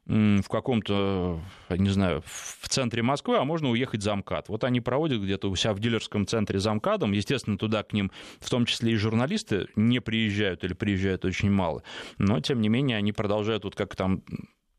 в 0.08 0.48
каком-то, 0.48 1.38
не 1.68 1.90
знаю, 1.90 2.22
в 2.24 2.66
центре 2.68 3.02
Москвы, 3.02 3.36
а 3.36 3.44
можно 3.44 3.68
уехать 3.68 4.02
за 4.02 4.16
МКАД. 4.16 4.48
Вот 4.48 4.64
они 4.64 4.80
проводят 4.80 5.20
где-то 5.20 5.50
у 5.50 5.54
себя 5.54 5.74
в 5.74 5.80
дилерском 5.80 6.26
центре 6.26 6.58
за 6.58 6.72
МКАДом. 6.72 7.12
Естественно, 7.12 7.58
туда 7.58 7.82
к 7.82 7.92
ним, 7.92 8.10
в 8.40 8.48
том 8.48 8.64
числе 8.64 8.92
и 8.92 8.96
журналисты, 8.96 9.68
не 9.76 10.00
приезжают 10.00 10.64
или 10.64 10.72
приезжают 10.72 11.26
очень 11.26 11.50
мало. 11.50 11.82
Но, 12.16 12.40
тем 12.40 12.62
не 12.62 12.70
менее, 12.70 12.96
они 12.96 13.12
продолжают, 13.12 13.64
вот 13.64 13.74
как 13.74 13.94
там 13.96 14.22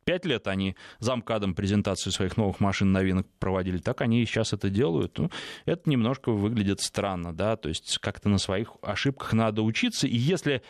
пять 0.10 0.26
лет 0.26 0.48
они 0.48 0.76
замкадом 0.98 1.54
презентацию 1.54 2.12
своих 2.12 2.36
новых 2.36 2.60
машин 2.60 2.92
новинок 2.92 3.28
проводили, 3.38 3.78
так 3.78 4.02
они 4.02 4.24
и 4.24 4.26
сейчас 4.26 4.54
это 4.54 4.72
делают. 4.72 5.20
Ну, 5.20 5.30
это 5.66 5.88
немножко 5.88 6.32
выглядит 6.32 6.82
странно, 6.82 7.32
да, 7.32 7.56
то 7.58 7.70
есть 7.70 8.00
как-то 8.00 8.28
на 8.28 8.40
своих 8.40 8.72
ошибках 8.82 9.34
надо 9.34 9.62
учиться, 9.62 10.08
и 10.08 10.18
если 10.18 10.64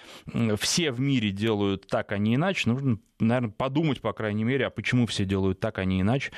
все 0.58 0.92
в 0.92 1.00
мире 1.00 1.32
делают 1.32 1.88
так, 1.88 2.12
а 2.12 2.18
не 2.18 2.36
иначе, 2.36 2.70
нужно, 2.70 3.00
наверное, 3.22 3.52
подумать, 3.52 4.02
по 4.02 4.12
крайней 4.12 4.44
мере, 4.44 4.66
а 4.66 4.72
почему 4.72 5.06
все 5.06 5.24
делают 5.24 5.62
так, 5.62 5.78
а 5.78 5.86
не 5.86 6.02
иначе, 6.02 6.34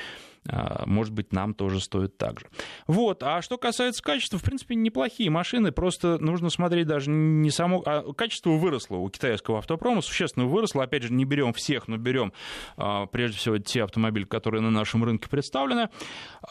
может 0.86 1.14
быть, 1.14 1.34
нам 1.34 1.54
тоже 1.54 1.80
стоит 1.80 2.18
так 2.18 2.40
же. 2.40 2.48
Вот. 2.88 3.22
А 3.24 3.42
что 3.42 3.58
касается 3.58 4.02
качества, 4.02 4.40
в 4.40 4.44
принципе, 4.44 4.76
неплохие 4.76 5.30
машины, 5.30 5.72
просто 5.72 6.18
нужно 6.20 6.50
смотреть 6.50 6.88
даже 6.88 7.10
не 7.10 7.52
само... 7.52 7.84
А 7.86 8.12
качество 8.14 8.52
выросло 8.52 8.98
у 8.98 9.10
китайского 9.10 9.60
автопрома, 9.60 10.02
существенно 10.02 10.46
выросло. 10.46 10.84
Опять 10.84 11.04
же, 11.04 11.14
не 11.14 11.26
берем 11.26 11.54
всех, 11.54 11.88
но 11.88 11.98
берем 11.98 12.34
а, 12.78 13.06
прежде 13.06 13.38
всего 13.38 13.58
те 13.60 13.84
автомобили, 13.84 14.24
которые 14.24 14.62
на 14.62 14.72
нашем 14.72 15.04
рынке 15.04 15.30
представлены. 15.30 15.90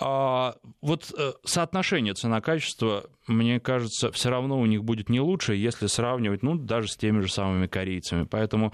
А, 0.01 0.55
вот 0.81 1.13
э, 1.17 1.33
соотношение 1.45 2.15
цена-качество 2.15 3.11
мне 3.31 3.61
кажется, 3.61 4.11
все 4.13 4.31
равно 4.31 4.59
у 4.59 4.67
них 4.67 4.85
будет 4.85 5.09
не 5.09 5.21
лучше, 5.21 5.55
если 5.55 5.87
сравнивать, 5.87 6.43
ну, 6.43 6.57
даже 6.57 6.89
с 6.89 6.97
теми 6.97 7.21
же 7.21 7.31
самыми 7.31 7.67
корейцами. 7.67 8.25
Поэтому, 8.25 8.73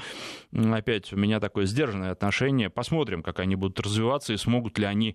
опять, 0.52 1.12
у 1.12 1.16
меня 1.16 1.40
такое 1.40 1.66
сдержанное 1.66 2.12
отношение. 2.12 2.70
Посмотрим, 2.70 3.22
как 3.22 3.40
они 3.40 3.54
будут 3.56 3.78
развиваться 3.80 4.32
и 4.32 4.36
смогут 4.36 4.78
ли 4.78 4.86
они, 4.86 5.05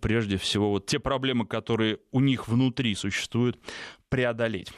прежде 0.00 0.36
всего, 0.36 0.70
вот 0.70 0.86
те 0.86 0.98
проблемы, 0.98 1.46
которые 1.46 1.98
у 2.12 2.20
них 2.20 2.48
внутри 2.48 2.94
существуют, 2.94 3.58
преодолеть. 4.08 4.72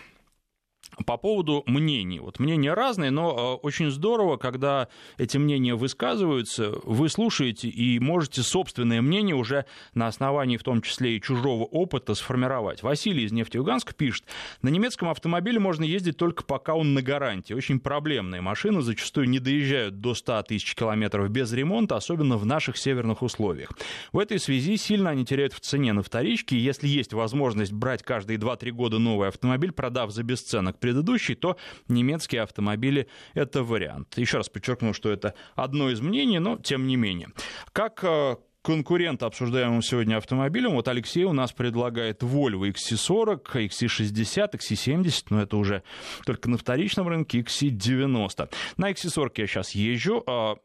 По 1.05 1.19
поводу 1.19 1.63
мнений. 1.67 2.21
Вот 2.21 2.39
мнения 2.39 2.73
разные, 2.73 3.11
но 3.11 3.59
э, 3.61 3.67
очень 3.67 3.91
здорово, 3.91 4.39
когда 4.39 4.89
эти 5.19 5.37
мнения 5.37 5.75
высказываются, 5.75 6.73
вы 6.85 7.11
слушаете 7.11 7.69
и 7.69 7.99
можете 7.99 8.43
собственное 8.43 9.03
мнение 9.03 9.37
уже 9.37 9.67
на 9.93 10.07
основании 10.07 10.57
в 10.57 10.63
том 10.63 10.81
числе 10.81 11.17
и 11.17 11.21
чужого 11.21 11.65
опыта 11.65 12.15
сформировать. 12.15 12.83
Василий 12.83 13.25
из 13.25 13.33
Нефтеюганска 13.33 13.93
пишет, 13.93 14.25
на 14.63 14.71
немецком 14.71 15.11
автомобиле 15.11 15.59
можно 15.59 15.85
ездить 15.85 16.17
только 16.17 16.45
пока 16.45 16.75
он 16.75 16.95
на 16.95 17.03
гарантии. 17.03 17.53
Очень 17.53 17.79
проблемные 17.79 18.41
машины 18.41 18.81
зачастую 18.81 19.29
не 19.29 19.39
доезжают 19.39 20.01
до 20.01 20.15
100 20.15 20.45
тысяч 20.45 20.75
километров 20.75 21.29
без 21.29 21.53
ремонта, 21.53 21.97
особенно 21.97 22.39
в 22.39 22.47
наших 22.47 22.79
северных 22.79 23.21
условиях. 23.21 23.71
В 24.13 24.19
этой 24.19 24.39
связи 24.39 24.79
сильно 24.79 25.11
они 25.11 25.27
теряют 25.27 25.53
в 25.53 25.61
цене 25.61 25.93
на 25.93 26.03
вторичке, 26.03 26.59
если 26.59 26.89
есть 26.89 27.13
возможность 27.13 27.73
брать 27.73 28.03
каждые 28.03 28.39
2-3 28.39 28.71
года 28.71 28.99
новый 28.99 29.29
автомобиль, 29.29 29.73
продав 29.73 30.11
за 30.11 30.23
бесценок 30.23 30.79
предыдущий, 30.87 31.35
то 31.35 31.57
немецкие 31.89 32.43
автомобили– 32.43 33.09
это 33.35 33.65
вариант. 33.65 34.19
Еще 34.19 34.37
раз 34.37 34.49
подчеркну, 34.49 34.93
что 34.93 35.11
это 35.11 35.35
одно 35.57 35.91
из 35.91 36.01
мнений, 36.01 36.39
но 36.39 36.59
тем 36.59 36.87
не 36.87 36.97
менее. 36.97 37.29
Как 37.73 38.05
э, 38.05 38.37
конкурента 38.67 39.27
обсуждаемым 39.27 39.81
сегодня 39.81 40.17
автомобилем. 40.17 40.73
Вот 40.73 40.89
Алексей 40.89 41.23
у 41.23 41.33
нас 41.33 41.53
предлагает 41.53 42.25
Volvo 42.25 42.69
XC40, 42.69 43.69
XC60, 43.69 44.55
XC70, 44.55 45.27
но 45.31 45.43
это 45.43 45.57
уже 45.57 45.85
только 46.25 46.51
на 46.51 46.59
вторичном 46.59 47.07
рынке, 47.07 47.43
XC90. 47.43 48.51
На 48.77 48.91
XC40 48.91 49.31
я 49.37 49.47
сейчас 49.47 49.71
езжу, 49.71 50.25
а, 50.27 50.57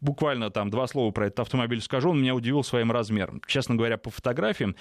буквально 0.00 0.48
там 0.48 0.70
два 0.70 0.86
слова 0.86 1.10
про 1.10 1.26
этот 1.26 1.40
автомобиль 1.40 1.82
скажу, 1.82 2.08
он 2.08 2.22
меня 2.22 2.34
удивил 2.34 2.64
своим 2.64 2.90
размером. 2.90 3.42
Честно 3.46 3.74
говоря, 3.74 3.98
по 3.98 4.08
фотографиям 4.08 4.74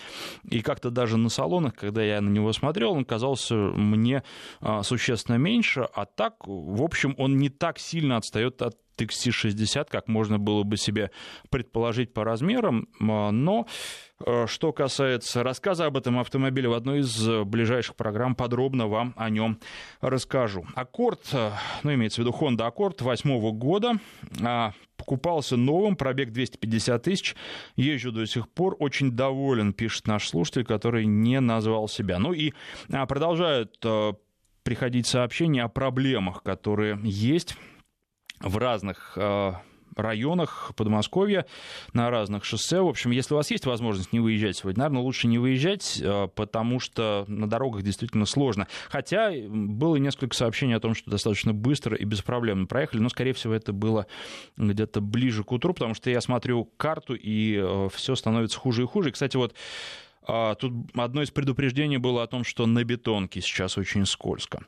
и 0.50 0.62
как-то 0.62 0.92
даже 0.92 1.18
на 1.18 1.28
салонах, 1.28 1.76
когда 1.76 2.02
я 2.02 2.22
на 2.22 2.30
него 2.30 2.54
смотрел, 2.54 2.94
он 2.94 3.04
казался 3.04 3.56
мне 3.56 4.24
а, 4.62 4.84
существенно 4.84 5.36
меньше, 5.36 5.82
а 5.94 6.06
так, 6.06 6.36
в 6.48 6.82
общем, 6.84 7.16
он 7.18 7.38
не 7.38 7.50
так 7.50 7.80
сильно 7.80 8.16
отстает 8.16 8.62
от 8.62 8.78
XC60, 9.02 9.88
как 9.90 10.08
можно 10.08 10.40
было 10.40 10.64
бы 10.64 10.78
себе 10.78 11.12
предположить 11.50 12.14
по 12.14 12.24
размерам, 12.24 12.88
а, 13.02 13.32
но 13.32 13.68
э, 14.26 14.46
что 14.48 14.74
касается 14.74 15.44
рассказа 15.44 15.86
об 15.86 15.98
этом 15.98 16.20
автомобиле, 16.20 16.70
в 16.70 16.74
одной 16.74 17.00
из 17.00 17.28
ближайших 17.46 17.96
программ 17.96 18.36
подробно 18.36 18.88
вам 18.88 19.14
о 19.18 19.30
нем 19.30 19.60
расскажу. 20.02 20.66
Аккорд, 20.76 21.22
э, 21.34 21.52
ну, 21.84 21.94
имеется 21.94 22.22
в 22.22 22.26
виду 22.26 22.36
Honda 22.40 22.72
Accord 22.72 23.04
восьмого 23.04 23.52
года, 23.52 23.94
а, 24.44 24.74
покупался 25.00 25.58
новым, 25.58 25.96
пробег 25.96 26.32
250 26.32 27.02
тысяч, 27.02 27.36
езжу 27.76 28.12
до 28.12 28.26
сих 28.28 28.50
пор, 28.50 28.76
очень 28.80 29.12
доволен, 29.12 29.74
пишет 29.74 30.08
наш 30.08 30.28
слушатель, 30.28 30.66
который 30.66 31.06
не 31.06 31.40
назвал 31.40 31.88
себя. 31.88 32.20
Ну 32.20 32.34
и 32.34 32.54
а, 32.92 33.06
продолжают 33.06 33.78
э, 33.84 34.14
приходить 34.64 35.08
сообщения 35.08 35.64
о 35.64 35.70
проблемах, 35.70 36.44
которые 36.44 37.00
есть 37.04 37.56
в 38.42 38.58
разных 38.58 39.14
э, 39.16 39.54
районах 39.96 40.72
Подмосковья, 40.76 41.46
на 41.94 42.10
разных 42.10 42.46
шоссе. 42.46 42.82
В 42.82 42.88
общем, 42.88 43.12
если 43.12 43.34
у 43.34 43.38
вас 43.38 43.52
есть 43.52 43.66
возможность 43.66 44.14
не 44.14 44.20
выезжать 44.20 44.58
сегодня, 44.58 44.80
наверное, 44.80 45.02
лучше 45.02 45.28
не 45.28 45.38
выезжать, 45.38 46.00
э, 46.02 46.28
потому 46.34 46.80
что 46.80 47.26
на 47.28 47.50
дорогах 47.50 47.84
действительно 47.84 48.26
сложно. 48.26 48.68
Хотя 48.90 49.32
было 49.50 49.98
несколько 49.98 50.36
сообщений 50.36 50.76
о 50.76 50.80
том, 50.80 50.96
что 50.96 51.12
достаточно 51.12 51.54
быстро 51.54 51.96
и 51.96 52.04
беспроблемно 52.04 52.66
проехали, 52.66 53.02
но, 53.02 53.10
скорее 53.10 53.34
всего, 53.34 53.54
это 53.54 53.74
было 53.74 54.08
где-то 54.58 55.02
ближе 55.02 55.44
к 55.44 55.52
утру, 55.52 55.74
потому 55.74 55.94
что 55.94 56.10
я 56.10 56.22
смотрю 56.22 56.66
карту, 56.78 57.16
и 57.16 57.60
э, 57.62 57.90
все 57.94 58.16
становится 58.16 58.58
хуже 58.58 58.84
и 58.84 58.86
хуже. 58.86 59.10
И, 59.10 59.12
кстати, 59.12 59.38
вот 59.38 59.54
Тут 60.60 60.74
одно 60.94 61.24
из 61.24 61.32
предупреждений 61.32 61.98
было 61.98 62.22
о 62.22 62.28
том, 62.28 62.44
что 62.44 62.68
на 62.68 62.84
бетонке 62.84 63.42
сейчас 63.42 63.80
очень 63.80 64.06
скользко. 64.06 64.64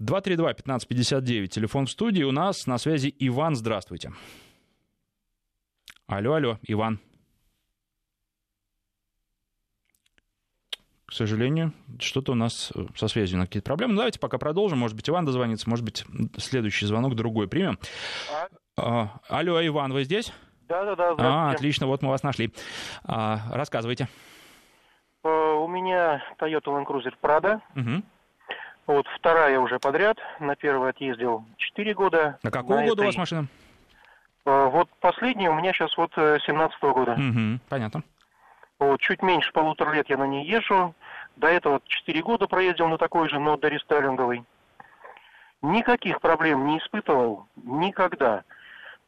232-1559, 0.00 1.48
телефон 1.48 1.86
в 1.86 1.90
студии. 1.90 2.22
У 2.22 2.32
нас 2.32 2.66
на 2.66 2.78
связи 2.78 3.14
Иван, 3.18 3.54
здравствуйте. 3.54 4.12
Алло, 6.06 6.34
алло, 6.34 6.58
Иван. 6.62 6.98
К 11.04 11.12
сожалению, 11.12 11.72
что-то 11.98 12.32
у 12.32 12.34
нас 12.36 12.72
э, 12.74 12.86
со 12.94 13.08
связью 13.08 13.38
на 13.38 13.46
какие-то 13.46 13.66
проблемы. 13.66 13.94
Ну, 13.94 13.98
давайте 13.98 14.20
пока 14.20 14.38
продолжим. 14.38 14.78
Может 14.78 14.96
быть, 14.96 15.08
Иван 15.08 15.24
дозвонится, 15.26 15.68
может 15.68 15.84
быть, 15.84 16.04
следующий 16.38 16.86
звонок 16.86 17.16
другой 17.16 17.48
примем. 17.48 17.78
А? 18.76 19.20
Алло, 19.28 19.66
Иван, 19.66 19.92
вы 19.92 20.04
здесь? 20.04 20.32
Да, 20.68 20.84
да, 20.84 20.94
да. 20.94 21.14
А, 21.18 21.50
отлично, 21.50 21.88
вот 21.88 22.00
мы 22.02 22.10
вас 22.10 22.22
нашли. 22.22 22.52
А, 23.04 23.40
рассказывайте. 23.50 24.08
Э, 25.24 25.28
у 25.28 25.66
меня 25.66 26.22
Toyota 26.40 26.66
Land 26.66 26.86
Cruiser 26.86 27.14
Prado. 27.20 27.60
Угу. 27.74 28.02
Вот 28.90 29.06
вторая 29.16 29.60
уже 29.60 29.78
подряд. 29.78 30.18
На 30.40 30.56
первый 30.56 30.90
отъездил 30.90 31.44
4 31.58 31.94
года. 31.94 32.38
А 32.42 32.50
какого 32.50 32.80
на 32.80 32.86
года 32.86 33.02
этой... 33.02 33.02
у 33.02 33.06
вас 33.06 33.16
машина? 33.16 33.46
Э, 34.44 34.68
вот 34.72 34.88
последняя 34.98 35.48
у 35.48 35.54
меня 35.54 35.72
сейчас 35.72 35.96
вот 35.96 36.10
17 36.14 36.76
-го 36.82 36.92
года. 36.92 37.12
Угу, 37.12 37.60
понятно. 37.68 38.02
Вот, 38.80 39.00
чуть 39.00 39.22
меньше 39.22 39.52
полутора 39.52 39.92
лет 39.92 40.10
я 40.10 40.16
на 40.16 40.26
ней 40.26 40.44
езжу. 40.44 40.92
До 41.36 41.46
этого 41.46 41.80
4 41.84 42.20
года 42.22 42.48
проездил 42.48 42.88
на 42.88 42.98
такой 42.98 43.28
же, 43.28 43.38
но 43.38 43.56
до 43.56 43.68
рестайлинговой. 43.68 44.44
Никаких 45.62 46.20
проблем 46.20 46.66
не 46.66 46.78
испытывал 46.78 47.46
никогда. 47.62 48.42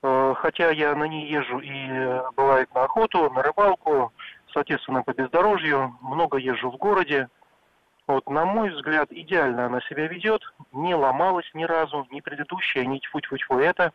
Э, 0.04 0.34
хотя 0.36 0.70
я 0.70 0.94
на 0.94 1.08
ней 1.08 1.26
езжу 1.26 1.58
и 1.58 1.88
э, 1.88 2.22
бывает 2.36 2.72
на 2.72 2.84
охоту, 2.84 3.30
на 3.30 3.42
рыбалку, 3.42 4.12
соответственно, 4.52 5.02
по 5.02 5.12
бездорожью, 5.12 5.98
много 6.02 6.36
езжу 6.36 6.70
в 6.70 6.76
городе. 6.76 7.28
Вот, 8.12 8.28
на 8.28 8.44
мой 8.44 8.68
взгляд, 8.68 9.10
идеально 9.10 9.66
она 9.66 9.80
себя 9.80 10.06
ведет, 10.06 10.42
не 10.70 10.94
ломалась 10.94 11.48
ни 11.54 11.64
разу, 11.64 12.06
ни 12.10 12.20
предыдущая, 12.20 12.84
ни 12.84 12.98
тьфу-тьфу-тьфу 12.98 13.58
это. 13.58 13.90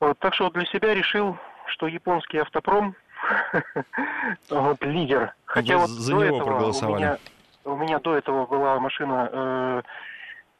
Вот, 0.00 0.18
так 0.18 0.34
что 0.34 0.48
для 0.48 0.64
себя 0.64 0.94
решил, 0.94 1.36
что 1.66 1.86
японский 1.86 2.38
автопром 2.38 2.96
вот, 4.48 4.82
лидер. 4.82 5.34
Хотя 5.44 5.76
вот 5.76 5.90
за 5.90 6.12
до 6.14 6.24
него 6.24 6.36
этого 6.36 6.46
проголосовали. 6.46 6.94
У 6.94 6.96
меня, 6.96 7.18
у 7.64 7.76
меня 7.76 7.98
до 7.98 8.16
этого 8.16 8.46
была 8.46 8.80
машина 8.80 9.28
э, 9.30 9.82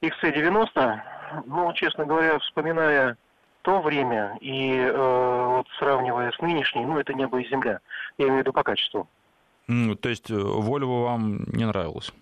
XC90. 0.03 1.01
Ну, 1.47 1.73
честно 1.73 2.05
говоря, 2.05 2.39
вспоминая 2.41 3.17
то 3.63 3.81
время 3.81 4.37
и 4.43 4.77
э, 4.77 5.47
вот 5.47 5.67
сравнивая 5.79 6.31
с 6.31 6.39
нынешней, 6.41 6.85
ну, 6.85 6.99
это 6.99 7.15
небо 7.15 7.41
и 7.41 7.49
земля. 7.49 7.81
Я 8.19 8.27
имею 8.27 8.37
в 8.37 8.41
виду 8.41 8.53
по 8.53 8.63
качеству. 8.63 9.09
То 9.67 10.09
есть 10.09 10.31
э, 10.31 10.35
Volvo 10.35 11.05
вам 11.05 11.45
не 11.53 11.65
нравилось? 11.65 12.13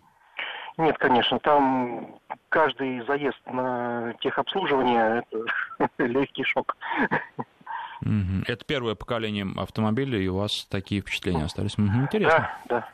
Нет, 0.78 0.96
конечно, 0.98 1.38
там 1.40 2.18
каждый 2.48 3.04
заезд 3.06 3.40
на 3.46 4.14
техобслуживание– 4.20 5.22
это 5.78 6.04
легкий 6.06 6.44
шок. 6.44 6.76
Это 8.46 8.64
первое 8.64 8.94
поколение 8.94 9.46
автомобилей, 9.56 10.24
и 10.24 10.28
у 10.28 10.36
вас 10.36 10.66
такие 10.70 11.02
впечатления 11.02 11.44
остались. 11.44 11.78
Интересно. 11.78 12.50
Да, 12.66 12.80
да. 12.80 12.88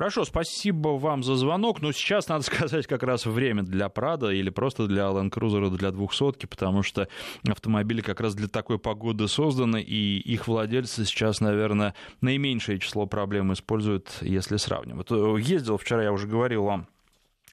Хорошо, 0.00 0.24
спасибо 0.24 0.96
вам 0.96 1.22
за 1.22 1.36
звонок. 1.36 1.82
Но 1.82 1.92
сейчас, 1.92 2.26
надо 2.26 2.42
сказать, 2.46 2.86
как 2.86 3.02
раз 3.02 3.26
время 3.26 3.64
для 3.64 3.90
Прада 3.90 4.30
или 4.30 4.48
просто 4.48 4.86
для 4.86 5.02
Land 5.02 5.28
Cruiser 5.28 5.68
для 5.76 5.90
двухсотки, 5.90 6.46
потому 6.46 6.82
что 6.82 7.06
автомобили 7.46 8.00
как 8.00 8.18
раз 8.20 8.34
для 8.34 8.48
такой 8.48 8.78
погоды 8.78 9.28
созданы, 9.28 9.82
и 9.82 10.18
их 10.20 10.48
владельцы 10.48 11.04
сейчас, 11.04 11.42
наверное, 11.42 11.94
наименьшее 12.22 12.78
число 12.78 13.04
проблем 13.04 13.52
используют, 13.52 14.08
если 14.22 14.56
сравнивать. 14.56 15.10
Ездил 15.46 15.76
вчера, 15.76 16.02
я 16.02 16.12
уже 16.12 16.26
говорил 16.26 16.64
вам, 16.64 16.86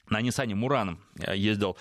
на 0.09 0.21
Ниссане 0.21 0.55
Мураном 0.55 0.99
ездил 1.35 1.75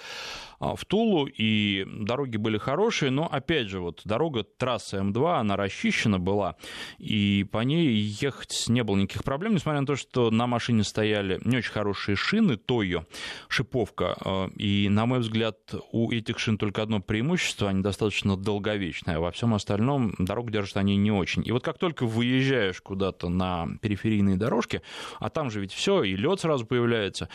в 0.60 0.84
Тулу, 0.86 1.26
и 1.26 1.86
дороги 1.86 2.36
были 2.36 2.58
хорошие, 2.58 3.10
но, 3.10 3.26
опять 3.26 3.68
же, 3.68 3.80
вот 3.80 4.00
дорога, 4.04 4.44
трасса 4.44 4.98
М2, 4.98 5.38
она 5.38 5.56
расчищена 5.56 6.18
была, 6.18 6.56
и 6.98 7.46
по 7.50 7.58
ней 7.58 7.88
ехать 8.20 8.64
не 8.68 8.82
было 8.82 8.96
никаких 8.96 9.24
проблем, 9.24 9.54
несмотря 9.54 9.80
на 9.80 9.86
то, 9.86 9.96
что 9.96 10.30
на 10.30 10.46
машине 10.46 10.84
стояли 10.84 11.40
не 11.44 11.58
очень 11.58 11.72
хорошие 11.72 12.16
шины, 12.16 12.56
то 12.56 12.82
ее 12.82 13.06
шиповка, 13.48 14.16
а, 14.20 14.48
и, 14.56 14.88
на 14.88 15.06
мой 15.06 15.20
взгляд, 15.20 15.56
у 15.92 16.10
этих 16.10 16.38
шин 16.38 16.58
только 16.58 16.82
одно 16.82 17.00
преимущество, 17.00 17.68
они 17.68 17.82
достаточно 17.82 18.36
долговечные, 18.36 19.16
а 19.16 19.20
во 19.20 19.30
всем 19.30 19.54
остальном 19.54 20.14
дорогу 20.18 20.50
держат 20.50 20.76
они 20.76 20.96
не 20.96 21.10
очень. 21.10 21.42
И 21.46 21.52
вот 21.52 21.64
как 21.64 21.78
только 21.78 22.06
выезжаешь 22.06 22.80
куда-то 22.80 23.28
на 23.28 23.68
периферийные 23.82 24.36
дорожки, 24.36 24.82
а 25.18 25.30
там 25.30 25.50
же 25.50 25.60
ведь 25.60 25.72
все, 25.72 26.02
и 26.02 26.16
лед 26.16 26.40
сразу 26.40 26.66
появляется, 26.66 27.28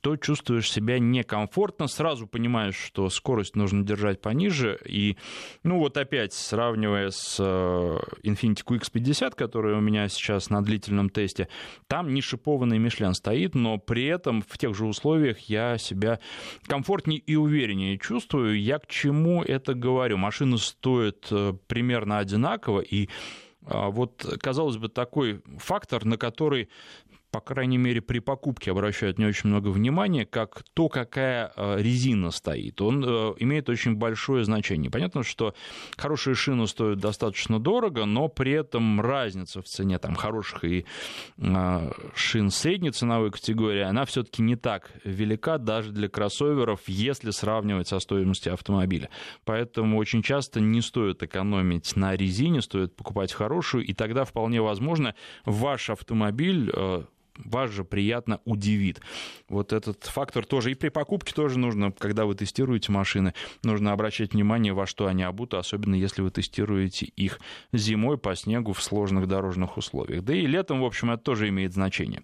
то 0.00 0.16
чувствуешь 0.16 0.70
себя 0.70 0.98
некомфортно, 0.98 1.86
сразу 1.86 2.26
понимаешь, 2.26 2.63
понимаешь, 2.64 2.76
что 2.76 3.10
скорость 3.10 3.56
нужно 3.56 3.84
держать 3.84 4.20
пониже. 4.20 4.78
И, 4.86 5.16
ну 5.62 5.78
вот 5.78 5.96
опять, 5.96 6.32
сравнивая 6.32 7.10
с 7.10 7.36
э, 7.38 7.98
Infiniti 8.22 8.64
QX50, 8.64 9.34
который 9.34 9.74
у 9.74 9.80
меня 9.80 10.08
сейчас 10.08 10.50
на 10.50 10.62
длительном 10.62 11.10
тесте, 11.10 11.48
там 11.86 12.14
не 12.14 12.22
шипованный 12.22 12.78
Мишлен 12.78 13.14
стоит, 13.14 13.54
но 13.54 13.78
при 13.78 14.06
этом 14.06 14.42
в 14.42 14.56
тех 14.56 14.74
же 14.74 14.86
условиях 14.86 15.38
я 15.40 15.76
себя 15.78 16.20
комфортнее 16.66 17.18
и 17.18 17.36
увереннее 17.36 17.98
чувствую. 17.98 18.60
Я 18.60 18.78
к 18.78 18.86
чему 18.86 19.42
это 19.42 19.74
говорю? 19.74 20.16
Машина 20.16 20.56
стоит 20.56 21.26
э, 21.30 21.52
примерно 21.66 22.18
одинаково, 22.18 22.80
и 22.80 23.08
а, 23.66 23.90
вот, 23.90 24.26
казалось 24.40 24.76
бы, 24.76 24.88
такой 24.88 25.42
фактор, 25.58 26.04
на 26.04 26.16
который 26.16 26.68
по 27.34 27.40
крайней 27.40 27.78
мере, 27.78 28.00
при 28.00 28.20
покупке 28.20 28.70
обращают 28.70 29.18
не 29.18 29.26
очень 29.26 29.50
много 29.50 29.66
внимания, 29.66 30.24
как 30.24 30.62
то, 30.72 30.88
какая 30.88 31.50
э, 31.56 31.82
резина 31.82 32.30
стоит. 32.30 32.80
Он 32.80 33.04
э, 33.04 33.34
имеет 33.40 33.68
очень 33.68 33.96
большое 33.96 34.44
значение. 34.44 34.88
Понятно, 34.88 35.24
что 35.24 35.52
хорошие 35.96 36.36
шины 36.36 36.68
стоят 36.68 37.00
достаточно 37.00 37.58
дорого, 37.58 38.04
но 38.04 38.28
при 38.28 38.52
этом 38.52 39.00
разница 39.00 39.62
в 39.62 39.64
цене 39.64 39.98
там, 39.98 40.14
хороших 40.14 40.62
и 40.62 40.86
э, 41.38 41.92
шин 42.14 42.50
средней 42.50 42.92
ценовой 42.92 43.32
категории, 43.32 43.82
она 43.82 44.04
все-таки 44.04 44.40
не 44.40 44.54
так 44.54 44.92
велика 45.02 45.58
даже 45.58 45.90
для 45.90 46.08
кроссоверов, 46.08 46.82
если 46.86 47.32
сравнивать 47.32 47.88
со 47.88 47.98
стоимостью 47.98 48.52
автомобиля. 48.52 49.10
Поэтому 49.44 49.98
очень 49.98 50.22
часто 50.22 50.60
не 50.60 50.80
стоит 50.80 51.24
экономить 51.24 51.96
на 51.96 52.14
резине, 52.14 52.62
стоит 52.62 52.94
покупать 52.94 53.32
хорошую, 53.32 53.84
и 53.84 53.92
тогда 53.92 54.22
вполне 54.22 54.62
возможно 54.62 55.16
ваш 55.44 55.90
автомобиль 55.90 56.70
вас 57.36 57.70
же 57.70 57.84
приятно 57.84 58.40
удивит. 58.44 59.00
Вот 59.48 59.72
этот 59.72 60.04
фактор 60.04 60.44
тоже 60.46 60.72
и 60.72 60.74
при 60.74 60.88
покупке 60.88 61.32
тоже 61.32 61.58
нужно, 61.58 61.92
когда 61.92 62.24
вы 62.24 62.34
тестируете 62.34 62.92
машины, 62.92 63.34
нужно 63.62 63.92
обращать 63.92 64.32
внимание, 64.32 64.72
во 64.72 64.86
что 64.86 65.06
они 65.06 65.22
обуты, 65.22 65.56
особенно 65.56 65.94
если 65.94 66.22
вы 66.22 66.30
тестируете 66.30 67.06
их 67.06 67.40
зимой 67.72 68.18
по 68.18 68.34
снегу 68.34 68.72
в 68.72 68.82
сложных 68.82 69.28
дорожных 69.28 69.76
условиях. 69.76 70.24
Да 70.24 70.34
и 70.34 70.46
летом, 70.46 70.80
в 70.80 70.84
общем, 70.84 71.10
это 71.10 71.22
тоже 71.22 71.48
имеет 71.48 71.72
значение. 71.72 72.22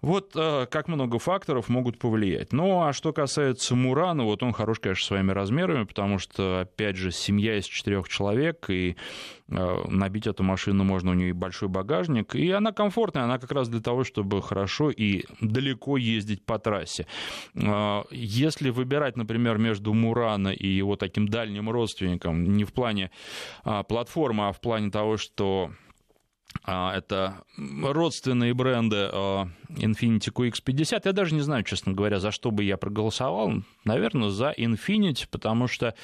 Вот 0.00 0.32
э, 0.34 0.66
как 0.70 0.88
много 0.88 1.18
факторов 1.18 1.68
могут 1.68 1.98
повлиять. 1.98 2.52
Ну, 2.52 2.82
а 2.82 2.92
что 2.92 3.12
касается 3.12 3.74
Мурана, 3.74 4.24
вот 4.24 4.42
он 4.42 4.52
хорош, 4.52 4.80
конечно, 4.80 5.06
своими 5.06 5.32
размерами, 5.32 5.84
потому 5.84 6.18
что, 6.18 6.60
опять 6.60 6.96
же, 6.96 7.10
семья 7.10 7.58
из 7.58 7.66
четырех 7.66 8.08
человек, 8.08 8.66
и 8.68 8.96
набить 9.48 10.26
эту 10.26 10.42
машину 10.42 10.84
можно, 10.84 11.12
у 11.12 11.14
нее 11.14 11.32
большой 11.32 11.68
багажник, 11.68 12.34
и 12.34 12.50
она 12.50 12.72
комфортная, 12.72 13.24
она 13.24 13.38
как 13.38 13.52
раз 13.52 13.68
для 13.68 13.80
того, 13.80 14.04
чтобы 14.04 14.42
хорошо 14.42 14.90
и 14.90 15.24
далеко 15.40 15.96
ездить 15.96 16.44
по 16.44 16.58
трассе. 16.58 17.06
Э, 17.54 18.02
если 18.10 18.70
выбирать, 18.70 19.16
например, 19.16 19.58
между 19.58 19.94
Мурана 19.94 20.48
и 20.48 20.66
его 20.66 20.96
таким 20.96 21.28
дальним 21.28 21.70
родственником, 21.70 22.56
не 22.56 22.64
в 22.64 22.72
плане 22.72 23.10
а, 23.64 23.82
платформы, 23.82 24.48
а 24.48 24.52
в 24.52 24.60
плане 24.60 24.90
того, 24.90 25.16
что 25.16 25.70
это 26.64 27.42
родственные 27.82 28.54
бренды 28.54 29.08
а, 29.12 29.48
Infiniti 29.70 30.32
QX50. 30.32 31.02
Я 31.04 31.12
даже 31.12 31.34
не 31.34 31.40
знаю, 31.40 31.64
честно 31.64 31.92
говоря, 31.92 32.20
за 32.20 32.30
что 32.30 32.50
бы 32.50 32.64
я 32.64 32.76
проголосовал. 32.76 33.52
Наверное, 33.84 34.30
за 34.30 34.52
Infiniti, 34.56 35.26
потому 35.30 35.68
что 35.68 35.94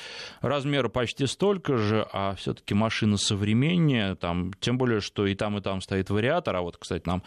размеры 0.41 0.89
почти 0.89 1.27
столько 1.27 1.77
же, 1.77 2.07
а 2.13 2.35
все-таки 2.35 2.75
машина 2.75 3.17
современнее. 3.17 4.15
Там, 4.15 4.53
тем 4.61 4.79
более, 4.79 5.01
что 5.01 5.27
и 5.27 5.35
там, 5.35 5.59
и 5.59 5.61
там 5.61 5.81
стоит 5.81 6.11
вариатор. 6.11 6.57
А 6.57 6.63
вот, 6.63 6.77
кстати, 6.77 7.07
нам 7.07 7.23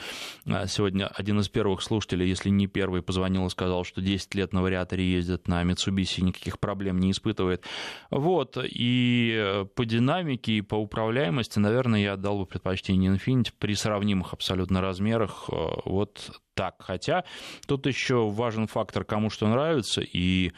а, 0.46 0.68
сегодня 0.68 1.08
один 1.08 1.40
из 1.40 1.50
первых 1.50 1.82
слушателей, 1.82 2.28
если 2.28 2.50
не 2.50 2.68
первый, 2.68 3.02
позвонил 3.02 3.46
и 3.48 3.50
сказал, 3.50 3.84
что 3.84 4.02
10 4.02 4.36
лет 4.36 4.54
на 4.54 4.62
вариаторе 4.62 5.06
ездит 5.06 5.48
на 5.48 5.64
Mitsubishi, 5.64 6.24
никаких 6.24 6.60
проблем 6.60 7.00
не 7.00 7.12
испытывает. 7.12 7.64
Вот. 8.10 8.58
И 8.64 9.34
э, 9.36 9.66
по 9.76 9.86
динамике, 9.86 10.54
и 10.54 10.62
по 10.62 10.76
управляемости, 10.76 11.60
наверное, 11.60 12.00
я 12.00 12.14
отдал 12.14 12.40
бы 12.40 12.46
предпочтение 12.46 13.17
Infiniti 13.18 13.52
при 13.58 13.74
сравнимых 13.76 14.34
абсолютно 14.34 14.82
размерах. 14.82 15.50
Э, 15.52 15.56
вот 15.86 16.32
так. 16.58 16.76
Хотя 16.80 17.24
тут 17.68 17.86
еще 17.86 18.30
важен 18.30 18.68
фактор, 18.68 19.06
кому 19.06 19.30
что 19.30 19.48
нравится, 19.48 20.02
и 20.02 20.52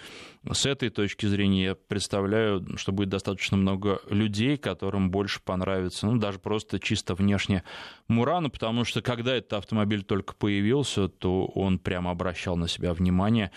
с 0.49 0.65
этой 0.65 0.89
точки 0.89 1.25
зрения 1.25 1.63
я 1.65 1.75
представляю, 1.75 2.65
что 2.77 2.93
будет 2.93 3.09
достаточно 3.09 3.57
много 3.57 3.99
людей, 4.09 4.57
которым 4.57 5.11
больше 5.11 5.41
понравится, 5.43 6.07
ну, 6.07 6.17
даже 6.17 6.39
просто 6.39 6.79
чисто 6.79 7.13
внешне 7.13 7.63
Мурана, 8.07 8.49
потому 8.49 8.85
что 8.85 9.01
когда 9.01 9.35
этот 9.35 9.53
автомобиль 9.53 10.03
только 10.03 10.33
появился, 10.33 11.09
то 11.09 11.45
он 11.47 11.77
прямо 11.77 12.11
обращал 12.11 12.55
на 12.55 12.69
себя 12.69 12.93
внимание, 12.93 13.51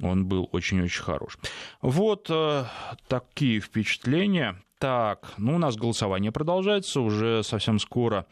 он 0.00 0.26
был 0.26 0.48
очень-очень 0.52 1.02
хорош. 1.02 1.36
Вот 1.82 2.28
э, 2.30 2.64
такие 3.08 3.60
впечатления. 3.60 4.62
Так, 4.78 5.32
ну 5.38 5.56
у 5.56 5.58
нас 5.58 5.76
голосование 5.76 6.30
продолжается, 6.30 7.00
уже 7.00 7.42
совсем 7.42 7.80
скоро 7.80 8.26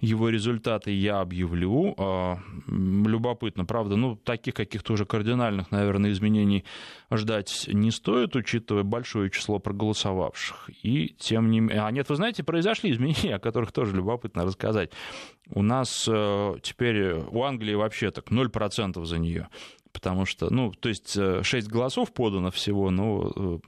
его 0.00 0.30
результаты 0.30 0.90
я 0.90 1.20
объявлю. 1.20 1.94
А, 1.96 2.38
любопытно, 2.66 3.64
правда, 3.64 3.94
ну 3.94 4.16
таких 4.16 4.54
каких-то 4.54 4.94
уже 4.94 5.06
кардинальных, 5.06 5.70
наверное, 5.70 6.10
изменений 6.10 6.64
ждать 7.12 7.68
не 7.72 7.92
стоит, 7.92 8.34
учитывая 8.34 8.82
большое 8.82 9.30
число 9.30 9.60
проголосовавших. 9.60 10.70
И 10.82 11.14
тем 11.20 11.52
не 11.52 11.60
менее... 11.60 11.82
А 11.82 11.90
нет, 11.92 12.08
вы 12.08 12.16
знаете, 12.16 12.42
произошли 12.42 12.90
изменения, 12.90 13.36
о 13.36 13.38
которых 13.38 13.70
тоже 13.70 13.94
любопытно 13.94 14.44
рассказать. 14.44 14.90
У 15.50 15.62
нас 15.62 16.08
э, 16.10 16.54
теперь 16.62 17.12
у 17.12 17.44
Англии 17.44 17.74
вообще 17.74 18.10
так 18.10 18.32
0% 18.32 19.04
за 19.04 19.18
нее 19.18 19.48
потому 19.92 20.24
что, 20.24 20.50
ну, 20.50 20.72
то 20.72 20.88
есть 20.88 21.12
6 21.12 21.52
э, 21.52 21.70
голосов 21.70 22.14
подано 22.14 22.50
всего, 22.50 22.90
но 22.90 23.30
э, 23.36 23.58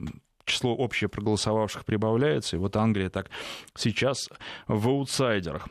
число 0.45 0.75
общее 0.75 1.09
проголосовавших 1.09 1.85
прибавляется, 1.85 2.55
и 2.55 2.59
вот 2.59 2.75
Англия 2.75 3.09
так 3.09 3.29
сейчас 3.75 4.29
в 4.67 4.87
аутсайдерах. 4.87 5.67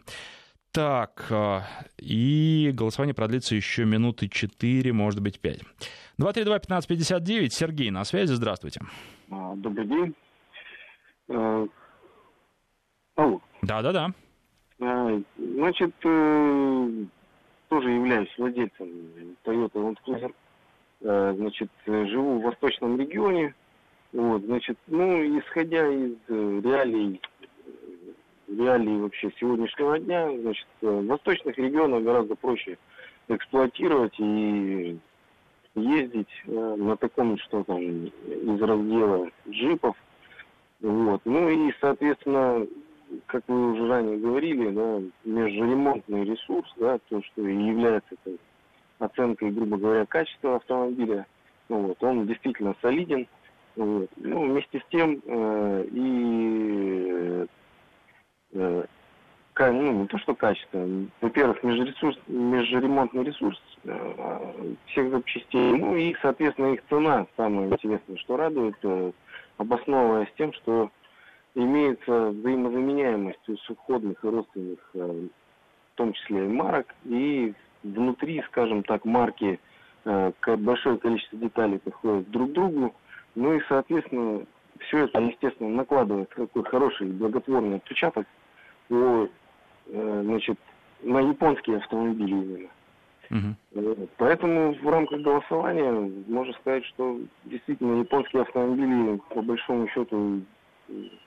Так, 0.72 1.26
а, 1.30 1.62
и 1.98 2.72
голосование 2.74 3.14
продлится 3.14 3.54
еще 3.54 3.84
минуты 3.84 4.28
4, 4.28 4.92
может 4.92 5.20
быть, 5.20 5.38
5. 5.38 5.60
232-1559, 6.20 7.48
Сергей 7.50 7.90
на 7.90 8.04
связи, 8.04 8.32
здравствуйте. 8.32 8.80
А, 9.30 9.54
добрый 9.54 9.86
день. 9.86 10.14
Э, 11.28 11.66
алло. 13.14 13.40
Да-да-да. 13.62 14.12
А, 14.80 15.20
значит, 15.36 15.94
э, 16.04 17.04
тоже 17.68 17.90
являюсь 17.90 18.34
владельцем 18.36 18.88
Toyota 19.44 19.74
Land 19.74 19.98
Cruiser. 20.04 20.34
Э, 21.02 21.34
значит, 21.36 21.70
живу 21.86 22.40
в 22.40 22.42
восточном 22.42 22.98
регионе, 22.98 23.54
вот, 24.14 24.42
значит, 24.44 24.78
ну, 24.86 25.38
исходя 25.40 25.88
из 25.88 26.14
э, 26.28 26.60
реалий, 26.62 27.20
реалий 28.46 28.96
вообще 28.98 29.32
сегодняшнего 29.40 29.98
дня, 29.98 30.30
значит, 30.38 30.66
э, 30.82 31.00
восточных 31.06 31.58
регионах 31.58 32.04
гораздо 32.04 32.36
проще 32.36 32.78
эксплуатировать 33.26 34.14
и 34.18 34.96
ездить 35.74 36.28
э, 36.46 36.76
на 36.78 36.96
таком, 36.96 37.36
что 37.38 37.64
там, 37.64 37.80
из 37.80 38.62
раздела 38.62 39.30
джипов. 39.48 39.96
Вот. 40.80 41.20
Ну 41.24 41.48
и, 41.48 41.72
соответственно, 41.80 42.68
как 43.26 43.42
вы 43.48 43.72
уже 43.72 43.88
ранее 43.88 44.18
говорили, 44.18 44.70
да, 44.70 45.00
межремонтный 45.24 46.24
ресурс, 46.24 46.72
да, 46.76 47.00
то, 47.08 47.20
что 47.20 47.48
и 47.48 47.52
является 47.52 48.14
это, 48.24 48.36
оценкой, 49.00 49.50
грубо 49.50 49.76
говоря, 49.76 50.06
качества 50.06 50.54
автомобиля, 50.56 51.26
ну, 51.68 51.80
вот, 51.88 52.00
он 52.00 52.28
действительно 52.28 52.76
солиден. 52.80 53.26
Вот. 53.76 54.08
Ну, 54.16 54.52
вместе 54.52 54.78
с 54.78 54.84
тем 54.90 55.20
э, 55.26 55.84
и 55.90 57.46
э, 58.52 58.84
ну, 59.58 59.92
не 60.02 60.06
то 60.06 60.18
что 60.18 60.34
качество, 60.34 60.86
во-первых, 61.20 61.62
межресурс, 61.62 62.18
межремонтный 62.26 63.24
ресурс 63.24 63.60
э, 63.84 64.74
всех 64.86 65.10
запчастей, 65.10 65.72
ну 65.72 65.96
и, 65.96 66.14
соответственно, 66.20 66.74
их 66.74 66.82
цена, 66.88 67.26
самое 67.36 67.70
интересное, 67.70 68.16
что 68.16 68.36
радует, 68.36 68.76
э, 68.82 69.12
обосновываясь 69.58 70.32
тем, 70.36 70.52
что 70.52 70.90
имеется 71.54 72.30
взаимозаменяемость 72.30 73.48
у 73.48 73.56
субходных 73.58 74.24
и 74.24 74.28
родственных, 74.28 74.90
э, 74.94 75.28
в 75.92 75.96
том 75.96 76.12
числе 76.12 76.46
и 76.46 76.48
марок, 76.48 76.94
и 77.04 77.54
внутри, 77.84 78.42
скажем 78.48 78.82
так, 78.82 79.04
марки 79.04 79.60
э, 80.04 80.32
большое 80.58 80.98
количество 80.98 81.38
деталей 81.38 81.78
подходит 81.78 82.30
друг 82.30 82.50
к 82.50 82.54
другу, 82.54 82.94
ну 83.34 83.54
и, 83.54 83.60
соответственно, 83.68 84.44
все 84.80 85.04
это, 85.04 85.20
естественно, 85.20 85.70
накладывает 85.70 86.28
такой 86.30 86.64
хороший 86.64 87.08
благотворный 87.08 87.76
отпечаток 87.76 88.26
по, 88.88 89.28
э, 89.86 90.22
значит, 90.24 90.58
на 91.02 91.20
японские 91.20 91.78
автомобили 91.78 92.30
именно. 92.30 92.68
Угу. 93.30 94.08
Поэтому 94.18 94.74
в 94.74 94.88
рамках 94.88 95.20
голосования 95.20 95.90
можно 96.28 96.52
сказать, 96.54 96.84
что 96.86 97.18
действительно 97.44 98.00
японские 98.00 98.42
автомобили 98.42 99.20
по 99.30 99.42
большому 99.42 99.88
счету 99.88 100.42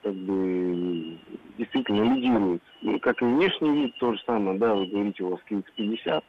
как 0.02 0.14
бы 0.14 1.18
действительно 1.58 2.14
лидируют. 2.14 2.62
Ну, 2.82 2.98
как 3.00 3.20
и 3.20 3.24
внешний 3.24 3.82
вид, 3.82 3.94
то 3.98 4.12
же 4.12 4.20
самое, 4.24 4.58
да, 4.58 4.74
вы 4.74 4.86
говорите, 4.86 5.24
у 5.24 5.30
вас 5.30 5.40
QX50, 5.50 6.22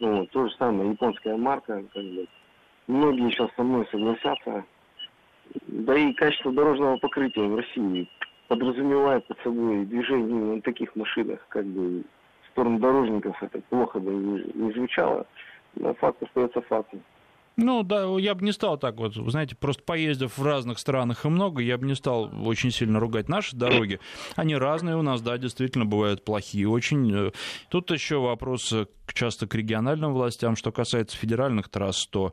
ну, 0.00 0.26
то 0.26 0.46
же 0.46 0.54
самое, 0.56 0.90
японская 0.90 1.36
марка, 1.36 1.82
как 1.92 2.04
бы. 2.04 2.26
Многие 2.86 3.30
сейчас 3.30 3.50
со 3.56 3.64
мной 3.64 3.84
согласятся, 3.90 4.64
да 5.66 5.96
и 5.96 6.12
качество 6.12 6.52
дорожного 6.52 6.96
покрытия 6.98 7.42
в 7.42 7.56
России 7.56 8.08
подразумевает 8.48 9.26
под 9.26 9.38
собой 9.40 9.84
движение 9.86 10.56
на 10.56 10.62
таких 10.62 10.94
машинах, 10.96 11.40
как 11.48 11.66
бы 11.66 12.02
в 12.42 12.50
сторону 12.52 12.78
дорожников 12.78 13.42
это 13.42 13.60
плохо 13.68 13.98
бы 13.98 14.12
не 14.12 14.72
звучало, 14.72 15.26
но 15.74 15.94
факт 15.94 16.22
остается 16.22 16.60
фактом. 16.62 17.02
Ну, 17.58 17.82
да, 17.82 18.04
я 18.18 18.34
бы 18.34 18.44
не 18.44 18.52
стал 18.52 18.76
так 18.76 18.96
вот, 18.96 19.14
знаете, 19.14 19.56
просто 19.56 19.82
поездив 19.82 20.36
в 20.36 20.44
разных 20.44 20.78
странах 20.78 21.24
и 21.24 21.28
много, 21.28 21.62
я 21.62 21.78
бы 21.78 21.86
не 21.86 21.94
стал 21.94 22.30
очень 22.46 22.70
сильно 22.70 23.00
ругать 23.00 23.30
наши 23.30 23.56
дороги. 23.56 23.98
Они 24.36 24.54
разные 24.54 24.96
у 24.96 25.02
нас, 25.02 25.22
да, 25.22 25.38
действительно 25.38 25.86
бывают 25.86 26.22
плохие 26.22 26.68
очень. 26.68 27.32
Тут 27.70 27.90
еще 27.90 28.18
вопрос 28.18 28.74
часто 29.12 29.46
к 29.46 29.54
региональным 29.54 30.12
властям. 30.12 30.56
Что 30.56 30.72
касается 30.72 31.16
федеральных 31.16 31.68
трасс, 31.68 32.06
то 32.06 32.32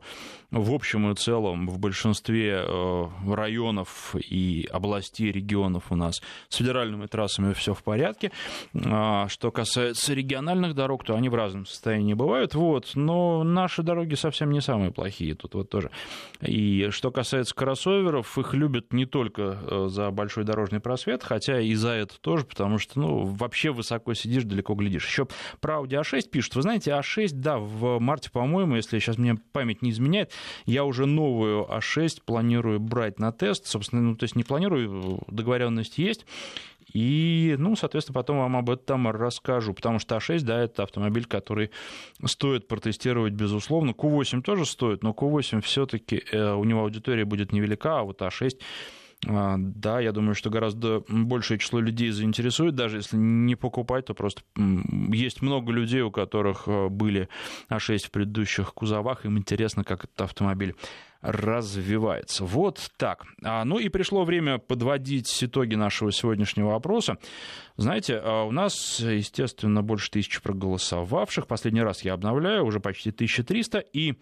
в 0.50 0.72
общем 0.72 1.10
и 1.10 1.14
целом 1.14 1.68
в 1.68 1.78
большинстве 1.78 2.64
э, 2.66 3.06
районов 3.28 4.14
и 4.16 4.68
областей, 4.70 5.32
регионов 5.32 5.84
у 5.90 5.96
нас 5.96 6.20
с 6.48 6.56
федеральными 6.56 7.06
трассами 7.06 7.52
все 7.52 7.74
в 7.74 7.82
порядке. 7.82 8.32
А 8.84 9.28
что 9.28 9.50
касается 9.50 10.14
региональных 10.14 10.74
дорог, 10.74 11.04
то 11.04 11.14
они 11.14 11.28
в 11.28 11.34
разном 11.34 11.66
состоянии 11.66 12.14
бывают. 12.14 12.54
Вот. 12.54 12.92
Но 12.94 13.44
наши 13.44 13.82
дороги 13.82 14.14
совсем 14.14 14.50
не 14.50 14.60
самые 14.60 14.92
плохие 14.92 15.34
тут 15.34 15.54
вот 15.54 15.70
тоже. 15.70 15.90
И 16.40 16.88
что 16.90 17.10
касается 17.10 17.54
кроссоверов, 17.54 18.38
их 18.38 18.54
любят 18.54 18.92
не 18.92 19.06
только 19.06 19.58
э, 19.60 19.86
за 19.88 20.10
большой 20.10 20.44
дорожный 20.44 20.80
просвет, 20.80 21.22
хотя 21.22 21.60
и 21.60 21.74
за 21.74 21.90
это 21.90 22.20
тоже, 22.20 22.44
потому 22.44 22.78
что, 22.78 23.00
ну, 23.00 23.24
вообще 23.24 23.70
высоко 23.70 24.14
сидишь, 24.14 24.44
далеко 24.44 24.74
глядишь. 24.74 25.06
Еще 25.06 25.26
про 25.60 25.80
Audi 25.80 26.00
A6 26.00 26.28
пишут, 26.28 26.56
вы 26.56 26.62
знаете, 26.64 26.90
А6, 26.92 27.30
да, 27.34 27.58
в 27.58 27.98
марте, 28.00 28.30
по-моему, 28.30 28.76
если 28.76 28.98
сейчас 28.98 29.18
мне 29.18 29.36
память 29.52 29.82
не 29.82 29.90
изменяет, 29.90 30.32
я 30.64 30.84
уже 30.84 31.04
новую 31.04 31.66
А6 31.66 32.22
планирую 32.24 32.80
брать 32.80 33.18
на 33.18 33.32
тест. 33.32 33.66
Собственно, 33.66 34.00
ну, 34.00 34.16
то 34.16 34.24
есть 34.24 34.34
не 34.34 34.44
планирую, 34.44 35.20
договоренность 35.28 35.98
есть. 35.98 36.24
И, 36.94 37.56
ну, 37.58 37.76
соответственно, 37.76 38.14
потом 38.14 38.38
вам 38.38 38.56
об 38.56 38.70
этом 38.70 39.08
расскажу, 39.08 39.74
потому 39.74 39.98
что 39.98 40.16
А6, 40.16 40.40
да, 40.40 40.62
это 40.62 40.84
автомобиль, 40.84 41.26
который 41.26 41.70
стоит 42.24 42.66
протестировать, 42.66 43.34
безусловно. 43.34 43.90
Q8 43.90 44.40
тоже 44.40 44.64
стоит, 44.64 45.02
но 45.02 45.10
Q8 45.10 45.60
все-таки 45.60 46.22
э, 46.32 46.52
у 46.54 46.64
него 46.64 46.80
аудитория 46.80 47.24
будет 47.24 47.52
невелика, 47.52 47.98
а 48.00 48.02
вот 48.04 48.22
А6 48.22 48.56
а, 48.56 48.58
да, 49.26 50.00
я 50.00 50.12
думаю, 50.12 50.34
что 50.34 50.50
гораздо 50.50 51.02
большее 51.08 51.58
число 51.58 51.80
людей 51.80 52.10
заинтересует, 52.10 52.74
даже 52.74 52.98
если 52.98 53.16
не 53.16 53.56
покупать, 53.56 54.06
то 54.06 54.14
просто 54.14 54.42
есть 54.56 55.42
много 55.42 55.72
людей, 55.72 56.02
у 56.02 56.10
которых 56.10 56.64
э, 56.66 56.88
были 56.88 57.28
А6 57.70 58.06
в 58.06 58.10
предыдущих 58.10 58.74
кузовах, 58.74 59.24
им 59.24 59.38
интересно, 59.38 59.84
как 59.84 60.04
этот 60.04 60.20
автомобиль 60.20 60.74
развивается. 61.24 62.44
Вот 62.44 62.90
так. 62.98 63.24
А, 63.42 63.64
ну 63.64 63.78
и 63.78 63.88
пришло 63.88 64.24
время 64.24 64.58
подводить 64.58 65.42
итоги 65.42 65.74
нашего 65.74 66.12
сегодняшнего 66.12 66.74
опроса. 66.74 67.16
Знаете, 67.76 68.20
а, 68.22 68.44
у 68.44 68.50
нас, 68.50 69.00
естественно, 69.00 69.82
больше 69.82 70.10
тысячи 70.10 70.42
проголосовавших. 70.42 71.46
Последний 71.46 71.82
раз 71.82 72.04
я 72.04 72.12
обновляю, 72.12 72.66
уже 72.66 72.78
почти 72.78 73.08
1300. 73.08 73.78
И 73.78 74.14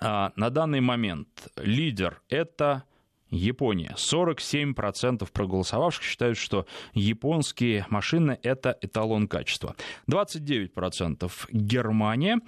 а, 0.00 0.32
на 0.34 0.50
данный 0.50 0.80
момент 0.80 1.28
лидер— 1.56 2.20
это 2.28 2.82
Япония. 3.30 3.94
47% 3.96 5.30
проголосовавших 5.32 6.02
считают, 6.02 6.38
что 6.38 6.66
японские 6.94 7.86
машины— 7.90 8.38
это 8.42 8.76
эталон 8.80 9.28
качества. 9.28 9.76
29% 10.08 11.30
Германия. 11.50 12.40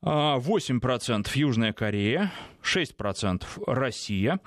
8% 0.00 1.34
Южная 1.34 1.72
Корея, 1.72 2.32
6% 2.62 3.44
Россия, 3.66 4.38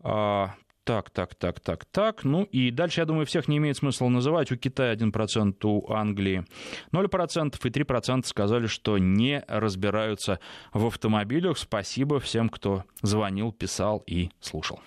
а, 0.00 0.54
так, 0.88 1.10
так, 1.10 1.34
так, 1.34 1.60
так, 1.60 1.84
так. 1.84 2.24
Ну 2.24 2.44
и 2.44 2.70
дальше, 2.70 3.02
я 3.02 3.04
думаю, 3.04 3.26
всех 3.26 3.46
не 3.46 3.58
имеет 3.58 3.76
смысла 3.76 4.08
называть. 4.08 4.50
У 4.50 4.56
Китая 4.56 4.94
1%, 4.94 5.66
у 5.66 5.92
Англии 5.92 6.44
0%, 6.92 7.56
и 7.62 7.70
3% 7.70 8.26
сказали, 8.26 8.66
что 8.66 8.96
не 8.96 9.44
разбираются 9.48 10.40
в 10.72 10.86
автомобилях. 10.86 11.58
Спасибо 11.58 12.20
всем, 12.20 12.48
кто 12.48 12.84
звонил, 13.02 13.52
писал 13.52 14.02
и 14.06 14.30
слушал. 14.40 14.80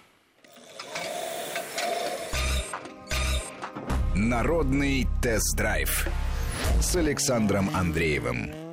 Народный 4.15 5.07
тест-драйв 5.21 6.07
с 6.79 6.95
Александром 6.95 7.69
Андреевым. 7.75 8.70